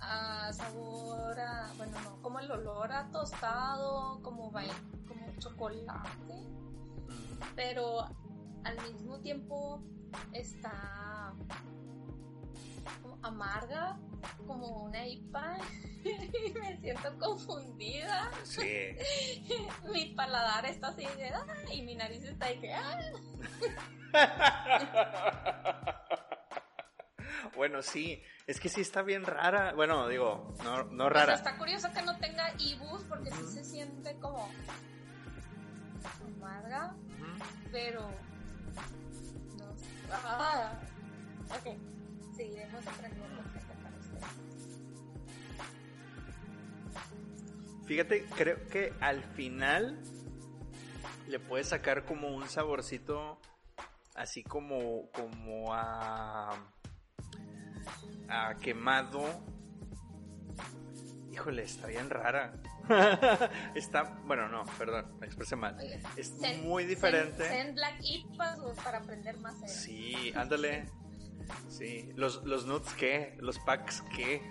a 0.00 0.52
sabor 0.52 1.40
a, 1.40 1.72
bueno, 1.76 1.98
no, 2.02 2.22
como 2.22 2.38
el 2.38 2.50
olor 2.50 2.92
a 2.92 3.10
tostado, 3.10 4.20
como, 4.22 4.52
como 4.52 5.32
chocolate, 5.38 6.46
pero 7.56 8.06
al 8.64 8.92
mismo 8.92 9.20
tiempo 9.20 9.82
está 10.32 11.32
amarga, 13.22 13.96
como 14.46 14.84
una 14.84 15.06
IPA, 15.06 15.58
y 16.04 16.52
me 16.52 16.76
siento 16.78 17.18
confundida. 17.18 18.30
Sí. 18.44 18.96
mi 19.92 20.06
paladar 20.14 20.66
está 20.66 20.88
así 20.88 21.06
de, 21.16 21.28
ah", 21.28 21.46
y 21.72 21.82
mi 21.82 21.94
nariz 21.94 22.24
está 22.24 22.46
ahí 22.46 22.60
que, 22.60 22.74
ah". 22.74 23.00
bueno, 27.56 27.82
sí, 27.82 28.22
es 28.46 28.60
que 28.60 28.68
sí 28.68 28.80
está 28.80 29.02
bien 29.02 29.24
rara. 29.24 29.72
Bueno, 29.74 30.08
digo, 30.08 30.54
no, 30.62 30.84
no 30.84 31.08
rara. 31.08 31.34
está 31.34 31.56
curioso 31.56 31.90
que 31.92 32.02
no 32.02 32.16
tenga 32.18 32.52
ibus 32.58 33.02
porque 33.04 33.30
sí 33.30 33.44
se 33.46 33.64
siente 33.64 34.16
como 34.20 34.50
amarga, 36.38 36.94
pero 37.72 38.02
no 39.58 39.74
ah, 40.12 40.78
ok, 41.50 41.93
seguiremos 42.36 42.86
aprendiendo 42.86 43.44
Fíjate, 47.86 48.24
creo 48.34 48.66
que 48.68 48.94
al 49.00 49.22
final 49.22 49.98
le 51.28 51.38
puedes 51.38 51.68
sacar 51.68 52.04
como 52.06 52.34
un 52.34 52.48
saborcito 52.48 53.38
así 54.14 54.42
como 54.42 55.10
como 55.10 55.74
a 55.74 56.56
a 58.28 58.54
quemado. 58.58 59.22
Híjole, 61.30 61.64
está 61.64 61.88
bien 61.88 62.08
rara. 62.08 62.54
está, 63.74 64.04
bueno, 64.24 64.48
no, 64.48 64.64
perdón, 64.78 65.18
me 65.18 65.26
expresé 65.26 65.56
mal. 65.56 65.76
es 66.16 66.32
muy 66.62 66.84
diferente. 66.84 67.48
Send, 67.48 67.74
Black 67.74 67.96
IPAs 68.00 68.58
para 68.82 68.98
aprender 68.98 69.36
más. 69.38 69.56
Sí, 69.66 70.32
ándale. 70.36 70.86
Sí, 71.68 72.12
los, 72.16 72.44
los 72.44 72.66
nuts 72.66 72.92
qué, 72.94 73.36
los 73.40 73.58
packs 73.60 74.02
qué. 74.14 74.42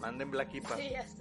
Manden 0.00 0.30
Black 0.30 0.54
IPA, 0.54 0.76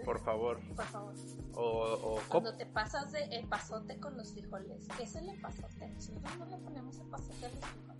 por 0.06 0.20
favor. 0.24 0.62
Por 0.74 0.86
favor. 0.86 1.14
O, 1.54 1.62
o 1.62 2.22
Cuando 2.30 2.56
te 2.56 2.66
pasas 2.66 3.12
de 3.12 3.24
el 3.26 3.46
pasote 3.46 4.00
con 4.00 4.16
los 4.16 4.32
frijoles, 4.32 4.88
¿qué 4.96 5.04
es 5.04 5.16
el 5.16 5.38
pasote? 5.42 5.90
Nosotros 5.90 6.38
no 6.38 6.46
le 6.46 6.58
ponemos 6.60 6.98
el 6.98 7.08
pasote 7.08 7.46
a 7.46 7.50
los 7.50 7.60
frijoles. 7.60 8.00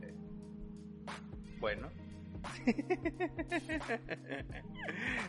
Eh, 0.00 0.14
bueno, 1.60 1.90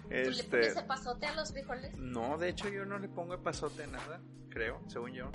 este... 0.09 0.23
¿Tú 0.23 0.31
le 0.31 0.43
pones 0.43 0.83
pasote 0.83 1.25
a 1.25 1.35
los 1.35 1.51
frijoles? 1.51 1.97
No, 1.97 2.37
de 2.37 2.49
hecho 2.49 2.69
yo 2.69 2.85
no 2.85 2.97
le 2.99 3.09
pongo 3.09 3.41
pasote 3.41 3.83
a 3.83 3.87
nada, 3.87 4.21
creo, 4.49 4.81
según 4.87 5.11
yo. 5.11 5.31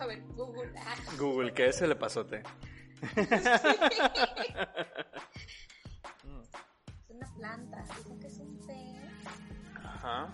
A 0.00 0.06
ver, 0.06 0.22
Google. 0.34 0.72
Google, 1.18 1.52
¿qué 1.52 1.68
es 1.68 1.82
el 1.82 1.96
pasote? 1.96 2.42
es 3.02 3.26
una 7.08 7.26
planta, 7.36 7.84
dicen 7.96 8.18
que 8.20 8.26
es 8.26 8.38
un 8.38 8.58
té. 8.66 8.94
Ajá. 9.84 10.28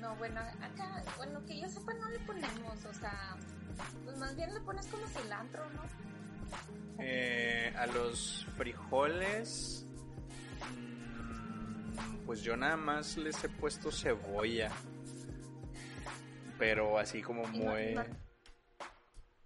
No, 0.00 0.16
bueno, 0.16 0.40
acá, 0.40 1.02
bueno, 1.16 1.44
que 1.46 1.60
yo 1.60 1.68
sepa 1.68 1.92
no 1.94 2.08
le 2.08 2.18
ponemos, 2.20 2.84
o 2.84 2.94
sea, 2.94 3.36
pues 4.04 4.16
más 4.16 4.34
bien 4.34 4.54
le 4.54 4.60
pones 4.60 4.86
como 4.86 5.06
cilantro, 5.06 5.68
¿no? 5.70 5.82
Eh, 6.98 7.72
a 7.76 7.86
los 7.86 8.46
frijoles, 8.56 9.86
mm, 10.74 12.24
pues 12.26 12.42
yo 12.42 12.56
nada 12.56 12.76
más 12.76 13.16
les 13.16 13.42
he 13.44 13.48
puesto 13.48 13.90
cebolla. 13.90 14.70
Pero 16.60 16.98
así 16.98 17.22
como 17.22 17.42
muy... 17.48 17.96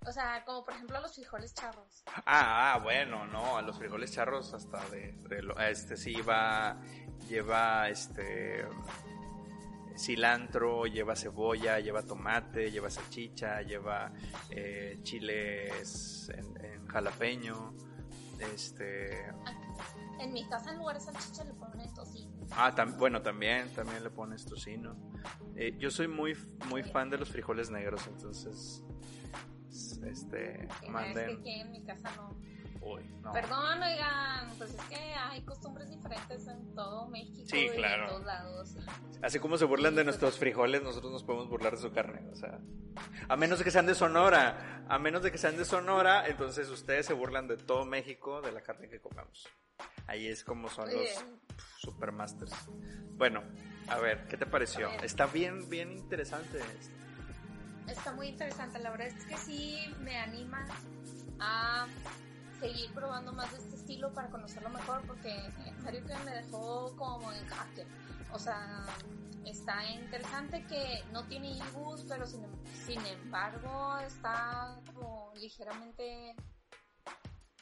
O 0.06 0.12
sea, 0.12 0.44
como 0.44 0.62
por 0.64 0.74
ejemplo 0.74 0.98
a 0.98 1.00
los 1.00 1.14
frijoles 1.14 1.54
charros. 1.54 2.04
Ah, 2.26 2.74
ah, 2.74 2.80
bueno, 2.82 3.26
no, 3.26 3.56
a 3.56 3.62
los 3.62 3.78
frijoles 3.78 4.12
charros 4.12 4.52
hasta 4.52 4.84
de, 4.90 5.12
de 5.30 5.70
este 5.70 5.96
sí 5.96 6.20
va, 6.20 6.78
lleva 7.26 7.88
este 7.88 8.66
cilantro, 9.96 10.86
lleva 10.86 11.16
cebolla, 11.16 11.78
lleva 11.80 12.02
tomate, 12.02 12.70
lleva 12.70 12.90
salchicha, 12.90 13.62
lleva 13.62 14.12
eh, 14.50 14.98
chiles 15.02 16.30
en, 16.34 16.86
jalapeño, 16.86 17.74
este... 18.54 19.26
En 20.20 20.32
mi 20.32 20.46
casa 20.48 20.70
en 20.70 20.78
lugar 20.78 20.96
de 20.96 21.00
salchicha 21.00 21.44
le 21.44 21.54
ponen 21.54 21.92
tocino. 21.94 22.32
Ah, 22.52 22.72
bueno, 22.98 23.20
también, 23.22 23.68
también 23.74 24.02
le 24.02 24.10
pones 24.10 24.44
tocino. 24.44 24.96
Eh, 25.56 25.76
yo 25.78 25.90
soy 25.90 26.08
muy, 26.08 26.36
muy 26.68 26.82
fan 26.82 27.10
de 27.10 27.18
los 27.18 27.30
frijoles 27.30 27.70
negros, 27.70 28.06
entonces, 28.06 28.84
este, 30.04 30.68
manden... 30.88 31.30
Es 31.30 31.38
que 31.38 31.60
en 31.60 31.70
mi 31.72 31.84
casa 31.84 32.10
no 32.16 32.30
Perdón, 33.32 33.82
oigan, 33.82 34.50
pues 34.58 34.74
es 34.74 34.82
que 34.82 34.96
hay 34.96 35.42
costumbres 35.42 35.88
diferentes 35.88 36.46
en 36.46 36.74
todo 36.74 37.08
México 37.08 37.42
sí, 37.46 37.68
y 37.74 37.82
en 37.82 38.06
todos 38.06 38.24
lados. 38.24 38.76
Así 39.22 39.38
como 39.38 39.56
se 39.56 39.64
burlan 39.64 39.94
de 39.94 40.04
nuestros 40.04 40.38
frijoles, 40.38 40.82
nosotros 40.82 41.12
nos 41.12 41.24
podemos 41.24 41.48
burlar 41.48 41.72
de 41.72 41.78
su 41.78 41.90
carne, 41.90 42.28
o 42.30 42.36
sea, 42.36 42.60
a 43.28 43.36
menos 43.36 43.58
de 43.58 43.64
que 43.64 43.70
sean 43.70 43.86
de 43.86 43.94
Sonora, 43.94 44.84
a 44.88 44.98
menos 44.98 45.22
de 45.22 45.32
que 45.32 45.38
sean 45.38 45.56
de 45.56 45.64
Sonora, 45.64 46.26
entonces 46.28 46.68
ustedes 46.68 47.06
se 47.06 47.14
burlan 47.14 47.48
de 47.48 47.56
todo 47.56 47.86
México 47.86 48.42
de 48.42 48.52
la 48.52 48.60
carne 48.60 48.88
que 48.88 49.00
comemos. 49.00 49.48
Ahí 50.06 50.28
es 50.28 50.44
como 50.44 50.68
son 50.68 50.90
los 50.92 51.24
supermasters. 51.78 52.52
Bueno, 53.16 53.42
a 53.88 53.98
ver, 53.98 54.26
¿qué 54.28 54.36
te 54.36 54.46
pareció? 54.46 54.90
Está 55.02 55.26
bien, 55.26 55.68
bien 55.70 55.92
interesante 55.92 56.58
esto. 56.58 56.94
Está 57.88 58.12
muy 58.12 58.28
interesante, 58.28 58.78
la 58.78 58.90
verdad 58.90 59.08
es 59.08 59.24
que 59.24 59.36
sí 59.36 59.78
me 60.00 60.16
anima 60.18 60.66
a 61.40 61.86
seguir 62.60 62.92
probando 62.94 63.32
más 63.32 63.50
de 63.52 63.58
este 63.58 63.76
estilo 63.76 64.12
para 64.12 64.30
conocerlo 64.30 64.70
mejor 64.70 65.02
porque 65.06 65.30
serio 65.82 66.04
que 66.06 66.14
me 66.24 66.30
dejó 66.30 66.94
como 66.96 67.32
en 67.32 67.46
jaque. 67.46 67.86
O 68.32 68.38
sea, 68.38 68.86
está 69.44 69.84
interesante 69.84 70.64
que 70.66 71.04
no 71.12 71.24
tiene 71.26 71.52
ibus, 71.52 72.04
pero 72.08 72.26
sin, 72.26 72.42
sin 72.86 73.04
embargo 73.06 73.98
está 73.98 74.80
como 74.86 75.32
ligeramente 75.36 76.34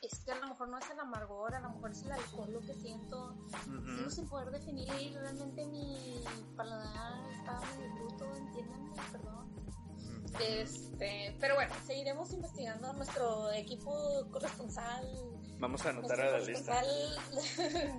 es 0.02 0.18
que 0.24 0.32
a 0.32 0.38
lo 0.40 0.48
mejor 0.48 0.68
no 0.68 0.78
es 0.78 0.90
el 0.90 0.98
amargor, 0.98 1.54
a 1.54 1.60
lo 1.60 1.70
mejor 1.70 1.92
es 1.92 2.02
el 2.02 2.12
alcohol 2.12 2.52
lo 2.52 2.60
que 2.60 2.74
siento. 2.74 3.36
Sigo 3.96 4.10
sin 4.10 4.28
poder 4.28 4.50
definir, 4.50 5.14
realmente 5.14 5.64
mi 5.66 6.24
paladar 6.56 7.20
está 7.30 7.60
muy 7.76 7.88
bruto, 7.88 8.34
entiéndanme, 8.34 8.96
perdón. 9.12 9.51
Este, 10.40 11.36
pero 11.40 11.54
bueno, 11.54 11.74
seguiremos 11.86 12.32
investigando. 12.32 12.92
Nuestro 12.94 13.52
equipo 13.52 14.26
corresponsal. 14.30 15.06
Vamos 15.58 15.84
a 15.86 15.90
anotar 15.90 16.20
a 16.20 16.30
la 16.32 16.38
lista. 16.40 16.82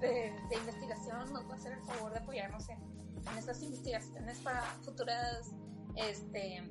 De, 0.01 0.33
de, 0.49 0.55
investigación 0.55 1.31
nos 1.31 1.47
va 1.47 1.53
a 1.53 1.55
hacer 1.55 1.73
el 1.73 1.83
favor 1.83 2.11
de 2.11 2.19
apoyarnos 2.19 2.67
en, 2.69 2.77
en 2.79 3.37
estas 3.37 3.61
investigaciones 3.61 4.39
para 4.39 4.61
futuras 4.83 5.51
este, 5.95 6.63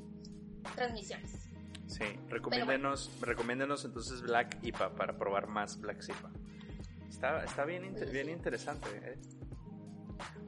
transmisiones. 0.74 1.48
Sí, 1.86 2.04
recomiéndenos, 2.28 3.10
recomiéndenos 3.20 3.84
entonces 3.84 4.22
Black 4.22 4.58
IPA 4.62 4.94
para 4.94 5.16
probar 5.18 5.46
más 5.46 5.78
Black 5.80 6.02
IPA. 6.08 6.30
Está, 7.08 7.44
está 7.44 7.64
bien, 7.64 7.94
bien 8.10 8.30
interesante. 8.30 8.88
¿eh? 9.04 9.18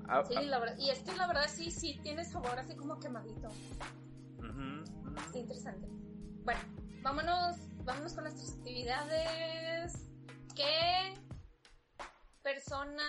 Ah, 0.08 0.22
sí, 0.26 0.34
ah. 0.36 0.42
la 0.42 0.58
verdad, 0.58 0.76
y 0.78 0.90
es 0.90 1.00
que 1.00 1.14
la 1.14 1.26
verdad 1.26 1.46
sí, 1.48 1.70
sí 1.70 1.98
tiene 2.02 2.24
sabor 2.24 2.58
así 2.58 2.74
como 2.76 2.98
quemadito. 2.98 3.50
Sí, 3.50 3.70
interesante. 5.34 5.86
Bueno, 6.44 6.60
vámonos, 7.02 7.56
vámonos 7.84 8.12
con 8.14 8.24
nuestras 8.24 8.52
actividades. 8.52 10.10
¿Qué 10.54 11.14
persona, 12.42 13.02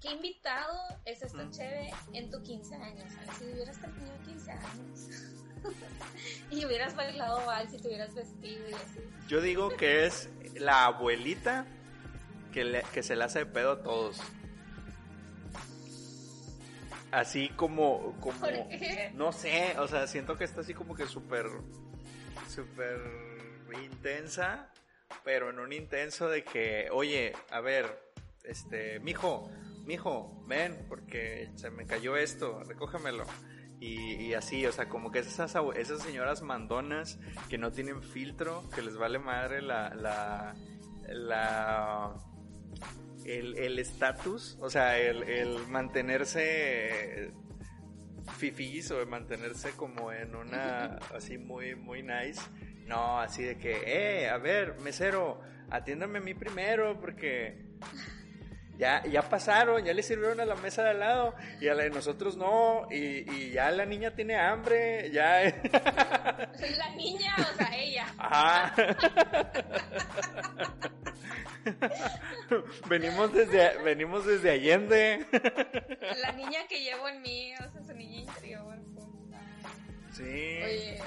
qué 0.00 0.12
invitado 0.12 0.78
es 1.04 1.22
esta 1.22 1.44
mm. 1.44 1.50
chévere 1.50 1.90
en 2.12 2.30
tu 2.30 2.42
15 2.42 2.74
años? 2.76 3.12
si 3.38 3.44
hubieras 3.44 3.80
tenido 3.80 4.12
15 4.24 4.50
años 4.52 5.08
y 6.50 6.64
hubieras 6.64 6.94
bailado 6.94 7.44
mal, 7.46 7.68
si 7.68 7.78
te 7.78 7.88
hubieras 7.88 8.14
vestido 8.14 8.68
y 8.68 8.74
así. 8.74 9.00
Yo 9.28 9.40
digo 9.40 9.70
que 9.70 10.06
es 10.06 10.28
la 10.54 10.86
abuelita 10.86 11.66
que, 12.52 12.82
que 12.92 13.02
se 13.02 13.16
le 13.16 13.24
hace 13.24 13.40
de 13.40 13.46
pedo 13.46 13.72
a 13.72 13.82
todos 13.82 14.20
así 17.10 17.48
como, 17.50 18.16
como 18.20 18.46
no 19.14 19.32
sé, 19.32 19.76
o 19.78 19.88
sea, 19.88 20.06
siento 20.06 20.36
que 20.36 20.44
está 20.44 20.60
así 20.60 20.74
como 20.74 20.94
que 20.94 21.06
súper, 21.06 21.46
súper 22.48 23.00
intensa, 23.82 24.70
pero 25.24 25.50
en 25.50 25.58
un 25.58 25.72
intenso 25.72 26.28
de 26.28 26.44
que, 26.44 26.88
oye, 26.90 27.32
a 27.50 27.60
ver, 27.60 27.86
este, 28.44 29.00
mijo, 29.00 29.50
mijo, 29.84 30.44
ven, 30.46 30.86
porque 30.88 31.50
se 31.56 31.70
me 31.70 31.86
cayó 31.86 32.16
esto, 32.16 32.62
recógemelo. 32.64 33.24
Y, 33.80 34.14
y, 34.16 34.34
así, 34.34 34.66
o 34.66 34.72
sea, 34.72 34.88
como 34.88 35.12
que 35.12 35.20
esas, 35.20 35.54
esas 35.76 36.02
señoras 36.02 36.42
mandonas 36.42 37.18
que 37.48 37.58
no 37.58 37.70
tienen 37.70 38.02
filtro, 38.02 38.68
que 38.74 38.82
les 38.82 38.96
vale 38.96 39.20
madre 39.20 39.62
la, 39.62 39.94
la, 39.94 40.54
la 41.06 42.16
el 43.28 43.78
estatus, 43.78 44.56
o 44.60 44.70
sea, 44.70 44.98
el, 44.98 45.22
el 45.24 45.66
mantenerse 45.68 47.32
fifís 48.36 48.90
o 48.90 48.98
de 48.98 49.06
mantenerse 49.06 49.72
como 49.72 50.12
en 50.12 50.34
una 50.34 50.96
así 51.14 51.38
muy 51.38 51.74
muy 51.74 52.02
nice. 52.02 52.40
No, 52.86 53.20
así 53.20 53.42
de 53.42 53.58
que, 53.58 53.82
eh, 53.84 54.28
a 54.30 54.38
ver, 54.38 54.80
mesero, 54.80 55.42
atiéndame 55.70 56.18
a 56.18 56.22
mí 56.22 56.32
primero 56.32 56.98
porque 56.98 57.67
ya, 58.78 59.02
ya 59.04 59.28
pasaron, 59.28 59.84
ya 59.84 59.92
le 59.92 60.02
sirvieron 60.02 60.40
a 60.40 60.44
la 60.44 60.54
mesa 60.54 60.84
de 60.84 60.90
al 60.90 61.00
lado 61.00 61.34
y 61.60 61.68
a 61.68 61.74
la 61.74 61.82
de 61.82 61.90
nosotros 61.90 62.36
no, 62.36 62.86
y, 62.90 63.30
y 63.30 63.50
ya 63.50 63.70
la 63.70 63.84
niña 63.84 64.14
tiene 64.14 64.36
hambre, 64.36 65.10
ya... 65.10 65.42
La 66.78 66.90
niña, 66.96 67.34
o 67.38 67.56
sea, 67.56 67.70
ella. 67.76 68.06
Ajá. 68.18 68.74
venimos 72.88 73.32
desde 73.32 73.78
venimos 73.82 74.26
desde 74.26 74.50
Allende. 74.50 75.26
La 76.20 76.32
niña 76.32 76.66
que 76.68 76.80
llevo 76.80 77.08
en 77.08 77.22
mí, 77.22 77.54
o 77.54 77.70
sea, 77.70 77.82
su 77.82 77.94
niña 77.94 78.20
interior. 78.20 78.67
Sí. 80.18 80.24
Oye, 80.24 80.98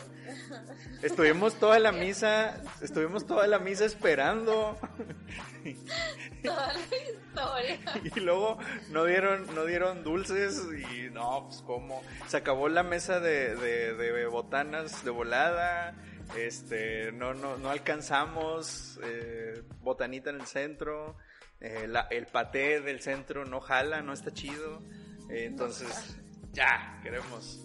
Estuvimos 1.04 1.56
toda 1.60 1.80
la 1.80 1.92
misa, 1.92 2.62
estuvimos 2.82 3.26
toda 3.28 3.46
la 3.48 3.60
misa 3.60 3.86
esperando 3.86 4.78
toda 6.44 6.74
la 6.74 6.80
historia. 6.80 7.80
y 8.16 8.20
luego 8.20 8.58
no 8.90 9.06
dieron 9.06 9.54
no 9.54 9.66
dieron 9.66 10.04
dulces 10.04 10.62
y 10.94 11.10
no, 11.10 11.46
pues 11.48 11.62
cómo. 11.64 12.02
Se 12.28 12.38
acabó 12.38 12.70
la 12.70 12.84
mesa 12.84 13.20
de, 13.20 13.56
de, 13.56 13.94
de 13.96 14.26
botanas 14.28 15.04
de 15.04 15.12
volada. 15.12 15.96
Este, 16.38 17.12
no, 17.12 17.34
no, 17.34 17.58
no 17.58 17.70
alcanzamos 17.70 19.00
eh, 19.04 19.64
botanita 19.82 20.30
en 20.30 20.38
el 20.42 20.46
centro. 20.48 21.18
eh, 21.60 21.88
la- 21.88 22.08
el 22.10 22.28
paté 22.28 22.80
del 22.82 23.02
centro 23.02 23.44
no 23.46 23.60
jala, 23.60 24.02
no 24.02 24.14
está 24.14 24.32
chido. 24.32 24.82
eh, 25.30 25.46
entonces, 25.46 26.16
ya, 26.54 27.00
queremos. 27.04 27.60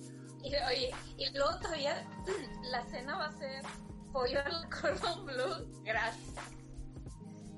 Y, 0.46 0.54
oye, 0.54 0.94
y 1.18 1.28
luego 1.36 1.58
todavía 1.58 2.06
la 2.70 2.84
cena 2.84 3.16
va 3.16 3.26
a 3.26 3.32
ser 3.32 3.62
pollo 4.12 4.38
al 4.44 4.68
cordon 4.70 5.26
bleu. 5.26 5.82
Gracias. 5.82 6.34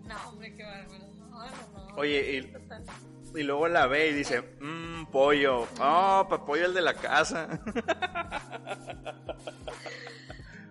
No, 0.04 0.16
hombre, 0.28 0.54
qué 0.56 0.64
bárbaro. 0.64 1.06
No, 1.18 1.28
no, 1.28 1.88
no. 1.88 1.96
Oye, 1.96 2.38
y-. 2.38 3.38
Y 3.38 3.42
luego 3.42 3.68
la 3.68 3.86
ve 3.86 4.08
y 4.08 4.14
dice, 4.14 4.40
mmm, 4.40 5.04
pollo. 5.12 5.68
Oh, 5.80 6.26
pa 6.28 6.46
pollo 6.46 6.64
el 6.64 6.72
de 6.74 6.80
la 6.80 6.94
casa. 6.94 7.46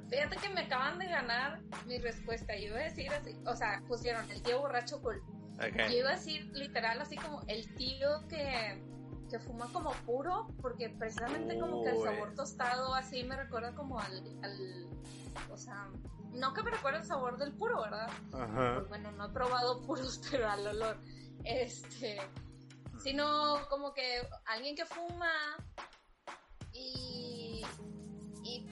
Fíjate 0.10 0.38
que 0.38 0.50
me 0.50 0.62
acaban 0.62 0.98
de 0.98 1.06
ganar 1.06 1.60
mi 1.86 2.00
respuesta. 2.00 2.56
Yo 2.56 2.70
iba 2.70 2.80
a 2.80 2.84
decir 2.84 3.12
así, 3.14 3.38
o 3.46 3.56
sea, 3.56 3.84
pusieron 3.88 4.30
el 4.32 4.42
tío 4.42 4.60
borracho 4.60 5.00
cool. 5.02 5.22
Yo 5.60 5.98
iba 5.98 6.10
a 6.10 6.16
decir 6.16 6.50
literal 6.54 7.00
así 7.00 7.16
como 7.16 7.44
el 7.48 7.72
tío 7.76 8.28
que, 8.28 8.82
que 9.30 9.40
fuma 9.40 9.72
como 9.74 9.92
puro, 10.06 10.48
porque 10.62 10.90
precisamente 10.90 11.60
como 11.60 11.84
que 11.84 11.90
el 11.90 12.02
sabor 12.02 12.34
tostado 12.36 12.94
así 12.94 13.24
me 13.24 13.36
recuerda 13.36 13.74
como 13.76 14.00
al, 14.00 14.24
al 14.44 14.88
o 15.52 15.58
sea, 15.58 15.90
no 16.34 16.54
que 16.54 16.64
me 16.64 16.72
recuerda 16.72 17.00
el 17.00 17.06
sabor 17.06 17.38
del 17.38 17.54
puro, 17.54 17.82
¿verdad? 17.82 18.10
Ajá. 18.34 18.76
Pues 18.76 18.90
bueno, 18.90 19.12
no 19.12 19.26
he 19.26 19.30
probado 19.30 19.82
puros, 19.86 20.22
pero 20.30 20.50
al 20.50 20.68
olor. 20.68 20.98
Este, 21.44 22.20
sino 23.00 23.68
como 23.70 23.94
que 23.94 24.28
alguien 24.46 24.76
que 24.76 24.86
fuma 24.86 25.32
y 26.74 27.66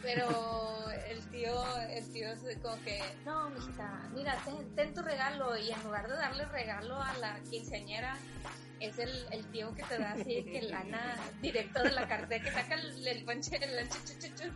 pero 0.02 0.90
el 1.08 1.26
tío 1.30 1.54
el 1.90 2.12
tío 2.12 2.32
es 2.32 2.40
como 2.62 2.82
que 2.84 3.02
no 3.26 3.50
mijita 3.50 4.10
mira 4.14 4.38
ten, 4.44 4.76
ten 4.76 4.94
tu 4.94 5.02
regalo 5.02 5.58
y 5.58 5.72
en 5.72 5.84
lugar 5.84 6.08
de 6.08 6.16
darle 6.16 6.46
regalo 6.46 7.02
a 7.02 7.14
la 7.18 7.40
quinceañera 7.50 8.18
es 8.80 9.00
el, 9.00 9.26
el 9.32 9.46
tío 9.52 9.74
que 9.74 9.84
te 9.84 9.98
da 9.98 10.12
así 10.12 10.44
que 10.44 10.62
lana 10.64 11.16
directo 11.42 11.84
de 11.84 11.92
la 11.92 12.08
cartera 12.08 12.44
que 12.44 12.52
saca 12.52 12.76
el, 12.76 13.08
el 13.08 13.24
ponche 13.24 13.56
el 13.56 13.90
chu, 13.90 13.98
chu, 14.06 14.20
chu, 14.20 14.36
chu. 14.36 14.52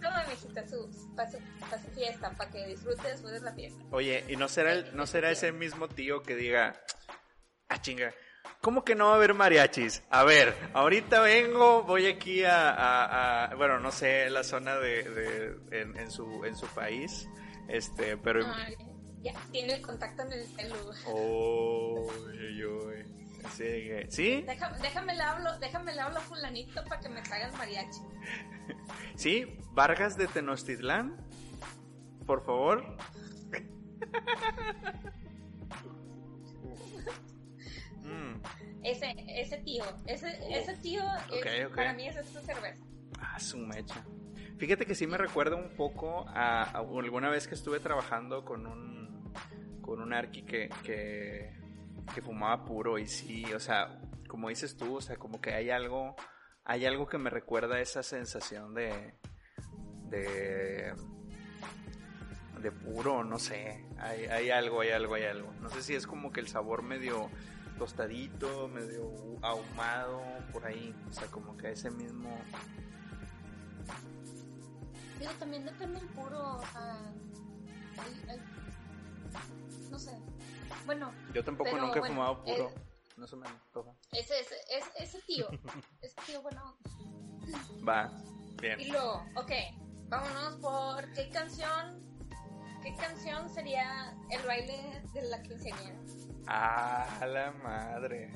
toma 0.00 0.24
mijita 0.28 0.66
su 0.68 0.90
para 1.16 1.30
su, 1.30 1.38
pa' 1.70 1.78
su 1.78 1.90
fiesta 1.90 2.30
para 2.30 2.50
que 2.50 2.66
disfrute 2.66 3.08
después 3.08 3.32
de 3.32 3.40
la 3.40 3.52
fiesta. 3.52 3.82
Oye, 3.90 4.24
¿y 4.28 4.36
no 4.36 4.48
será, 4.48 4.72
el, 4.72 4.94
no 4.94 5.06
será 5.06 5.30
ese 5.30 5.50
mismo 5.52 5.88
tío 5.88 6.22
que 6.22 6.36
diga, 6.36 6.74
ah, 7.68 7.80
chinga, 7.80 8.12
¿cómo 8.64 8.82
que 8.82 8.94
no 8.94 9.06
va 9.08 9.12
a 9.12 9.16
haber 9.16 9.34
mariachis? 9.34 10.02
A 10.08 10.24
ver, 10.24 10.56
ahorita 10.72 11.20
vengo, 11.20 11.82
voy 11.82 12.06
aquí 12.06 12.42
a, 12.44 12.70
a- 12.70 13.44
a- 13.44 13.54
bueno, 13.56 13.78
no 13.78 13.92
sé, 13.92 14.30
la 14.30 14.42
zona 14.42 14.76
de, 14.76 15.02
de- 15.02 15.80
en, 15.82 15.96
en 15.98 16.10
su, 16.10 16.44
en 16.46 16.56
su 16.56 16.66
país, 16.68 17.28
este, 17.68 18.16
pero... 18.16 18.40
Ay, 18.54 18.74
ya 19.22 19.34
tiene 19.52 19.74
el 19.74 19.82
contacto 19.82 20.22
en 20.22 20.32
el 20.32 20.46
celu. 20.46 20.76
Oh, 21.06 22.10
uy, 22.26 23.04
que- 23.56 24.06
¿Sí? 24.10 24.42
Déjame, 24.46 24.78
déjame 24.78 25.14
le 25.14 25.22
hablo, 25.22 25.58
déjame 25.58 25.94
le 25.94 26.00
hablo 26.00 26.18
a 26.18 26.22
fulanito 26.22 26.82
para 26.84 27.00
que 27.02 27.10
me 27.10 27.20
traiga 27.20 27.48
el 27.48 27.52
mariachi. 27.58 28.00
¿Sí? 29.16 29.58
Vargas 29.72 30.16
de 30.16 30.26
Tenochtitlán, 30.26 31.16
por 32.26 32.42
favor. 32.46 32.96
Ese, 38.84 39.14
ese 39.28 39.58
tío, 39.58 39.84
ese, 40.06 40.28
ese 40.50 40.76
tío 40.76 41.02
es- 41.32 41.68
para 41.70 41.92
mí 41.94 42.06
es 42.06 42.16
esta 42.16 42.40
cerveza. 42.42 42.84
ah, 43.18 43.40
su 43.40 43.56
mecha. 43.58 44.04
Fíjate 44.58 44.86
que 44.86 44.94
sí 44.94 45.06
me 45.06 45.16
recuerda 45.18 45.56
un 45.56 45.70
poco 45.74 46.24
a, 46.28 46.62
a 46.64 46.78
alguna 46.78 47.28
vez 47.30 47.48
que 47.48 47.54
estuve 47.54 47.80
trabajando 47.80 48.44
con 48.44 48.66
un 48.66 49.32
con 49.80 50.00
un 50.00 50.12
arqui 50.14 50.42
que, 50.44 50.68
que, 50.82 51.52
que 52.14 52.22
fumaba 52.22 52.64
puro 52.64 52.98
y 52.98 53.06
sí, 53.06 53.44
o 53.52 53.60
sea, 53.60 54.00
como 54.28 54.48
dices 54.48 54.76
tú, 54.76 54.96
o 54.96 55.00
sea, 55.00 55.16
como 55.16 55.40
que 55.40 55.52
hay 55.54 55.70
algo 55.70 56.14
hay 56.64 56.86
algo 56.86 57.06
que 57.06 57.18
me 57.18 57.28
recuerda 57.30 57.76
a 57.76 57.80
esa 57.80 58.02
sensación 58.02 58.74
de 58.74 59.14
de 60.10 60.94
de 62.62 62.72
puro, 62.72 63.24
no 63.24 63.38
sé, 63.38 63.84
hay, 63.98 64.24
hay 64.26 64.50
algo, 64.50 64.80
hay 64.80 64.90
algo, 64.90 65.14
hay 65.14 65.24
algo. 65.24 65.52
No 65.60 65.68
sé 65.68 65.82
si 65.82 65.94
es 65.94 66.06
como 66.06 66.32
que 66.32 66.40
el 66.40 66.48
sabor 66.48 66.82
medio 66.82 67.28
tostadito, 67.78 68.68
medio 68.68 69.10
ahumado, 69.42 70.20
por 70.52 70.64
ahí, 70.64 70.94
o 71.08 71.12
sea, 71.12 71.26
como 71.28 71.56
que 71.56 71.72
ese 71.72 71.90
mismo... 71.90 72.30
Pero 75.18 75.30
también 75.32 75.64
depende 75.64 76.00
el 76.00 76.08
puro, 76.08 76.56
o 76.56 76.62
sea, 76.72 76.98
hay- 77.98 78.30
hay- 78.30 78.42
no 79.90 79.98
sé. 79.98 80.12
Bueno, 80.86 81.12
Yo 81.32 81.44
tampoco 81.44 81.70
Pero, 81.70 81.86
nunca 81.86 82.00
he 82.00 82.02
fumado 82.06 82.42
puro, 82.44 82.68
eh, 82.70 82.74
no 83.16 83.26
se 83.26 83.36
me 83.36 83.46
antoja. 83.46 83.92
ese, 84.12 84.40
ese, 84.40 84.54
ese, 84.70 84.90
ese 84.98 85.22
tío, 85.22 85.48
ese 86.02 86.16
tío, 86.26 86.42
bueno. 86.42 86.76
Va, 87.86 88.10
bien. 88.60 88.80
Y 88.80 88.86
luego, 88.90 89.24
ok, 89.36 89.50
vámonos 90.08 90.56
por 90.56 91.10
qué 91.12 91.30
canción, 91.30 92.02
qué 92.82 92.94
canción 92.96 93.48
sería 93.50 94.16
el 94.30 94.42
baile 94.46 95.02
de 95.12 95.22
la 95.28 95.42
quinceañera. 95.42 95.98
Ah, 96.46 97.24
la 97.26 97.52
madre. 97.62 98.30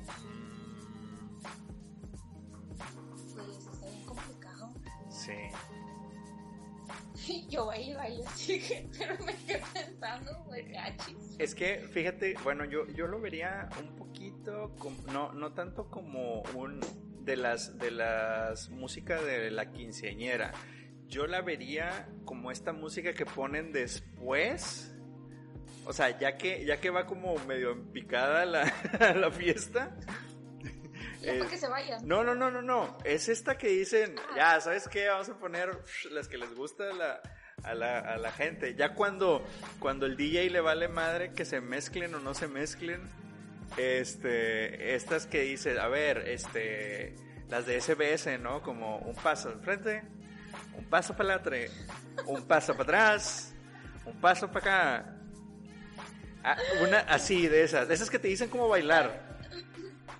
Pues 3.34 3.48
está 3.58 3.86
bien 3.86 4.04
complicado. 4.06 4.70
Sí. 5.10 5.32
Yo 7.50 7.66
bailo, 7.66 7.98
bailo, 7.98 8.24
así 8.26 8.58
que, 8.60 8.88
pero 8.98 9.16
me 9.24 9.34
quedé 9.46 9.62
pensando, 9.74 10.32
güey, 10.46 10.72
cachis. 10.72 11.36
Es 11.38 11.54
que, 11.54 11.86
fíjate, 11.92 12.34
bueno, 12.42 12.64
yo, 12.64 12.86
yo 12.88 13.06
lo 13.06 13.20
vería 13.20 13.68
un 13.80 13.94
poquito, 13.96 14.74
com- 14.78 14.96
no, 15.12 15.32
no 15.34 15.52
tanto 15.52 15.90
como 15.90 16.40
un 16.54 16.80
de 17.24 17.36
las 17.36 17.76
de 17.78 17.90
las 17.90 18.70
música 18.70 19.20
de 19.20 19.50
la 19.50 19.70
quinceañera. 19.72 20.52
Yo 21.06 21.26
la 21.26 21.42
vería 21.42 22.08
como 22.24 22.50
esta 22.50 22.72
música 22.72 23.12
que 23.12 23.26
ponen 23.26 23.72
después. 23.72 24.94
O 25.88 25.92
sea, 25.94 26.18
ya 26.18 26.36
que, 26.36 26.66
ya 26.66 26.78
que 26.78 26.90
va 26.90 27.06
como 27.06 27.34
medio 27.46 27.72
en 27.72 27.90
picada 27.90 28.44
la, 28.44 28.70
la 29.16 29.30
fiesta. 29.30 29.96
Ya 31.22 31.32
Eh, 31.32 31.38
para 31.38 31.50
que 31.50 31.56
se 31.56 31.66
vayan. 31.66 32.06
No, 32.06 32.22
no, 32.22 32.34
no, 32.34 32.50
no, 32.50 32.60
no. 32.60 32.98
Es 33.04 33.30
esta 33.30 33.56
que 33.56 33.68
dicen, 33.68 34.14
ya, 34.36 34.60
¿sabes 34.60 34.86
qué? 34.86 35.08
Vamos 35.08 35.30
a 35.30 35.38
poner 35.38 35.70
las 36.10 36.28
que 36.28 36.36
les 36.36 36.54
gusta 36.54 36.90
a 36.90 36.92
la, 36.92 37.22
a 37.62 37.74
la, 37.74 38.00
a 38.00 38.18
la 38.18 38.30
gente. 38.32 38.74
Ya 38.74 38.92
cuando, 38.92 39.42
cuando 39.78 40.04
el 40.04 40.18
DJ 40.18 40.50
le 40.50 40.60
vale 40.60 40.88
madre 40.88 41.32
que 41.32 41.46
se 41.46 41.62
mezclen 41.62 42.14
o 42.14 42.18
no 42.20 42.34
se 42.34 42.48
mezclen, 42.48 43.00
este, 43.78 44.94
estas 44.94 45.26
que 45.26 45.40
dice, 45.40 45.80
a 45.80 45.88
ver, 45.88 46.18
este, 46.28 47.16
las 47.48 47.64
de 47.64 47.80
SBS, 47.80 48.38
¿no? 48.38 48.60
Como 48.60 48.98
un 48.98 49.14
paso 49.14 49.48
al 49.48 49.60
frente, 49.62 50.02
un 50.76 50.84
paso 50.84 51.16
para 51.16 51.36
atrás, 51.36 51.70
un 52.26 52.46
paso 52.46 52.74
para 52.74 52.82
atrás, 52.82 53.54
un 54.04 54.20
paso 54.20 54.52
para 54.52 54.98
acá. 54.98 55.17
Ah, 56.44 56.56
una 56.80 57.00
así 57.00 57.48
de 57.48 57.62
esas, 57.64 57.88
de 57.88 57.94
esas 57.94 58.10
que 58.10 58.18
te 58.18 58.28
dicen 58.28 58.48
cómo 58.48 58.68
bailar. 58.68 59.38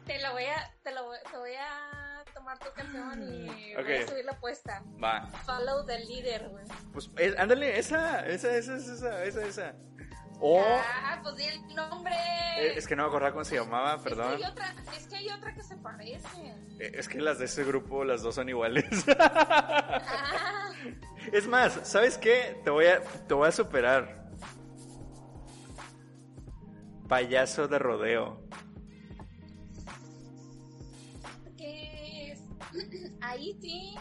Te 0.07 0.21
lo 0.23 0.33
voy 0.33 0.45
a, 0.45 0.75
te 0.83 0.93
lo 0.93 1.05
voy, 1.05 1.19
te 1.31 1.37
voy 1.37 1.55
a 1.55 2.25
tomar 2.35 2.59
tu 2.59 2.67
canción 2.75 3.23
y 3.23 3.75
Ok. 3.77 3.85
voy 3.85 3.95
a 3.97 4.09
subir 4.09 4.25
la 4.25 4.33
apuesta. 4.33 4.83
Va. 5.03 5.27
Follow 5.45 5.85
the 5.87 5.99
leader, 6.01 6.49
güey. 6.49 6.65
Pues 6.93 7.11
es- 7.17 7.39
ándale, 7.39 7.79
esa, 7.79 8.27
esa, 8.27 8.55
esa, 8.57 8.77
esa, 8.77 9.25
esa, 9.25 9.43
esa. 9.47 9.75
O... 10.41 10.65
Ah, 10.65 11.19
pues 11.23 11.37
di 11.37 11.45
el 11.45 11.75
nombre. 11.75 12.15
Eh, 12.59 12.75
es 12.77 12.87
que 12.87 12.95
no 12.97 13.03
me 13.03 13.09
acordaba 13.09 13.33
cómo 13.33 13.45
se 13.45 13.57
llamaba, 13.57 14.01
perdón. 14.03 14.35
Es 14.35 14.39
que, 14.39 14.45
hay 14.45 14.51
otra, 14.53 14.75
es 14.97 15.07
que 15.09 15.17
hay 15.17 15.31
otra 15.31 15.55
que 15.55 15.63
se 15.65 15.77
parece. 15.77 16.29
Eh, 16.79 16.93
Es 16.95 17.09
que 17.09 17.21
las 17.21 17.39
de 17.41 17.47
ese 17.47 17.65
grupo, 17.65 18.05
las 18.05 18.23
dos 18.23 18.37
son 18.37 18.49
iguales. 18.49 18.85
Ah, 19.19 20.71
es 21.33 21.47
más, 21.49 21.81
¿sabes 21.83 22.17
qué? 22.19 22.61
Te 22.65 22.71
voy 22.71 22.87
a, 22.87 23.01
te 23.03 23.35
voy 23.35 23.49
a 23.49 23.53
superar. 23.53 24.18
Payaso 27.09 27.69
de 27.69 27.79
rodeo. 27.79 28.43
que 31.57 32.33
es. 32.33 32.41
Ahí 33.21 33.57
sí. 33.61 33.95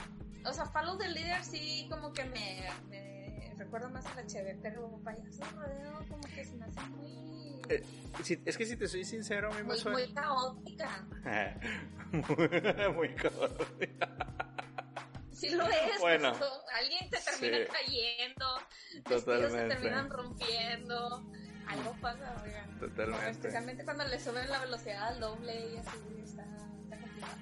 O 0.46 0.54
sea, 0.54 0.66
Follow 0.66 0.98
the 0.98 1.08
Leader 1.10 1.44
sí, 1.44 1.88
como 1.90 2.14
que 2.14 2.24
me, 2.26 2.70
me 2.90 3.54
recuerda 3.58 3.90
más 3.90 4.06
a 4.06 4.16
la 4.16 4.26
chévere, 4.26 4.60
pero 4.62 5.00
payaso 5.04 5.44
de 5.44 5.52
rodeo, 5.52 6.06
como 6.10 6.22
que 6.34 6.46
se 6.46 6.56
me 6.56 6.66
hace 6.66 6.80
muy. 6.82 7.62
Eh, 7.70 7.84
si- 8.24 8.42
es 8.46 8.58
que 8.58 8.66
si 8.66 8.78
te 8.78 8.88
soy 8.88 9.04
sincero, 9.04 9.48
a 9.52 9.56
mí 9.56 9.58
me 9.58 9.64
muy, 9.64 9.78
suena. 9.78 9.98
muy 9.98 10.14
caótica. 10.14 11.08
Muy 12.96 13.10
cabrón. 13.16 13.58
Sí 15.34 15.50
lo 15.50 15.66
es. 15.68 16.00
Bueno, 16.00 16.32
pues, 16.38 16.50
alguien 16.80 17.10
te 17.10 17.18
termina 17.20 17.58
sí. 17.58 17.72
cayendo, 17.72 18.46
vestidos 18.94 19.24
se 19.24 19.26
Totalmente. 19.26 19.76
terminan 19.76 20.10
rompiendo, 20.10 21.30
algo 21.68 21.94
pasa, 22.02 22.42
oigan. 22.44 22.80
Totalmente. 22.80 23.30
Especialmente 23.32 23.84
cuando 23.84 24.04
le 24.06 24.20
suben 24.20 24.50
la 24.50 24.60
velocidad 24.60 25.08
al 25.10 25.20
doble 25.20 25.54
y 25.74 25.78
así 25.78 25.98
está, 26.24 26.44
está 26.84 26.98
complicado. 27.00 27.34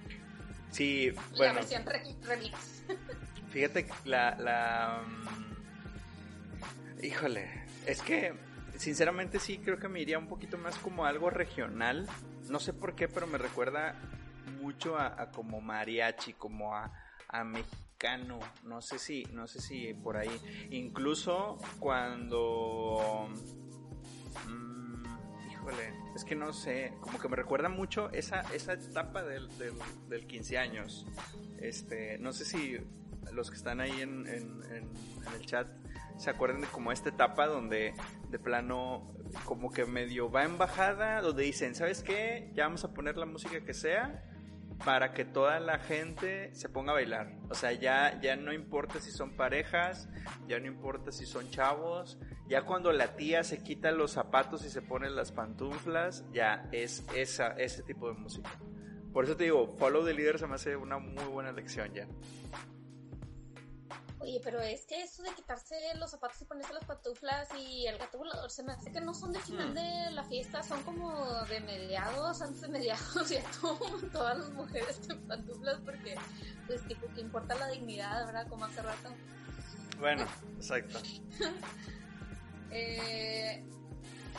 Sí, 0.71 1.11
la 1.11 1.37
bueno, 1.37 1.53
versión 1.55 1.85
re- 1.85 2.15
remix. 2.23 2.83
fíjate 3.49 3.87
la, 4.05 4.35
la... 4.35 5.01
mm, 5.07 7.03
Híjole, 7.03 7.49
es 7.85 8.01
que 8.01 8.33
sinceramente 8.77 9.39
sí 9.39 9.59
creo 9.59 9.77
que 9.79 9.87
me 9.87 10.01
iría 10.01 10.17
un 10.17 10.27
poquito 10.27 10.57
más 10.57 10.77
como 10.77 11.05
algo 11.05 11.29
regional. 11.29 12.07
No 12.49 12.59
sé 12.59 12.73
por 12.73 12.95
qué, 12.95 13.07
pero 13.07 13.27
me 13.27 13.37
recuerda 13.37 13.95
mucho 14.61 14.97
a, 14.97 15.21
a 15.21 15.31
como 15.31 15.61
mariachi, 15.61 16.33
como 16.33 16.75
a, 16.75 16.91
a 17.29 17.43
mexicano. 17.43 18.39
No 18.63 18.81
sé 18.81 18.99
si, 18.99 19.23
no 19.31 19.47
sé 19.47 19.61
si 19.61 19.93
por 19.93 20.17
ahí. 20.17 20.29
Incluso 20.71 21.57
cuando 21.79 23.29
mm, 24.47 25.03
híjole, 25.51 25.93
es 26.15 26.23
que 26.25 26.35
no 26.35 26.53
sé, 26.53 26.93
como 27.01 27.19
que 27.19 27.27
me 27.29 27.35
recuerda 27.35 27.69
mucho 27.69 28.09
esa, 28.11 28.41
esa 28.53 28.73
etapa 28.73 29.23
del, 29.23 29.47
del, 29.57 29.73
del 30.09 30.27
15 30.27 30.57
años. 30.57 31.05
Este, 31.59 32.17
no 32.19 32.31
sé 32.33 32.45
si 32.45 32.77
los 33.33 33.49
que 33.49 33.57
están 33.57 33.79
ahí 33.81 34.01
en, 34.01 34.27
en- 34.27 34.63
en- 34.65 34.91
en 35.27 35.33
el 35.33 35.45
chat 35.45 35.67
se 36.17 36.29
acuerdan 36.29 36.61
de 36.61 36.67
como 36.67 36.91
esta 36.91 37.09
etapa 37.09 37.47
donde 37.47 37.93
de 38.29 38.39
plano 38.39 39.11
como 39.43 39.71
que 39.71 39.85
medio 39.85 40.29
va 40.31 40.43
en 40.45 40.57
bajada, 40.57 41.19
donde 41.21 41.43
dicen, 41.43 41.75
¿sabes 41.75 42.03
qué? 42.03 42.51
Ya 42.53 42.63
vamos 42.65 42.83
a 42.85 42.93
poner 42.93 43.17
la 43.17 43.25
música 43.25 43.59
que 43.61 43.73
sea 43.73 44.23
para 44.83 45.13
que 45.13 45.25
toda 45.25 45.59
la 45.59 45.79
gente 45.79 46.53
se 46.53 46.69
ponga 46.69 46.91
a 46.91 46.95
bailar. 46.95 47.37
O 47.49 47.55
sea, 47.55 47.71
ya, 47.71 48.19
ya 48.21 48.35
no 48.35 48.53
importa 48.53 48.99
si 48.99 49.11
son 49.11 49.35
parejas, 49.35 50.09
ya 50.47 50.59
no 50.59 50.67
importa 50.67 51.11
si 51.11 51.25
son 51.25 51.49
chavos, 51.49 52.19
ya 52.47 52.63
cuando 52.63 52.91
la 52.91 53.15
tía 53.15 53.43
se 53.43 53.63
quita 53.63 53.91
los 53.91 54.11
zapatos 54.11 54.65
y 54.65 54.69
se 54.69 54.81
pone 54.81 55.09
las 55.09 55.31
pantuflas, 55.31 56.25
ya 56.31 56.67
es 56.71 57.05
esa, 57.15 57.49
ese 57.53 57.83
tipo 57.83 58.07
de 58.07 58.15
música. 58.15 58.49
Por 59.13 59.23
eso 59.23 59.37
te 59.37 59.45
digo, 59.45 59.75
Follow 59.77 60.03
the 60.03 60.13
Leader 60.13 60.37
se 60.37 60.47
me 60.47 60.55
hace 60.55 60.75
una 60.75 60.97
muy 60.97 61.23
buena 61.25 61.51
lección 61.51 61.93
ya. 61.93 62.07
Oye, 64.25 64.41
pero 64.43 64.59
es 64.59 64.85
que 64.85 65.03
eso 65.03 65.21
de 65.21 65.29
quitarse 65.35 65.75
los 65.99 66.09
zapatos 66.09 66.41
y 66.41 66.45
ponerse 66.45 66.73
las 66.73 66.83
pantuflas 66.83 67.47
y 67.59 67.85
el 67.85 67.99
gato 67.99 68.17
volador 68.17 68.49
se 68.49 68.63
me 68.63 68.73
hace 68.73 68.91
que 68.91 68.99
no 68.99 69.13
son 69.13 69.31
de 69.31 69.39
final 69.39 69.75
de 69.75 70.09
la 70.09 70.23
fiesta, 70.23 70.63
son 70.63 70.81
como 70.81 71.43
de 71.43 71.59
mediados, 71.59 72.41
antes 72.41 72.61
de 72.61 72.67
mediados, 72.69 73.29
ya 73.29 73.43
todas 74.11 74.39
las 74.39 74.49
mujeres 74.49 74.99
en 75.11 75.27
pantuflas 75.27 75.79
porque, 75.85 76.15
pues, 76.65 76.83
tipo, 76.87 77.05
que 77.13 77.21
importa 77.21 77.53
la 77.53 77.67
dignidad, 77.67 78.25
¿verdad? 78.25 78.47
Como 78.47 78.65
hace 78.65 78.81
rato. 78.81 79.13
Bueno, 79.99 80.25
exacto. 80.57 80.99
Eh, 82.77 83.63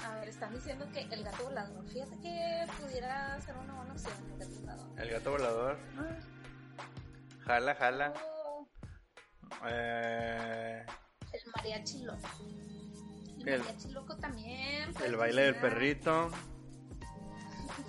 a 0.05 0.15
ver, 0.17 0.29
están 0.29 0.53
diciendo 0.53 0.87
que 0.93 1.01
el 1.01 1.25
gato 1.25 1.45
volador, 1.45 1.89
fíjate 1.89 2.21
que 2.21 2.67
pudiera 2.79 3.41
ser 3.41 3.57
una 3.57 3.73
buena 3.73 3.93
opción 3.95 4.13
el 4.33 4.39
gato 4.39 4.61
volador. 4.61 5.01
El 5.01 5.11
gato 5.11 5.31
volador. 5.31 5.79
Jala, 7.47 7.75
jala. 7.77 8.13
Eh, 9.69 10.85
el 11.33 11.41
mariachi 11.57 12.03
loco. 12.05 12.29
El, 13.41 13.49
El- 13.49 13.61
mariachi 13.61 13.89
loco 13.91 14.17
también. 14.17 14.93
el 15.05 15.17
baile 15.17 15.43
del 15.43 15.57
perrito. 15.57 16.31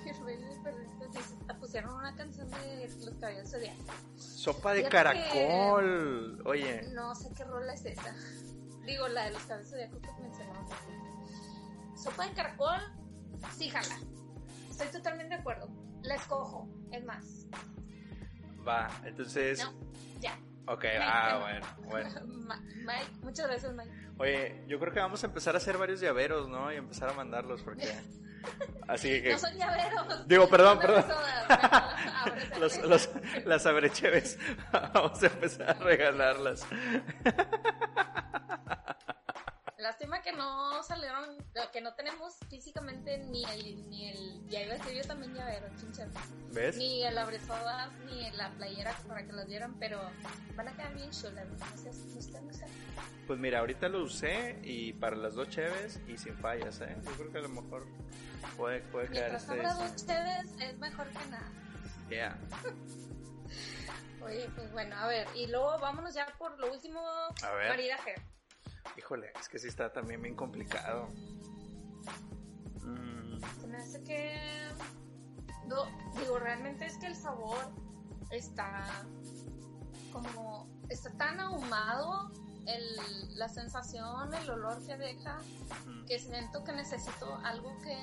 El 0.06 0.24
baile 0.24 0.46
del 0.48 0.62
perrito, 0.62 1.12
sí, 1.14 1.20
se- 1.48 1.54
pusieron 1.56 1.94
una 1.96 2.16
canción 2.16 2.50
de 2.50 2.88
los 3.06 3.16
caballos 3.20 3.50
zodiacos. 3.50 3.86
Sopa 4.16 4.74
de 4.74 4.86
Fíjate 4.86 5.14
que- 5.14 5.48
caracol. 5.48 6.42
Oye. 6.46 6.84
No 6.94 7.14
sé 7.16 7.30
qué 7.36 7.44
rola 7.44 7.74
es 7.74 7.86
esa. 7.86 8.14
Digo, 8.86 9.08
la 9.10 9.26
de 9.26 9.32
los 9.32 9.42
caballos 9.44 9.70
zodiacos 9.70 10.00
que 10.02 10.10
mencionamos. 10.22 10.72
Sopa 12.02 12.26
de 12.28 12.34
caracol, 12.34 12.80
sí, 13.58 13.70
jala. 13.70 13.98
Estoy 14.70 14.88
totalmente 14.90 15.36
de 15.36 15.42
acuerdo. 15.42 15.68
La 16.04 16.16
escojo, 16.16 16.70
es 16.92 17.04
más. 17.04 17.46
Va, 18.68 18.90
entonces. 19.06 19.60
No, 19.60 19.74
ya. 20.22 20.38
Ok, 20.68 20.84
Mike, 20.84 20.98
ah, 21.02 21.30
no. 21.34 21.40
bueno, 21.40 21.68
bueno. 21.86 22.10
Mike, 22.86 23.12
muchas 23.22 23.48
gracias, 23.48 23.74
Mike. 23.74 23.92
Oye, 24.18 24.64
yo 24.68 24.80
creo 24.80 24.94
que 24.94 25.00
vamos 25.00 25.24
a 25.24 25.28
empezar 25.28 25.56
a 25.56 25.58
hacer 25.58 25.78
varios 25.78 26.00
llaveros, 26.00 26.50
¿no? 26.50 26.72
Y 26.72 26.76
empezar 26.76 27.10
a 27.10 27.14
mandarlos 27.14 27.62
porque... 27.62 27.88
Así 28.88 29.22
que... 29.22 29.32
No 29.32 29.40
son 29.40 29.58
llaveros. 29.58 30.28
Digo, 30.28 30.48
perdón, 30.50 30.80
perdón. 30.80 31.06
Los, 32.60 32.78
los, 32.84 33.10
las 33.46 33.66
abrecheves, 33.66 34.40
vamos 34.72 35.22
a 35.22 35.28
empezar 35.28 35.70
a 35.70 35.74
regalarlas. 35.74 36.66
Lástima 39.78 40.24
que 40.24 40.32
no 40.32 40.82
salieron, 40.82 41.38
que 41.72 41.82
no 41.82 41.94
tenemos 41.94 42.36
físicamente 42.50 43.20
ni 43.20 43.44
el, 43.46 43.88
ni 43.90 44.10
el, 44.10 44.48
ya 44.48 44.64
iba 44.64 44.74
a 44.74 44.78
decir 44.78 44.96
yo 44.96 45.08
también 45.08 45.36
llavero, 45.36 45.68
chinchas. 45.80 46.10
¿Ves? 46.52 46.78
Ni 46.78 47.04
el 47.04 47.16
abrazadas, 47.16 47.92
ni 48.06 48.32
la 48.32 48.50
playera 48.52 48.98
para 49.08 49.24
que 49.24 49.34
las 49.34 49.48
dieran, 49.48 49.78
pero 49.78 50.02
van 50.56 50.68
a 50.70 50.72
quedar 50.76 50.96
bien 50.96 51.12
chulas, 51.12 51.48
no 51.48 51.78
sé, 51.78 51.92
no. 52.42 53.04
Pues 53.28 53.40
mira, 53.40 53.60
ahorita 53.60 53.88
lo 53.88 54.02
usé 54.02 54.60
y 54.64 54.94
para 54.94 55.16
las 55.16 55.36
dos 55.36 55.50
cheves 55.50 56.00
y 56.08 56.18
sin 56.18 56.36
fallas, 56.38 56.82
¿eh? 56.82 56.98
Yo 57.04 57.12
creo 57.12 57.32
que 57.32 57.38
a 57.38 57.42
lo 57.42 57.50
mejor 57.50 57.86
puede, 58.58 58.80
puede 58.80 59.10
quedar 59.10 59.30
Mientras 59.32 59.44
este... 59.44 59.54
habrá 59.54 59.74
dos 59.74 59.92
ustedes, 59.96 60.46
es 60.60 60.78
mejor 60.80 61.08
que 61.10 61.30
nada. 61.30 61.52
Yeah. 62.10 62.38
Oye, 64.26 64.50
pues 64.56 64.72
bueno, 64.72 64.96
a 64.96 65.08
ver, 65.08 65.28
y 65.36 65.46
luego 65.48 65.78
vámonos 65.80 66.16
ya 66.16 66.26
por 66.40 66.58
lo 66.60 66.72
último, 66.72 67.00
maridaje. 67.70 68.16
Híjole, 68.96 69.32
es 69.40 69.50
que 69.50 69.60
sí 69.60 69.68
está 69.68 69.92
también 69.92 70.22
bien 70.22 70.36
complicado. 70.36 71.08
Mm, 72.84 73.40
Se 73.62 73.68
me 73.68 73.78
hace 73.78 74.04
que. 74.04 74.40
No, 75.68 75.84
digo, 76.20 76.40
realmente 76.40 76.86
es 76.86 76.98
que 76.98 77.08
el 77.08 77.16
sabor 77.16 77.58
está 78.32 78.86
como. 80.12 80.68
Está 80.90 81.12
tan 81.18 81.40
ahumado 81.40 82.32
el, 82.66 83.38
la 83.38 83.50
sensación, 83.50 84.34
el 84.34 84.50
olor 84.50 84.86
que 84.86 84.96
deja, 84.98 85.40
mm, 85.86 86.06
que 86.06 86.20
siento 86.20 86.64
que 86.64 86.72
necesito 86.74 87.36
algo 87.44 87.78
que. 87.84 87.98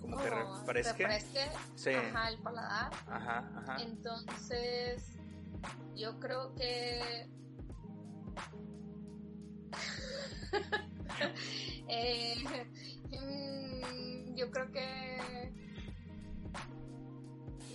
como 0.00 0.16
que 0.18 0.30
refresque. 0.30 1.06
refresque, 1.06 1.50
Sí. 1.74 1.90
ajá, 1.90 2.28
el 2.28 2.38
paladar. 2.38 2.92
Ajá, 3.08 3.50
ajá. 3.56 3.76
Entonces, 3.82 5.02
yo 5.96 6.18
creo 6.20 6.54
que. 6.54 7.28
Eh, 11.88 12.34
yo 14.34 14.50
creo 14.50 14.72
que 14.72 15.52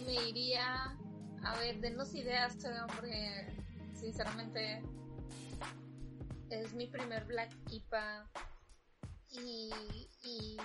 me 0.05 0.29
iría 0.29 0.97
a 1.43 1.57
ver, 1.57 1.79
denos 1.79 2.13
ideas, 2.13 2.57
porque 2.95 3.47
sinceramente 3.93 4.83
es 6.49 6.73
mi 6.73 6.87
primer 6.87 7.25
Black 7.25 7.51
IPA 7.69 8.29
y, 9.31 9.71
y 10.23 10.57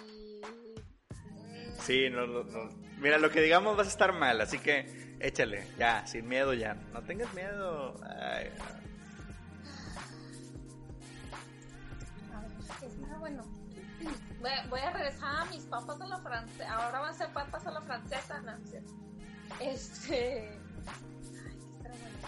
mm, 1.23 1.81
Sí, 1.81 2.11
no, 2.11 2.27
no, 2.27 2.45
no. 2.45 2.69
Mira, 2.99 3.19
lo 3.19 3.31
que 3.31 3.41
digamos 3.41 3.77
vas 3.77 3.87
a 3.87 3.91
estar 3.91 4.13
mal, 4.13 4.41
así 4.41 4.59
que 4.59 5.17
échale, 5.21 5.67
ya, 5.79 6.07
sin 6.07 6.29
miedo 6.29 6.53
ya. 6.53 6.75
No 6.93 7.03
tengas 7.03 7.33
miedo. 7.35 7.95
Ay, 8.05 8.51
A 8.59 8.96
bueno? 13.27 13.45
Voy, 14.41 14.51
a- 14.51 14.67
voy 14.69 14.81
a 14.81 14.91
regresar 14.93 15.37
a 15.37 15.45
mis 15.47 15.65
papas 15.65 16.01
a 16.01 16.07
la 16.07 16.19
francesa. 16.19 16.73
Ahora 16.75 17.01
van 17.01 17.11
a 17.11 17.15
ser 17.15 17.29
papas 17.33 17.67
a 17.67 17.71
la 17.73 17.81
francesa, 17.83 18.41
no. 18.41 18.53
Este. 19.61 20.49
Ay, 20.87 21.59
¿qué 21.83 21.89
bueno? 21.89 22.19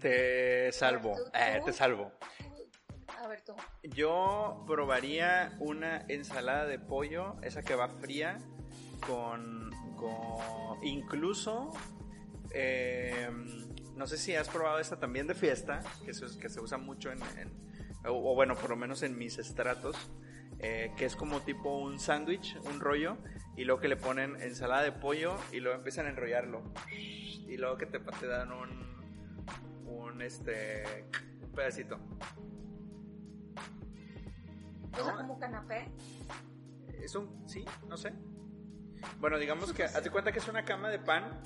te 0.00 0.72
salvo, 0.72 1.14
Tú- 1.16 1.30
eh, 1.34 1.60
te 1.64 1.72
salvo. 1.72 2.12
A 3.08 3.28
ver, 3.28 3.28
ver 3.28 3.40
tú. 3.42 3.54
Yo 3.84 4.64
probaría 4.66 5.56
una 5.60 6.04
ensalada 6.08 6.66
de 6.66 6.78
pollo, 6.78 7.36
esa 7.42 7.62
que 7.62 7.74
va 7.74 7.88
fría, 7.88 8.38
con, 9.06 9.70
con 9.96 10.84
incluso, 10.84 11.72
eh, 12.50 13.30
no 13.94 14.06
sé 14.06 14.18
si 14.18 14.34
has 14.34 14.48
probado 14.48 14.78
esta 14.78 14.98
también 14.98 15.26
de 15.26 15.34
fiesta, 15.34 15.80
que 16.04 16.12
se, 16.12 16.26
que 16.38 16.48
se 16.48 16.60
usa 16.60 16.78
mucho 16.78 17.10
en, 17.12 17.20
en 17.38 17.73
o, 18.06 18.32
o 18.32 18.34
bueno, 18.34 18.54
por 18.54 18.70
lo 18.70 18.76
menos 18.76 19.02
en 19.02 19.16
mis 19.18 19.38
estratos, 19.38 19.96
eh, 20.58 20.92
que 20.96 21.04
es 21.04 21.16
como 21.16 21.40
tipo 21.40 21.76
un 21.78 21.98
sándwich, 21.98 22.56
un 22.64 22.80
rollo, 22.80 23.18
y 23.56 23.64
luego 23.64 23.80
que 23.80 23.88
le 23.88 23.96
ponen 23.96 24.40
ensalada 24.40 24.82
de 24.82 24.92
pollo 24.92 25.36
y 25.52 25.60
luego 25.60 25.76
empiezan 25.78 26.06
a 26.06 26.10
enrollarlo. 26.10 26.62
Y 26.90 27.56
luego 27.56 27.76
que 27.76 27.86
te, 27.86 27.98
te 27.98 28.26
dan 28.26 28.50
un, 28.52 29.86
un, 29.86 30.22
este, 30.22 31.06
un 31.42 31.52
pedacito. 31.52 31.98
¿No? 34.96 35.16
como 35.16 35.38
canapé. 35.38 35.88
Es 37.02 37.14
un, 37.14 37.48
sí, 37.48 37.64
no 37.88 37.96
sé. 37.96 38.12
Bueno, 39.20 39.38
digamos 39.38 39.72
que, 39.72 39.84
haz 39.84 40.02
de 40.02 40.10
cuenta 40.10 40.32
que 40.32 40.38
es 40.38 40.48
una 40.48 40.64
cama 40.64 40.88
de 40.88 40.98
pan 40.98 41.40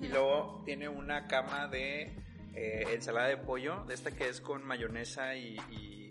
y 0.00 0.08
luego 0.08 0.62
tiene 0.64 0.88
una 0.88 1.26
cama 1.28 1.68
de 1.68 2.23
eh, 2.54 2.84
ensalada 2.92 3.28
de 3.28 3.36
pollo, 3.36 3.84
de 3.86 3.94
esta 3.94 4.10
que 4.12 4.28
es 4.28 4.40
con 4.40 4.64
mayonesa 4.64 5.34
y, 5.34 5.56
y, 5.70 6.08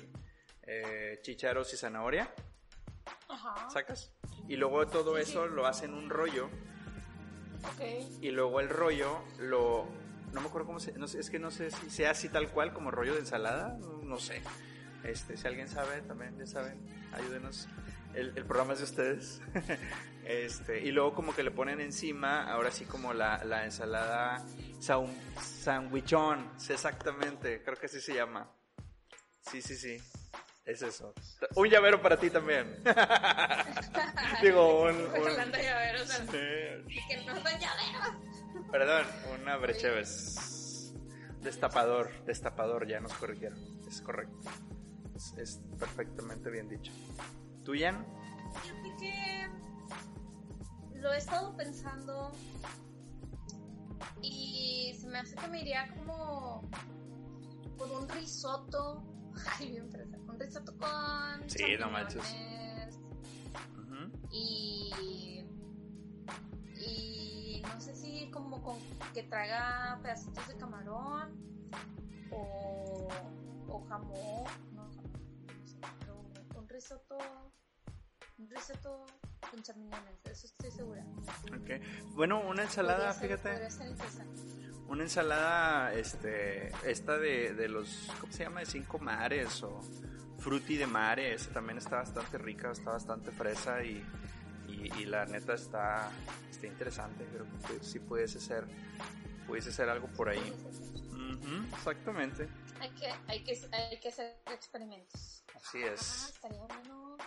eh, 0.63 1.21
y 1.25 1.77
zanahoria, 1.77 2.33
Ajá. 3.29 3.69
¿sacas? 3.69 4.11
Y 4.47 4.55
luego 4.57 4.85
todo 4.87 5.15
Sí, 5.15 5.21
eso 5.23 5.47
sí. 5.47 5.53
lo 5.53 5.65
hacen 5.65 5.93
un 5.93 6.09
rollo 6.09 6.49
Ok. 7.75 7.81
y 8.21 8.31
luego 8.31 8.59
el 8.59 8.69
rollo 8.69 9.23
lo... 9.39 9.87
No 10.33 10.41
me 10.41 10.47
acuerdo 10.47 10.65
cómo 10.67 10.79
se... 10.79 10.93
No 10.93 11.07
sé, 11.07 11.19
es 11.19 11.29
que 11.29 11.39
no 11.39 11.51
sé 11.51 11.69
si 11.71 11.89
sea 11.89 12.11
así 12.11 12.27
tal 12.27 12.49
cual 12.49 12.73
como 12.73 12.91
rollo 12.91 13.13
de 13.13 13.19
ensalada, 13.19 13.77
no 14.03 14.17
sé. 14.17 14.41
Este, 15.03 15.37
si 15.37 15.47
alguien 15.47 15.67
sabe, 15.67 16.01
también 16.01 16.37
ya 16.37 16.47
saben, 16.47 16.79
ayúdenos. 17.13 17.67
El, 18.15 18.33
el 18.35 18.45
programa 18.45 18.73
es 18.73 18.79
de 18.79 18.85
ustedes. 18.85 19.41
este, 20.25 20.81
y 20.81 20.91
luego 20.91 21.13
como 21.13 21.35
que 21.35 21.43
le 21.43 21.51
ponen 21.51 21.79
encima, 21.81 22.51
ahora 22.51 22.71
sí 22.71 22.85
como 22.85 23.13
la, 23.13 23.43
la 23.45 23.65
ensalada 23.65 24.43
sandwichón, 24.83 26.51
sí, 26.57 26.73
exactamente, 26.73 27.63
creo 27.63 27.77
que 27.77 27.85
así 27.85 28.01
se 28.01 28.13
llama. 28.15 28.49
Sí, 29.41 29.61
sí, 29.61 29.75
sí. 29.75 29.97
Es 30.65 30.81
eso. 30.81 31.13
Un 31.55 31.67
llavero 31.69 32.01
para 32.01 32.17
ti 32.17 32.29
también. 32.29 32.81
Digo, 34.41 34.83
un... 34.83 34.95
un- 34.95 35.15
Hablando 35.15 35.57
de 35.57 35.63
llaveros, 35.63 36.07
Sí. 36.09 36.97
que 37.09 37.17
no 37.25 37.33
son 37.35 37.43
llaveros. 37.59 38.71
Perdón, 38.71 39.05
una 39.41 39.57
brecheves. 39.57 40.93
Destapador, 41.41 42.09
destapador, 42.25 42.87
ya 42.87 43.01
nos 43.01 43.13
corrigieron. 43.13 43.59
Es 43.87 44.01
correcto. 44.01 44.49
Es, 45.15 45.33
es 45.37 45.59
perfectamente 45.77 46.49
bien 46.49 46.69
dicho. 46.69 46.93
¿Tú, 47.65 47.73
Jan? 47.77 48.05
Fíjate 48.61 48.95
que 49.01 49.47
lo 50.99 51.11
he 51.11 51.17
estado 51.17 51.55
pensando 51.57 52.31
y 54.21 54.93
se 54.99 55.07
me 55.07 55.19
hace 55.19 55.35
que 55.35 55.47
me 55.47 55.61
iría 55.61 55.87
como 55.95 56.69
por 57.77 57.91
un 57.91 58.07
risotto. 58.09 59.03
Ay, 59.59 59.71
bien 59.71 59.89
fresa. 59.89 60.17
Un 60.17 60.39
risotto 60.39 60.75
con 60.77 61.49
Sí, 61.49 61.63
no 61.79 61.89
manches. 61.89 62.35
y 64.31 65.45
y 66.75 67.61
no 67.61 67.79
sé 67.79 67.95
si 67.95 68.29
como 68.31 68.61
con 68.61 68.77
que 69.13 69.23
traiga 69.23 69.99
pedacitos 70.01 70.47
de 70.47 70.57
camarón 70.57 71.31
o, 72.31 73.07
o 73.67 73.85
jamón, 73.87 74.43
no 74.73 74.83
jamón, 74.91 75.13
no 75.47 75.67
sé, 75.67 75.77
pero 75.99 76.23
un 76.59 76.67
risotto, 76.67 77.17
un 78.39 78.49
risotto 78.49 79.05
con 79.49 79.61
champiñones, 79.63 80.23
de 80.23 80.31
eso 80.31 80.47
estoy 80.47 80.71
segura. 80.71 81.05
Ok. 81.47 81.81
Bueno, 82.15 82.41
una 82.41 82.63
ensalada, 82.63 83.13
ser- 83.13 83.37
fíjate. 83.37 83.67
Una 84.87 85.03
ensalada, 85.03 85.93
este, 85.93 86.71
esta 86.85 87.17
de, 87.17 87.53
de 87.53 87.67
los, 87.69 88.09
¿cómo 88.19 88.31
se 88.31 88.43
llama? 88.43 88.59
De 88.59 88.65
cinco 88.65 88.99
mares 88.99 89.63
o 89.63 89.79
fruti 90.39 90.75
de 90.77 90.85
mares. 90.87 91.47
También 91.49 91.77
está 91.77 91.95
bastante 91.97 92.37
rica, 92.37 92.71
está 92.71 92.91
bastante 92.91 93.31
fresa 93.31 93.83
y, 93.83 94.05
y, 94.67 94.91
y 94.99 95.05
la 95.05 95.25
neta 95.25 95.53
está, 95.53 96.11
está 96.51 96.67
interesante. 96.67 97.25
Creo 97.25 97.45
que 97.79 97.83
sí 97.83 97.99
pudiese 97.99 98.39
ser, 98.39 98.65
pudiese 99.47 99.71
ser 99.71 99.89
algo 99.89 100.07
por 100.09 100.29
ahí. 100.29 100.53
Ujú, 101.11 101.75
exactamente. 101.75 102.47
Hay 102.79 102.89
que, 102.91 103.07
hay 103.27 103.43
que, 103.43 103.67
hay 103.71 103.99
que 103.99 104.09
hacer 104.09 104.37
experimentos. 104.51 105.43
Así 105.55 105.81
Ah, 105.83 105.93
es. 105.93 106.29
estaría 106.33 106.59
bueno 106.65 107.17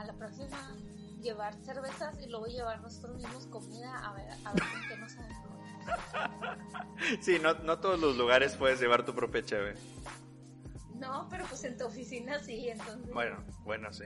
a 0.00 0.04
la 0.04 0.12
próxima 0.14 0.74
llevar 1.20 1.54
cervezas 1.62 2.18
y 2.22 2.26
luego 2.28 2.46
llevar 2.46 2.80
nosotros 2.80 3.16
mismos 3.16 3.46
comida 3.46 3.94
a 3.98 4.12
ver, 4.14 4.30
a 4.44 4.52
ver 4.54 4.62
con 4.72 4.88
qué 4.88 4.96
nos. 4.96 5.16
Sí, 7.20 7.38
no, 7.40 7.54
no 7.54 7.78
todos 7.78 7.98
los 7.98 8.16
lugares 8.16 8.56
puedes 8.56 8.80
llevar 8.80 9.04
tu 9.04 9.14
propia 9.14 9.44
cheve. 9.44 9.74
No, 10.94 11.26
pero 11.30 11.44
pues 11.46 11.64
en 11.64 11.76
tu 11.78 11.86
oficina 11.86 12.38
sí, 12.38 12.68
entonces. 12.68 13.12
Bueno, 13.12 13.42
bueno, 13.64 13.92
sí. 13.92 14.04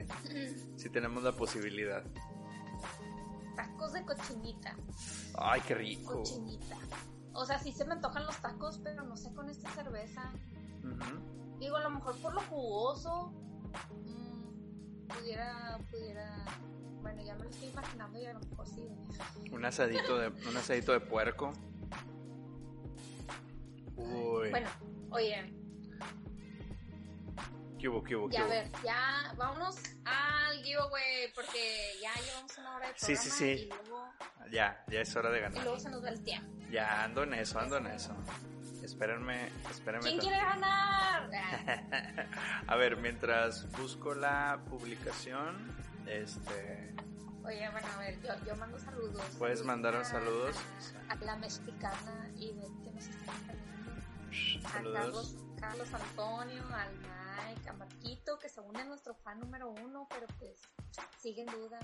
Sí 0.77 0.89
tenemos 0.89 1.23
la 1.23 1.33
posibilidad. 1.33 2.03
Tacos 3.55 3.93
de 3.93 4.05
cochinita. 4.05 4.75
Ay, 5.37 5.61
qué 5.67 5.75
rico. 5.75 6.19
Cochinita. 6.19 6.77
O 7.33 7.45
sea, 7.45 7.59
sí 7.59 7.71
se 7.73 7.83
me 7.85 7.93
antojan 7.93 8.25
los 8.25 8.37
tacos, 8.37 8.79
pero 8.83 9.03
no 9.03 9.17
sé 9.17 9.33
con 9.33 9.49
esta 9.49 9.69
cerveza. 9.71 10.31
Digo, 11.59 11.75
a 11.75 11.81
lo 11.81 11.89
mejor 11.89 12.15
por 12.17 12.33
lo 12.33 12.41
jugoso. 12.41 13.33
mm, 13.91 14.34
pudiera, 15.07 15.77
pudiera. 15.89 16.45
Bueno, 17.01 17.21
ya 17.23 17.35
me 17.35 17.43
lo 17.43 17.49
estoy 17.49 17.69
imaginando 17.69 18.19
y 18.19 18.25
a 18.25 18.33
lo 18.33 18.39
mejor 18.39 18.67
sí. 18.67 18.87
Un 19.51 19.63
asadito 19.65 20.17
de, 20.17 20.27
un 20.29 20.57
asadito 20.57 20.91
de 20.91 20.99
puerco. 21.01 21.53
Uy. 23.95 24.49
Bueno, 24.49 24.69
oye, 25.11 25.53
¿Qué 27.79 27.89
hubo, 27.89 28.03
qué 28.03 28.15
hubo, 28.15 28.27
qué 28.29 28.35
ya 28.37 28.41
a 28.41 28.45
hubo? 28.45 28.49
ver, 28.51 28.71
ya 28.83 29.33
vámonos 29.37 29.75
al 30.05 30.57
giveaway 30.63 31.31
porque 31.35 31.93
ya 32.01 32.11
llevamos 32.25 32.57
una 32.57 32.75
hora 32.77 32.87
de 32.87 32.93
Sí, 32.97 33.13
programa 33.13 33.23
sí, 33.23 33.29
sí. 33.29 33.45
y 33.63 33.67
luego, 33.69 34.09
Ya, 34.51 34.83
ya 34.87 35.01
es 35.01 35.15
hora 35.15 35.29
de 35.29 35.37
y 35.37 35.41
ganar. 35.41 35.63
luego 35.63 35.79
se 35.79 35.89
nos 35.89 36.03
va 36.03 36.09
el 36.09 36.23
tiempo. 36.23 36.51
Ya 36.71 37.03
ando 37.03 37.23
en 37.23 37.33
eso, 37.35 37.59
ando 37.59 37.77
en 37.77 37.87
eso. 37.87 38.15
Espérenme, 38.85 39.49
espérenme. 39.71 40.09
¿Quién 40.09 40.19
quiere 40.19 40.37
ganar? 40.37 41.31
A 42.67 42.75
ver, 42.75 42.97
mientras 42.97 43.67
busco 43.71 44.13
la 44.13 44.59
publicación, 44.69 45.75
este, 46.05 46.93
Oye, 47.43 47.67
bueno, 47.71 47.87
a 47.95 47.99
ver, 47.99 48.21
yo, 48.21 48.29
yo 48.45 48.55
mando 48.55 48.77
saludos. 48.77 49.23
puedes 49.39 49.63
mandar 49.63 50.05
saludos. 50.05 50.55
A, 51.09 51.15
la 51.15 51.35
mexicana 51.35 52.29
y 52.35 52.53
que 52.83 52.91
nos 52.91 53.07
está 53.07 53.31
acompañando. 53.31 53.91
A. 54.65 54.93
Carlos, 54.93 55.35
Carlos 55.59 55.93
Antonio, 55.93 56.63
al 56.71 56.93
Mike, 56.97 57.69
a 57.69 57.73
Marquito, 57.73 58.37
que 58.37 58.49
según 58.49 58.75
es 58.75 58.85
nuestro 58.85 59.15
fan 59.15 59.39
número 59.39 59.71
uno, 59.71 60.07
pero 60.09 60.27
pues 60.37 60.61
sigue 61.17 61.41
en 61.41 61.47
duda. 61.47 61.79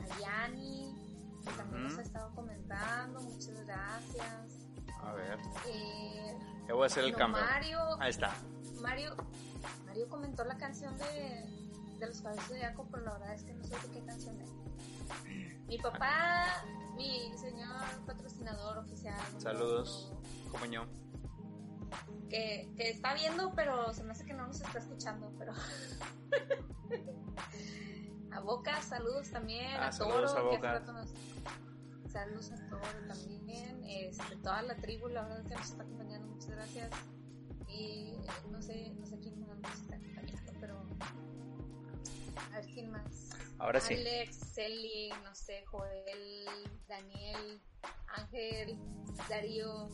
A 0.00 0.20
Yani, 0.20 1.40
que 1.42 1.50
también 1.52 1.84
nos 1.84 1.98
ha 1.98 2.02
estado 2.02 2.34
comentando, 2.34 3.20
muchas 3.20 3.64
gracias. 3.64 4.61
A 5.02 5.12
ver, 5.12 5.38
Eh, 5.66 6.36
ya 6.68 6.74
voy 6.74 6.84
a 6.84 6.86
hacer 6.86 7.04
el 7.04 7.12
no, 7.12 7.18
cambio. 7.18 7.42
Mario, 7.42 7.78
Ahí 8.00 8.10
está. 8.10 8.32
Mario, 8.80 9.14
Mario 9.86 10.08
comentó 10.08 10.44
la 10.44 10.56
canción 10.56 10.96
de, 10.98 11.44
de 11.98 12.06
los 12.06 12.20
caballos 12.20 12.48
de 12.48 12.54
Zodiaco, 12.56 12.86
pero 12.90 13.04
la 13.04 13.12
verdad 13.12 13.34
es 13.34 13.44
que 13.44 13.54
no 13.54 13.64
sé 13.64 13.76
de 13.88 13.94
qué 13.94 14.04
canción 14.04 14.40
es. 14.40 14.50
Mi 15.66 15.78
papá, 15.78 16.64
mi 16.96 17.32
señor 17.36 17.76
patrocinador 18.06 18.78
oficial. 18.78 19.18
Saludos, 19.38 20.12
yo. 20.70 20.84
Que, 22.28 22.70
que 22.76 22.90
está 22.90 23.14
viendo, 23.14 23.52
pero 23.54 23.92
se 23.92 24.02
me 24.04 24.12
hace 24.12 24.24
que 24.24 24.32
no 24.34 24.46
nos 24.46 24.60
está 24.60 24.78
escuchando, 24.78 25.32
pero... 25.38 25.52
a 28.32 28.40
Boca, 28.40 28.80
saludos 28.82 29.30
también. 29.30 29.70
Ah, 29.76 29.88
a 29.88 29.92
saludos 29.92 30.34
Toro, 30.34 30.48
a 30.48 30.52
Boca. 30.56 30.82
Saludos 32.12 32.52
a 32.52 32.68
Toro 32.68 32.82
también. 33.08 33.82
Este, 33.84 34.36
toda 34.36 34.62
la 34.62 34.76
tribu, 34.76 35.08
la 35.08 35.22
verdad 35.22 35.44
que 35.48 35.54
nos 35.54 35.70
está 35.70 35.82
acompañando. 35.82 36.28
Muchas 36.28 36.50
gracias. 36.50 36.90
Y 37.68 38.12
no 38.50 38.60
sé, 38.60 38.90
no 38.98 39.06
sé 39.06 39.18
quién 39.18 39.40
más 39.40 39.58
nos 39.58 39.72
está 39.80 39.96
acompañando, 39.96 40.52
pero... 40.60 40.86
A 42.52 42.56
ver 42.56 42.66
quién 42.66 42.90
más. 42.90 43.30
Ahora 43.58 43.80
sí. 43.80 43.94
Alex, 43.94 44.36
Celi, 44.54 45.10
no 45.24 45.34
sé, 45.34 45.64
Joel, 45.66 46.68
Daniel, 46.88 47.60
Ángel, 48.08 48.78
Darío, 49.28 49.88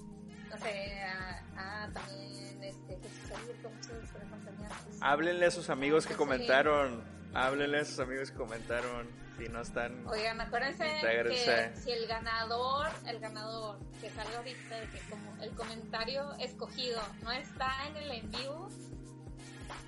no 0.50 0.56
sé, 0.58 1.00
a, 1.02 1.84
a 1.84 1.92
también 1.92 2.62
este, 2.64 2.96
Jesús 2.98 3.30
Alberto, 3.36 3.70
muchas 3.70 3.88
gracias 3.90 4.10
por 4.12 4.22
acompañarnos. 4.22 4.96
Háblenle 5.02 5.46
a 5.46 5.50
sus 5.50 5.70
amigos 5.70 6.06
que 6.06 6.14
Sí. 6.14 6.18
comentaron. 6.18 7.04
Háblenle 7.34 7.78
a 7.80 7.84
sus 7.84 8.00
amigos 8.00 8.30
que 8.30 8.36
comentaron. 8.38 9.06
Si 9.38 9.48
no 9.48 9.60
están. 9.60 10.04
Oigan, 10.08 10.40
acuérdense 10.40 10.84
que 10.84 11.72
si 11.76 11.92
el 11.92 12.08
ganador, 12.08 12.88
el 13.06 13.20
ganador 13.20 13.78
que 14.00 14.10
salga 14.10 14.38
ahorita, 14.38 14.74
de 14.74 14.86
que 14.88 14.98
como 15.08 15.42
el 15.42 15.50
comentario 15.52 16.34
escogido 16.40 17.00
no 17.22 17.30
está 17.30 17.86
en 17.86 17.96
el 17.98 18.10
en 18.10 18.30
vivo, 18.32 18.68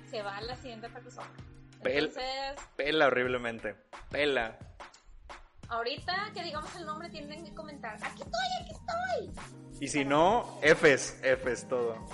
se 0.09 0.21
va 0.21 0.37
a 0.37 0.41
la 0.41 0.55
siguiente 0.55 0.89
persona. 0.89 1.29
Entonces, 1.83 2.23
Pela 2.77 3.07
horriblemente. 3.07 3.75
Pela. 4.09 4.57
ahorita 5.67 6.31
que 6.33 6.43
digamos 6.43 6.73
el 6.75 6.85
nombre 6.85 7.09
tienen 7.09 7.43
que 7.43 7.53
comentar, 7.53 7.95
aquí 7.95 8.21
estoy, 8.21 8.47
aquí 8.61 8.71
estoy. 8.71 9.81
Y 9.81 9.87
si 9.87 10.05
no, 10.05 10.59
Fs, 10.61 11.19
Fs 11.23 11.67
todo. 11.67 11.95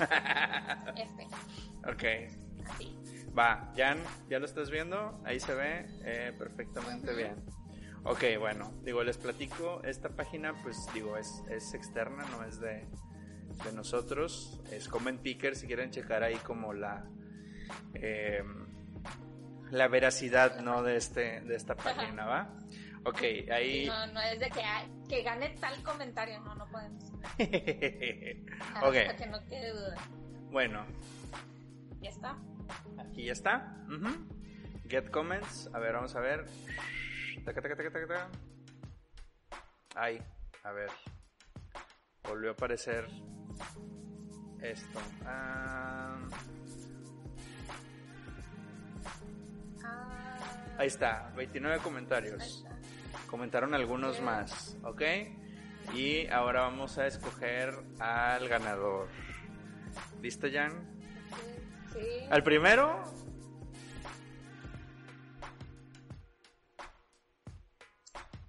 F, 0.96 1.28
ok. 1.86 2.04
así. 2.66 2.98
Va, 3.38 3.72
Jan, 3.76 4.00
¿ya 4.30 4.40
lo 4.40 4.46
estás 4.46 4.72
viendo? 4.72 5.22
Ahí 5.24 5.40
se 5.40 5.54
ve 5.54 5.86
eh, 6.04 6.34
perfectamente 6.38 7.14
bien. 7.14 7.36
Ok, 8.04 8.24
bueno, 8.40 8.74
digo, 8.84 9.04
les 9.04 9.18
platico, 9.18 9.82
esta 9.84 10.10
página 10.10 10.54
pues 10.64 10.88
digo, 10.94 11.18
es, 11.18 11.44
es 11.50 11.74
externa, 11.74 12.26
no 12.32 12.44
es 12.46 12.60
de, 12.60 12.88
de 13.64 13.72
nosotros, 13.74 14.62
es 14.72 14.88
Comment 14.88 15.22
Picker, 15.22 15.56
si 15.56 15.68
quieren 15.68 15.92
checar 15.92 16.24
ahí 16.24 16.38
como 16.38 16.74
la 16.74 17.06
eh, 17.94 18.44
la 19.72 19.88
veracidad, 19.88 20.62
¿no? 20.62 20.82
De, 20.82 20.96
este, 20.96 21.42
de 21.42 21.56
esta 21.56 21.76
página, 21.76 22.26
¿va? 22.26 22.50
Ok, 23.04 23.22
ahí... 23.52 23.86
No, 23.86 24.08
no 24.08 24.22
es 24.22 24.40
de 24.40 24.50
que, 24.50 24.62
ay, 24.62 24.88
que 25.08 25.22
gane 25.24 25.50
tal 25.60 25.82
comentario, 25.84 26.40
no, 26.40 26.56
no 26.56 26.66
podemos. 26.68 27.04
Ah, 28.74 28.88
ok, 28.88 28.94
Para 29.06 29.16
que 29.16 29.28
no 29.28 29.46
quede 29.48 29.72
duda. 29.72 29.96
bueno, 30.50 30.86
Ya 32.02 32.10
está. 32.10 32.38
Aquí 33.00 33.26
ya 33.26 33.34
está. 33.34 33.76
Get 34.88 35.10
comments. 35.12 35.70
A 35.74 35.80
ver, 35.80 35.93
vamos 35.93 36.16
a 36.16 36.20
ver. 36.20 36.45
Taca, 37.45 37.62
taca, 37.62 37.76
taca. 37.91 38.30
Ay, 39.95 40.22
a 40.64 40.72
ver. 40.72 40.89
Volvió 42.24 42.50
a 42.50 42.54
aparecer 42.54 43.08
esto. 44.62 45.00
Ah, 45.26 46.18
Ah, 49.84 50.76
ahí 50.80 50.88
está, 50.88 51.32
29 51.36 51.80
comentarios. 51.80 52.41
ahí 52.41 52.50
está. 52.50 52.78
Comentaron 53.30 53.74
algunos 53.74 54.14
Bien. 54.14 54.26
más, 54.26 54.78
¿ok? 54.84 55.02
Y 55.93 56.28
ahora 56.28 56.62
vamos 56.62 56.98
a 56.98 57.08
escoger 57.08 57.74
al 58.00 58.48
ganador. 58.50 59.08
¿Listo, 60.22 60.48
Jan? 60.52 60.74
Sí. 62.00 62.28
¿Al 62.30 62.43
primero? 62.43 63.04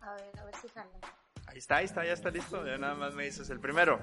A 0.01 0.13
ver, 0.15 0.39
a 0.39 0.45
ver 0.45 0.55
si 0.57 0.69
jala. 0.69 0.91
Ahí 1.47 1.59
está, 1.59 1.77
ahí 1.77 1.85
está, 1.87 2.05
ya 2.05 2.13
está 2.13 2.31
listo. 2.31 2.65
Ya 2.67 2.79
nada 2.79 2.95
más 2.95 3.15
me 3.15 3.25
dices 3.25 3.49
el 3.51 3.61
primero. 3.61 3.99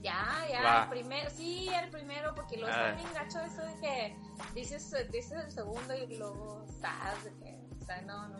Ya, 0.00 0.46
ya, 0.48 0.62
Va. 0.62 0.82
el 0.84 0.90
primero, 0.90 1.28
sí, 1.30 1.68
el 1.68 1.90
primero, 1.90 2.32
porque 2.34 2.56
luego 2.56 2.72
Ah. 2.74 2.90
está 2.90 3.02
bien 3.02 3.14
gacho 3.14 3.40
eso 3.40 3.62
de 3.62 3.80
que 3.80 4.16
dices, 4.54 4.94
dices 5.10 5.32
el 5.44 5.50
segundo 5.50 5.92
y 5.96 6.16
luego 6.16 6.64
estás 6.68 7.24
de 7.24 7.32
que, 7.38 7.58
o 7.80 7.84
sea, 7.84 8.00
no, 8.02 8.28
no. 8.28 8.36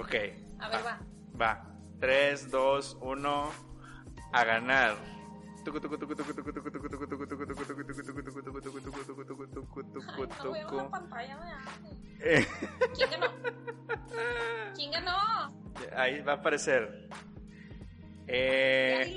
Ok. 0.00 0.14
A 0.60 0.68
ver, 0.68 0.86
va. 0.86 0.98
Va. 1.40 1.64
3, 2.00 2.50
2, 2.50 2.98
1. 3.02 3.50
A 4.32 4.44
ganar. 4.44 4.96
No 10.70 10.90
pantalla, 10.90 11.38
¿Quién 12.94 13.10
ganó? 13.10 13.26
¿Quién 14.74 14.90
ganó? 14.90 15.16
Ahí 15.96 16.20
va 16.22 16.32
a 16.32 16.36
aparecer. 16.36 17.08
Eh, 18.26 19.16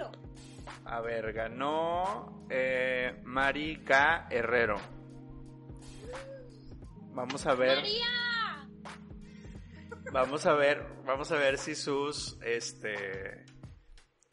a 0.86 1.02
ver, 1.02 1.34
ganó 1.34 2.46
eh, 2.50 3.22
Mari 3.24 3.84
K. 3.84 4.28
Herrero. 4.30 4.78
Vamos 7.14 7.46
a 7.46 7.56
ver. 7.56 7.78
¡María! 7.78 8.22
Vamos 10.12 10.46
a 10.46 10.54
ver, 10.54 10.86
vamos 11.06 11.32
a 11.32 11.36
ver 11.36 11.58
si 11.58 11.74
sus, 11.74 12.38
este, 12.42 13.46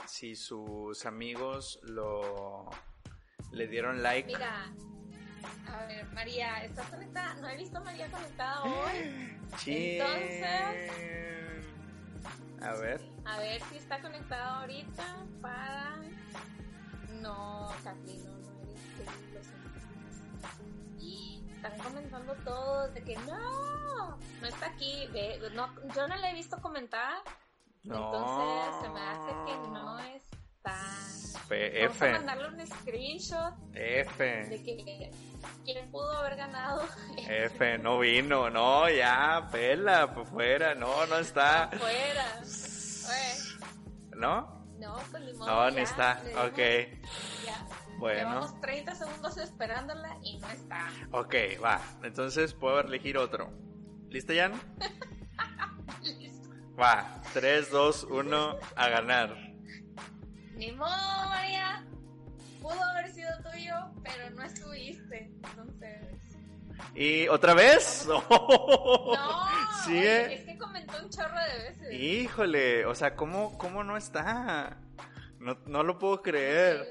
si 0.09 0.35
sus 0.35 1.05
amigos 1.07 1.79
lo, 1.83 2.69
le 3.53 3.67
dieron 3.69 4.03
like. 4.03 4.27
Mira, 4.27 4.73
a 5.69 5.87
ver, 5.87 6.07
María, 6.13 6.65
¿estás 6.65 6.89
conectada? 6.89 7.35
No 7.35 7.49
he 7.49 7.57
visto 7.57 7.79
a 7.79 7.83
María 7.83 8.11
conectada 8.11 8.63
hoy. 8.65 9.39
Entonces- 9.67 10.93
A 12.61 12.73
ver, 12.75 13.01
A 13.25 13.39
ver 13.39 13.63
si 13.71 13.77
está 13.77 14.01
conectada 14.01 14.61
ahorita 14.61 15.27
para... 15.41 15.97
No, 17.21 17.69
Katy, 17.85 18.19
no, 18.19 18.33
no 18.33 18.49
tú, 18.97 19.05
lo 19.35 19.43
siento. 19.43 19.69
Están 21.55 21.79
comentando 21.79 22.35
todos 22.45 22.95
de 22.95 23.03
que 23.03 23.17
no, 23.19 24.17
no 24.17 24.47
está 24.47 24.67
aquí. 24.67 25.09
Ve, 25.13 25.41
no, 25.55 25.69
yo 25.95 26.07
no 26.09 26.17
le 26.17 26.31
he 26.31 26.35
visto 26.35 26.61
comentar, 26.61 27.17
no. 27.85 27.95
entonces 28.15 28.83
se 28.83 28.89
me 28.91 29.01
hace 29.01 29.33
que 29.47 29.69
no 29.69 29.99
está. 30.01 30.81
F, 31.51 31.87
Vamos 31.89 32.03
a 32.03 32.11
mandarle 32.27 32.49
un 32.49 32.67
screenshot 32.67 33.55
de 33.71 34.01
F, 34.01 34.63
que 34.65 35.11
quién 35.65 35.91
pudo 35.91 36.13
haber 36.19 36.37
ganado. 36.37 36.87
F, 37.27 37.79
no 37.79 37.99
vino, 38.01 38.51
no, 38.51 38.89
ya, 38.91 39.49
pela, 39.51 40.13
por 40.13 40.27
fuera, 40.27 40.75
no, 40.75 41.07
no 41.07 41.17
está, 41.19 41.65
Afuera. 41.65 42.41
Oye, 42.43 44.17
¿no? 44.17 44.67
no, 44.79 44.97
pues 45.11 45.23
ni 45.23 45.33
modo, 45.35 45.47
No, 45.47 45.71
ni 45.71 45.81
está, 45.81 46.21
dimos- 46.23 46.49
ok, 46.51 46.59
ya. 47.47 47.67
bueno. 47.99 48.19
Llevamos 48.29 48.61
30 48.61 48.95
segundos 48.95 49.37
esperándola 49.39 50.19
y 50.23 50.39
no 50.39 50.51
está. 50.51 50.89
Ok, 51.13 51.35
va. 51.65 51.81
Entonces 52.03 52.53
puedo 52.53 52.81
elegir 52.81 53.17
otro. 53.17 53.51
¿Listo, 54.11 54.35
Jan? 54.37 54.53
Va. 56.81 57.21
3, 57.33 57.71
2, 57.71 58.05
1, 58.11 58.59
a 58.77 58.89
ganar. 58.89 59.37
Ni 60.57 60.73
modo, 60.73 61.29
María. 61.29 61.85
Pudo 62.61 62.83
haber 62.83 63.13
sido 63.13 63.31
tuyo, 63.51 63.75
pero 64.03 64.31
no 64.31 64.43
estuviste. 64.43 65.31
Entonces. 65.45 66.07
¿Y 66.95 67.29
otra 67.29 67.55
vez? 67.55 68.07
No, 68.29 69.85
¿Sigue? 69.85 70.35
es 70.35 70.45
que 70.45 70.59
comentó 70.59 70.95
un 71.03 71.09
chorro 71.11 71.39
de 71.39 71.71
veces. 71.71 71.93
Híjole, 71.95 72.85
o 72.87 72.95
sea, 72.95 73.15
¿cómo, 73.15 73.57
cómo 73.57 73.85
no 73.85 73.97
está? 73.97 74.77
No, 75.39 75.57
no 75.67 75.83
lo 75.83 75.99
puedo 75.99 76.21
creer. 76.21 76.87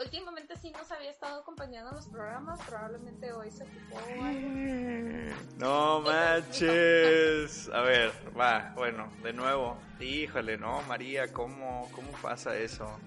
Últimamente 0.00 0.56
sí 0.56 0.72
nos 0.72 0.90
había 0.90 1.10
estado 1.10 1.40
acompañando 1.40 1.90
en 1.90 1.96
los 1.96 2.06
programas. 2.08 2.60
Probablemente 2.62 3.32
hoy 3.32 3.50
se 3.50 3.64
ocupó 3.64 3.98
algo. 4.22 5.36
No 5.58 6.00
manches. 6.00 7.68
A 7.72 7.80
ver, 7.82 8.12
va, 8.38 8.72
bueno, 8.74 9.12
de 9.22 9.32
nuevo. 9.32 9.78
Híjole, 10.00 10.58
no, 10.58 10.82
María, 10.82 11.32
¿cómo, 11.32 11.88
cómo 11.92 12.10
pasa 12.22 12.56
eso? 12.56 12.98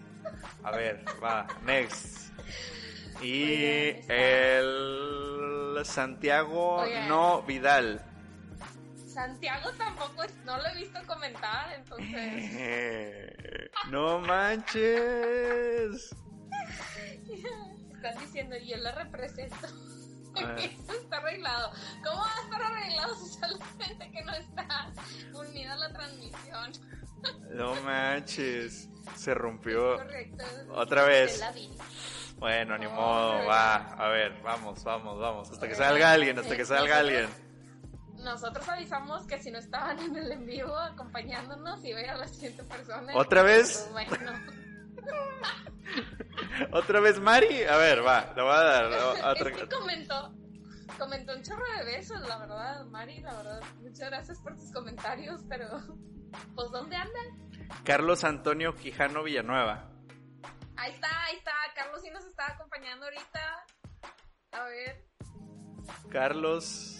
A 0.63 0.71
ver, 0.71 1.03
va, 1.23 1.47
next. 1.63 2.31
Y 3.21 3.95
el 4.07 5.79
Santiago. 5.83 6.83
No 7.07 7.41
Vidal. 7.43 8.01
Santiago 9.05 9.71
tampoco, 9.71 10.23
no 10.45 10.57
lo 10.57 10.65
he 10.67 10.75
visto 10.75 10.99
comentar, 11.07 11.73
entonces. 11.73 13.71
No 13.89 14.19
manches. 14.19 16.13
Están 17.33 18.17
diciendo, 18.19 18.55
yo 18.57 18.77
la 18.77 18.91
represento. 18.91 19.67
Está 20.87 21.17
arreglado. 21.17 21.71
¿Cómo 22.03 22.21
va 22.21 22.31
a 22.31 22.43
estar 22.43 22.61
arreglado 22.61 23.15
si 23.15 23.33
solamente 23.33 24.11
que 24.11 24.23
no 24.23 24.33
está 24.35 24.91
unida 25.33 25.73
a 25.73 25.77
la 25.77 25.93
transmisión? 25.93 26.71
No 27.51 27.73
manches. 27.81 28.87
Se 29.15 29.33
rompió. 29.33 29.95
Correcto. 29.97 30.43
Otra 30.73 31.03
vez. 31.05 31.41
Bueno, 32.37 32.77
ni 32.77 32.85
Oh, 32.85 32.91
modo, 32.91 33.45
va. 33.47 33.77
A 33.93 34.09
ver, 34.09 34.39
vamos, 34.43 34.83
vamos, 34.83 35.17
vamos. 35.19 35.49
Hasta 35.49 35.67
que 35.67 35.73
salga 35.73 36.11
alguien, 36.11 36.37
hasta 36.37 36.55
que 36.55 36.65
salga 36.65 36.99
alguien. 36.99 37.27
Nosotros 38.17 38.67
avisamos 38.69 39.25
que 39.25 39.39
si 39.41 39.49
no 39.49 39.57
estaban 39.57 39.97
en 39.99 40.15
el 40.17 40.31
en 40.31 40.45
vivo 40.45 40.77
acompañándonos 40.77 41.83
y 41.83 41.93
a 41.93 42.15
la 42.15 42.27
siguiente 42.27 42.63
persona. 42.63 43.11
¿Otra 43.15 43.41
vez? 43.41 43.87
Pues 43.91 44.07
bueno, 44.09 44.31
¿Otra 46.71 46.99
vez 46.99 47.19
Mari? 47.19 47.63
A 47.63 47.77
ver, 47.77 48.05
va, 48.05 48.33
le 48.35 48.41
voy 48.41 48.51
a 48.51 48.63
dar 48.63 48.85
otra. 48.85 49.49
es 49.49 49.57
que 49.57 49.67
comentó, 49.69 50.33
comentó 50.97 51.35
un 51.35 51.43
chorro 51.43 51.65
de 51.77 51.85
besos, 51.85 52.19
la 52.27 52.37
verdad, 52.37 52.85
Mari, 52.85 53.21
la 53.21 53.35
verdad. 53.35 53.61
Muchas 53.81 54.09
gracias 54.09 54.39
por 54.39 54.55
tus 54.55 54.71
comentarios, 54.71 55.41
pero 55.49 55.67
pues 56.55 56.71
¿dónde 56.71 56.95
andan? 56.95 57.49
Carlos 57.83 58.23
Antonio 58.23 58.75
Quijano 58.75 59.23
Villanueva. 59.23 59.91
Ahí 60.75 60.93
está, 60.93 61.09
ahí 61.25 61.37
está. 61.37 61.51
Carlos 61.75 62.01
sí 62.01 62.09
nos 62.11 62.25
está 62.25 62.53
acompañando 62.53 63.05
ahorita. 63.05 63.65
A 64.51 64.63
ver, 64.65 65.05
Carlos. 66.09 66.93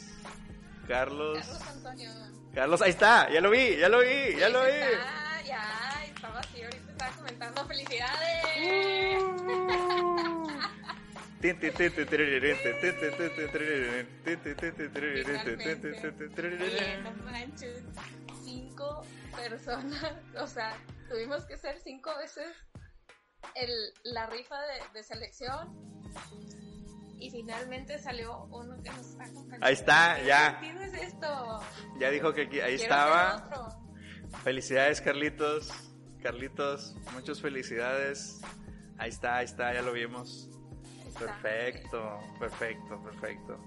Carlos. 0.88 1.38
Carlos 1.39 1.62
Antonio. 1.68 2.12
Carlos, 2.53 2.82
ahí 2.82 2.89
está, 2.89 3.30
ya 3.30 3.41
lo 3.41 3.49
vi, 3.49 3.78
ya 3.78 3.89
lo 3.89 3.99
vi, 3.99 4.36
ya 4.36 4.49
lo 4.49 4.64
vi. 4.64 4.72
Está, 4.72 5.41
ya, 5.43 6.05
estaba 6.05 6.39
así, 6.39 6.64
ahorita 6.64 6.86
comentando. 7.18 7.66
¡Felicidades! 7.66 9.24
No 17.04 17.24
manches, 17.24 17.84
cinco 18.43 19.04
personas, 19.36 20.14
o 20.39 20.48
sea, 20.48 20.76
tuvimos 21.10 21.45
que 21.45 21.54
hacer 21.54 21.80
cinco 21.80 22.16
veces 22.18 22.48
el, 23.56 23.72
la 24.04 24.26
rifa 24.28 24.60
de, 24.60 24.80
de 24.93 25.04
selección 25.04 25.76
y 27.20 27.30
finalmente 27.30 28.00
salió 28.00 28.45
uno 28.45 28.82
que 28.82 28.89
nos 28.89 29.08
está 29.08 29.26
acompañando. 29.26 29.66
Ahí 29.66 29.74
está, 29.74 30.22
ya. 30.24 30.60
¿Qué 30.60 30.70
es 30.70 30.93
esto? 30.93 31.60
Ya 32.00 32.10
dijo 32.10 32.34
que 32.34 32.43
aquí, 32.43 32.60
ahí 32.60 32.78
Quiero 32.78 32.93
estaba. 32.93 33.80
Felicidades, 34.43 35.02
Carlitos. 35.02 35.72
Carlitos, 36.28 36.93
muchas 37.13 37.39
felicidades. 37.39 38.41
Ahí 38.97 39.07
está, 39.07 39.38
ahí 39.38 39.45
está, 39.45 39.73
ya 39.73 39.82
lo 39.82 39.93
vimos. 39.93 40.49
Perfecto, 41.17 42.19
perfecto, 42.38 43.01
perfecto. 43.01 43.57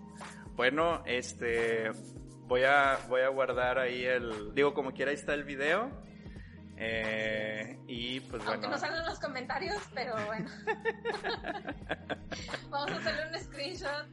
Bueno, 0.57 1.03
este 1.07 1.91
voy 2.49 2.65
a 2.65 2.99
voy 3.09 3.23
a 3.23 3.29
guardar 3.29 3.79
ahí 3.79 4.05
el 4.05 4.55
digo 4.55 4.75
como 4.75 4.93
quiera 4.93 5.11
ahí 5.11 5.17
está 5.17 5.33
el 5.33 5.45
video. 5.45 5.91
Eh, 6.77 7.79
y 7.87 8.21
pues 8.21 8.43
Aunque 8.45 8.67
bueno. 8.67 8.75
no 8.75 8.79
salen 8.79 9.07
los 9.07 9.19
comentarios, 9.19 9.81
pero 9.95 10.15
bueno. 10.27 10.51
Vamos 12.69 12.91
a 12.91 12.97
hacerle 12.97 13.39
un 13.39 13.43
screenshot. 13.43 14.07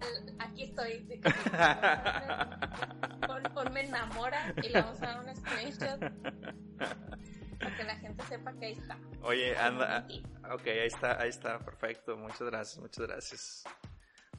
Aquí 0.38 0.64
estoy. 0.64 1.20
Pon, 3.26 3.42
ponme 3.54 3.80
enamora 3.80 4.54
y 4.62 4.68
le 4.68 4.80
vamos 4.80 5.02
a 5.02 5.06
dar 5.06 5.20
un 5.20 5.36
screenshot 5.36 6.00
para 7.58 7.76
que 7.76 7.84
la 7.84 7.96
gente 7.96 8.24
sepa 8.24 8.52
que 8.54 8.66
ahí 8.66 8.72
está. 8.72 8.98
Oye, 9.22 9.56
anda. 9.56 10.06
Ok, 10.50 10.66
ahí 10.66 10.86
está, 10.86 11.20
ahí 11.20 11.28
está, 11.28 11.58
perfecto. 11.58 12.16
Muchas 12.16 12.42
gracias, 12.42 12.78
muchas 12.78 13.06
gracias. 13.06 13.64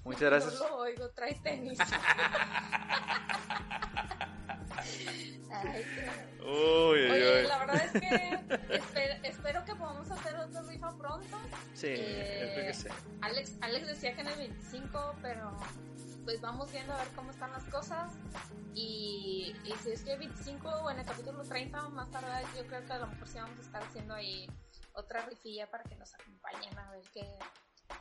Muchas 0.04 0.22
gracias. 0.22 0.54
No 0.60 0.68
lo 0.70 0.78
oigo, 0.78 1.10
trae 1.12 1.36
tenis. 1.36 1.78
Ay, 5.54 5.84
qué- 5.96 6.42
Uy, 6.44 6.48
uy, 7.06 7.12
Oye, 7.12 7.42
uy. 7.42 7.48
la 7.48 7.58
verdad 7.60 7.86
es 7.86 7.92
que 7.92 8.40
espero, 8.76 9.14
espero 9.24 9.66
que 9.66 9.76
podamos 9.76 10.10
hacer 10.10 10.36
otra 10.38 10.62
rifa 10.64 10.98
pronto. 10.98 11.38
Sí, 11.76 11.88
Eh, 11.90 12.46
espero 12.48 12.68
que 12.68 12.74
sí. 12.74 12.88
Alex, 13.22 13.54
Alex 13.62 13.88
decía 13.88 14.16
que 14.16 14.22
en 14.22 14.28
el 14.28 14.38
25, 14.38 15.16
pero 15.22 15.56
pues 16.26 16.42
vamos 16.42 16.72
viendo 16.72 16.94
a 16.94 16.98
ver 16.98 17.08
cómo 17.16 17.30
están 17.32 17.52
las 17.52 17.64
cosas. 17.66 18.12
Y, 18.74 19.56
y 19.66 19.74
si 19.84 19.92
es 19.92 20.02
que 20.04 20.14
el 20.14 20.20
25 20.20 20.68
o 20.70 20.90
en 20.90 21.00
el 21.00 21.06
capítulo 21.06 21.44
30 21.44 21.90
más 21.90 22.10
tarde, 22.10 22.44
yo 22.58 22.66
creo 22.66 22.84
que 22.86 22.94
a 22.94 23.00
lo 23.00 23.08
mejor 23.08 23.28
sí 23.28 23.38
vamos 23.38 23.58
a 23.60 23.62
estar 23.62 23.84
haciendo 23.84 24.14
ahí 24.16 24.50
otra 24.94 25.26
rifilla 25.26 25.70
para 25.70 25.84
que 25.84 25.96
nos 25.96 26.14
acompañen 26.16 26.78
a 26.80 26.90
ver 26.92 27.04
qué, 27.14 27.38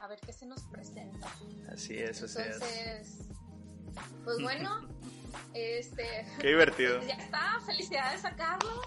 a 0.01 0.07
ver 0.09 0.21
qué 0.21 0.33
se 0.33 0.47
nos 0.47 0.63
presenta. 0.65 1.29
Así 1.73 1.99
es, 1.99 2.23
así 2.23 2.41
es. 2.41 2.55
Entonces, 2.55 3.19
pues 4.25 4.41
bueno, 4.43 4.89
este, 5.55 6.27
Qué 6.41 6.49
divertido. 6.49 6.99
pues 6.99 7.09
ya 7.17 7.23
está, 7.23 7.61
felicidades 7.67 8.25
a 8.25 8.35
Carlos 8.37 8.87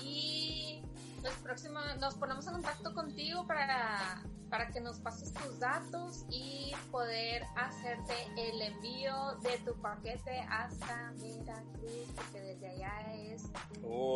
y 0.00 0.82
pues 1.20 1.34
próximo 1.36 1.80
nos 2.00 2.14
ponemos 2.14 2.46
en 2.46 2.54
contacto 2.54 2.94
contigo 2.94 3.46
para, 3.46 4.22
para 4.50 4.68
que 4.68 4.80
nos 4.80 5.00
pases 5.00 5.32
tus 5.32 5.58
datos 5.58 6.24
y 6.30 6.72
poder 6.90 7.44
hacerte 7.56 8.14
el 8.36 8.62
envío 8.62 9.36
de 9.42 9.58
tu 9.58 9.74
paquete 9.80 10.40
hasta 10.48 11.12
Veracruz, 11.16 12.08
porque 12.14 12.40
desde 12.40 12.68
allá 12.68 13.14
es 13.14 13.44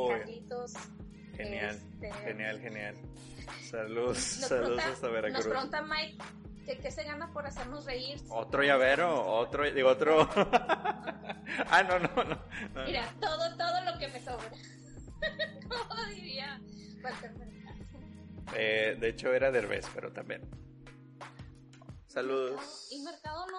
Carlitos. 0.09 0.75
Genial, 1.37 1.76
este, 1.76 2.12
genial, 2.24 2.61
genial. 2.61 2.97
Saludos, 3.70 4.16
Nos 4.16 4.24
saludos 4.49 4.78
hasta 4.85 5.07
nos 5.07 5.12
Veracruz. 5.14 5.47
pregunta 5.47 5.83
Mike 5.83 6.18
que 6.66 6.78
qué 6.78 6.91
se 6.91 7.03
gana 7.05 7.33
por 7.33 7.47
hacernos 7.47 7.85
reír. 7.85 8.20
Otro 8.28 8.62
llavero, 8.62 9.24
otro, 9.26 9.68
digo 9.70 9.89
otro. 9.89 10.28
ah, 10.37 11.83
no, 11.89 11.99
no, 11.99 12.09
no. 12.24 12.24
no. 12.74 12.85
Mira, 12.85 13.12
todo, 13.20 13.57
todo 13.57 13.85
lo 13.85 13.99
que 13.99 14.09
me 14.09 14.20
sobra. 14.20 14.51
Como 15.68 16.05
diría 16.07 16.61
Walter. 17.03 17.33
Eh, 18.55 18.97
de 19.01 19.09
hecho 19.09 19.33
era 19.33 19.51
Derbez, 19.51 19.87
pero 19.95 20.12
también. 20.12 20.49
Saludos. 22.07 22.89
¿Y 22.91 23.03
Mercado 23.03 23.47
no? 23.47 23.59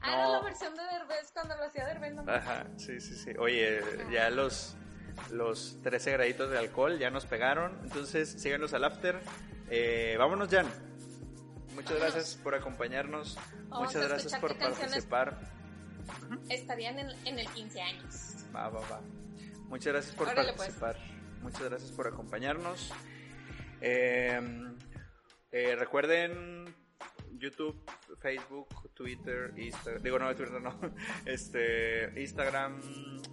Ah, 0.00 0.10
No. 0.10 0.12
era 0.14 0.28
la 0.28 0.40
versión 0.40 0.74
de 0.74 0.82
Derbez 0.82 1.30
cuando 1.32 1.54
lo 1.56 1.64
hacía 1.64 1.86
Derbez. 1.86 2.14
No 2.14 2.24
Ajá, 2.32 2.66
sí, 2.76 3.00
sí, 3.00 3.14
sí. 3.14 3.32
Oye, 3.38 3.80
ya 4.10 4.30
los, 4.30 4.76
los 5.30 5.78
13 5.82 6.12
graditos 6.12 6.50
de 6.50 6.58
alcohol 6.58 6.98
ya 6.98 7.10
nos 7.10 7.26
pegaron. 7.26 7.78
Entonces, 7.82 8.28
síganos 8.30 8.74
al 8.74 8.84
after. 8.84 9.20
Eh, 9.70 10.16
vámonos, 10.18 10.48
Jan. 10.48 10.66
Muchas 11.74 11.92
Vámonos. 11.92 12.14
gracias 12.14 12.34
por 12.42 12.54
acompañarnos. 12.54 13.38
Vamos 13.68 13.86
Muchas 13.94 14.08
gracias 14.08 14.40
por 14.40 14.58
participar. 14.58 15.38
Estarían 16.48 16.98
en, 16.98 17.10
en 17.26 17.38
el 17.38 17.48
15 17.48 17.80
años. 17.80 18.36
Va, 18.54 18.68
va, 18.68 18.80
va. 18.80 19.00
Muchas 19.68 19.92
gracias 19.92 20.14
por 20.14 20.28
Órale, 20.28 20.52
pues. 20.52 20.74
participar. 20.74 20.96
Muchas 21.40 21.62
gracias 21.62 21.90
por 21.92 22.06
acompañarnos. 22.06 22.92
Eh, 23.80 24.40
eh, 25.50 25.76
recuerden 25.76 26.74
YouTube, 27.38 27.82
Facebook, 28.20 28.92
Twitter, 28.94 29.52
Instagram. 29.56 30.02
Digo, 30.02 30.18
no, 30.18 30.34
Twitter 30.34 30.60
no. 30.60 30.78
Este, 31.26 32.20
Instagram, 32.20 32.80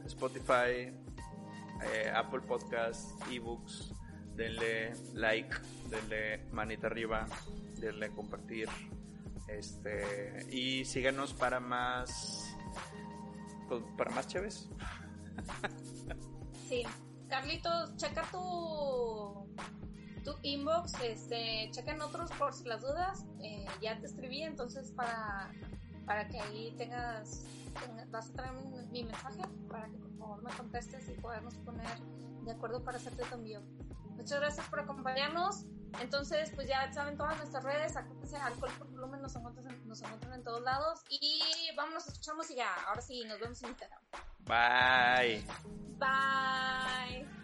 Spotify, 0.05 0.91
eh, 1.83 2.11
Apple 2.13 2.41
Podcasts, 2.41 3.15
ebooks. 3.31 3.91
Denle 4.35 4.93
like, 5.13 5.53
denle 5.89 6.45
manita 6.51 6.87
arriba, 6.87 7.27
denle 7.77 8.09
compartir. 8.11 8.69
Este, 9.47 10.45
y 10.49 10.85
síganos 10.85 11.33
para 11.33 11.59
más. 11.59 12.55
pues, 13.67 13.83
Para 13.97 14.11
más 14.11 14.27
chéves. 14.27 14.69
Sí. 16.67 16.83
Carlitos, 17.27 17.95
checa 17.97 18.23
tu, 18.31 19.45
tu 20.23 20.35
inbox, 20.43 20.93
este, 21.01 21.69
chequen 21.71 22.01
otros 22.01 22.31
por 22.31 22.53
las 22.65 22.81
dudas. 22.81 23.25
Eh, 23.41 23.65
ya 23.81 23.99
te 23.99 24.05
escribí, 24.07 24.43
entonces 24.43 24.91
para, 24.91 25.51
para 26.05 26.27
que 26.27 26.39
ahí 26.39 26.73
tengas, 26.77 27.43
tenga- 27.43 27.58
vas 28.11 28.29
a 28.29 28.33
traer 28.33 28.53
mi, 28.91 29.03
mensaje 29.03 29.41
para 29.69 29.87
que 29.87 29.97
por 29.97 30.17
favor 30.17 30.43
me 30.43 30.51
contestes 30.51 31.07
y 31.09 31.13
podernos 31.13 31.55
poner 31.57 31.99
de 32.43 32.51
acuerdo 32.51 32.83
para 32.83 32.97
hacerte 32.97 33.23
tu 33.23 33.35
envío. 33.35 33.61
Muchas 34.15 34.39
gracias 34.39 34.67
por 34.67 34.79
acompañarnos. 34.79 35.65
Entonces, 36.01 36.51
pues 36.53 36.67
ya 36.67 36.91
saben 36.93 37.17
todas 37.17 37.37
nuestras 37.37 37.63
redes, 37.63 37.95
acuérdense, 37.95 38.37
alcohol 38.37 38.71
por 38.77 38.87
volumen, 38.91 39.21
nos 39.21 39.35
encuentran, 39.35 39.67
en- 39.69 39.87
nos 39.87 40.01
encuentran 40.01 40.33
en 40.33 40.43
todos 40.43 40.61
lados. 40.61 41.01
Y 41.09 41.41
vámonos, 41.75 42.07
escuchamos 42.07 42.49
y 42.51 42.55
ya, 42.55 42.73
ahora 42.87 43.01
sí, 43.01 43.23
nos 43.25 43.39
vemos 43.39 43.61
en 43.63 43.69
Instagram. 43.69 44.01
Bye. 44.45 45.43
Bye. 45.97 47.38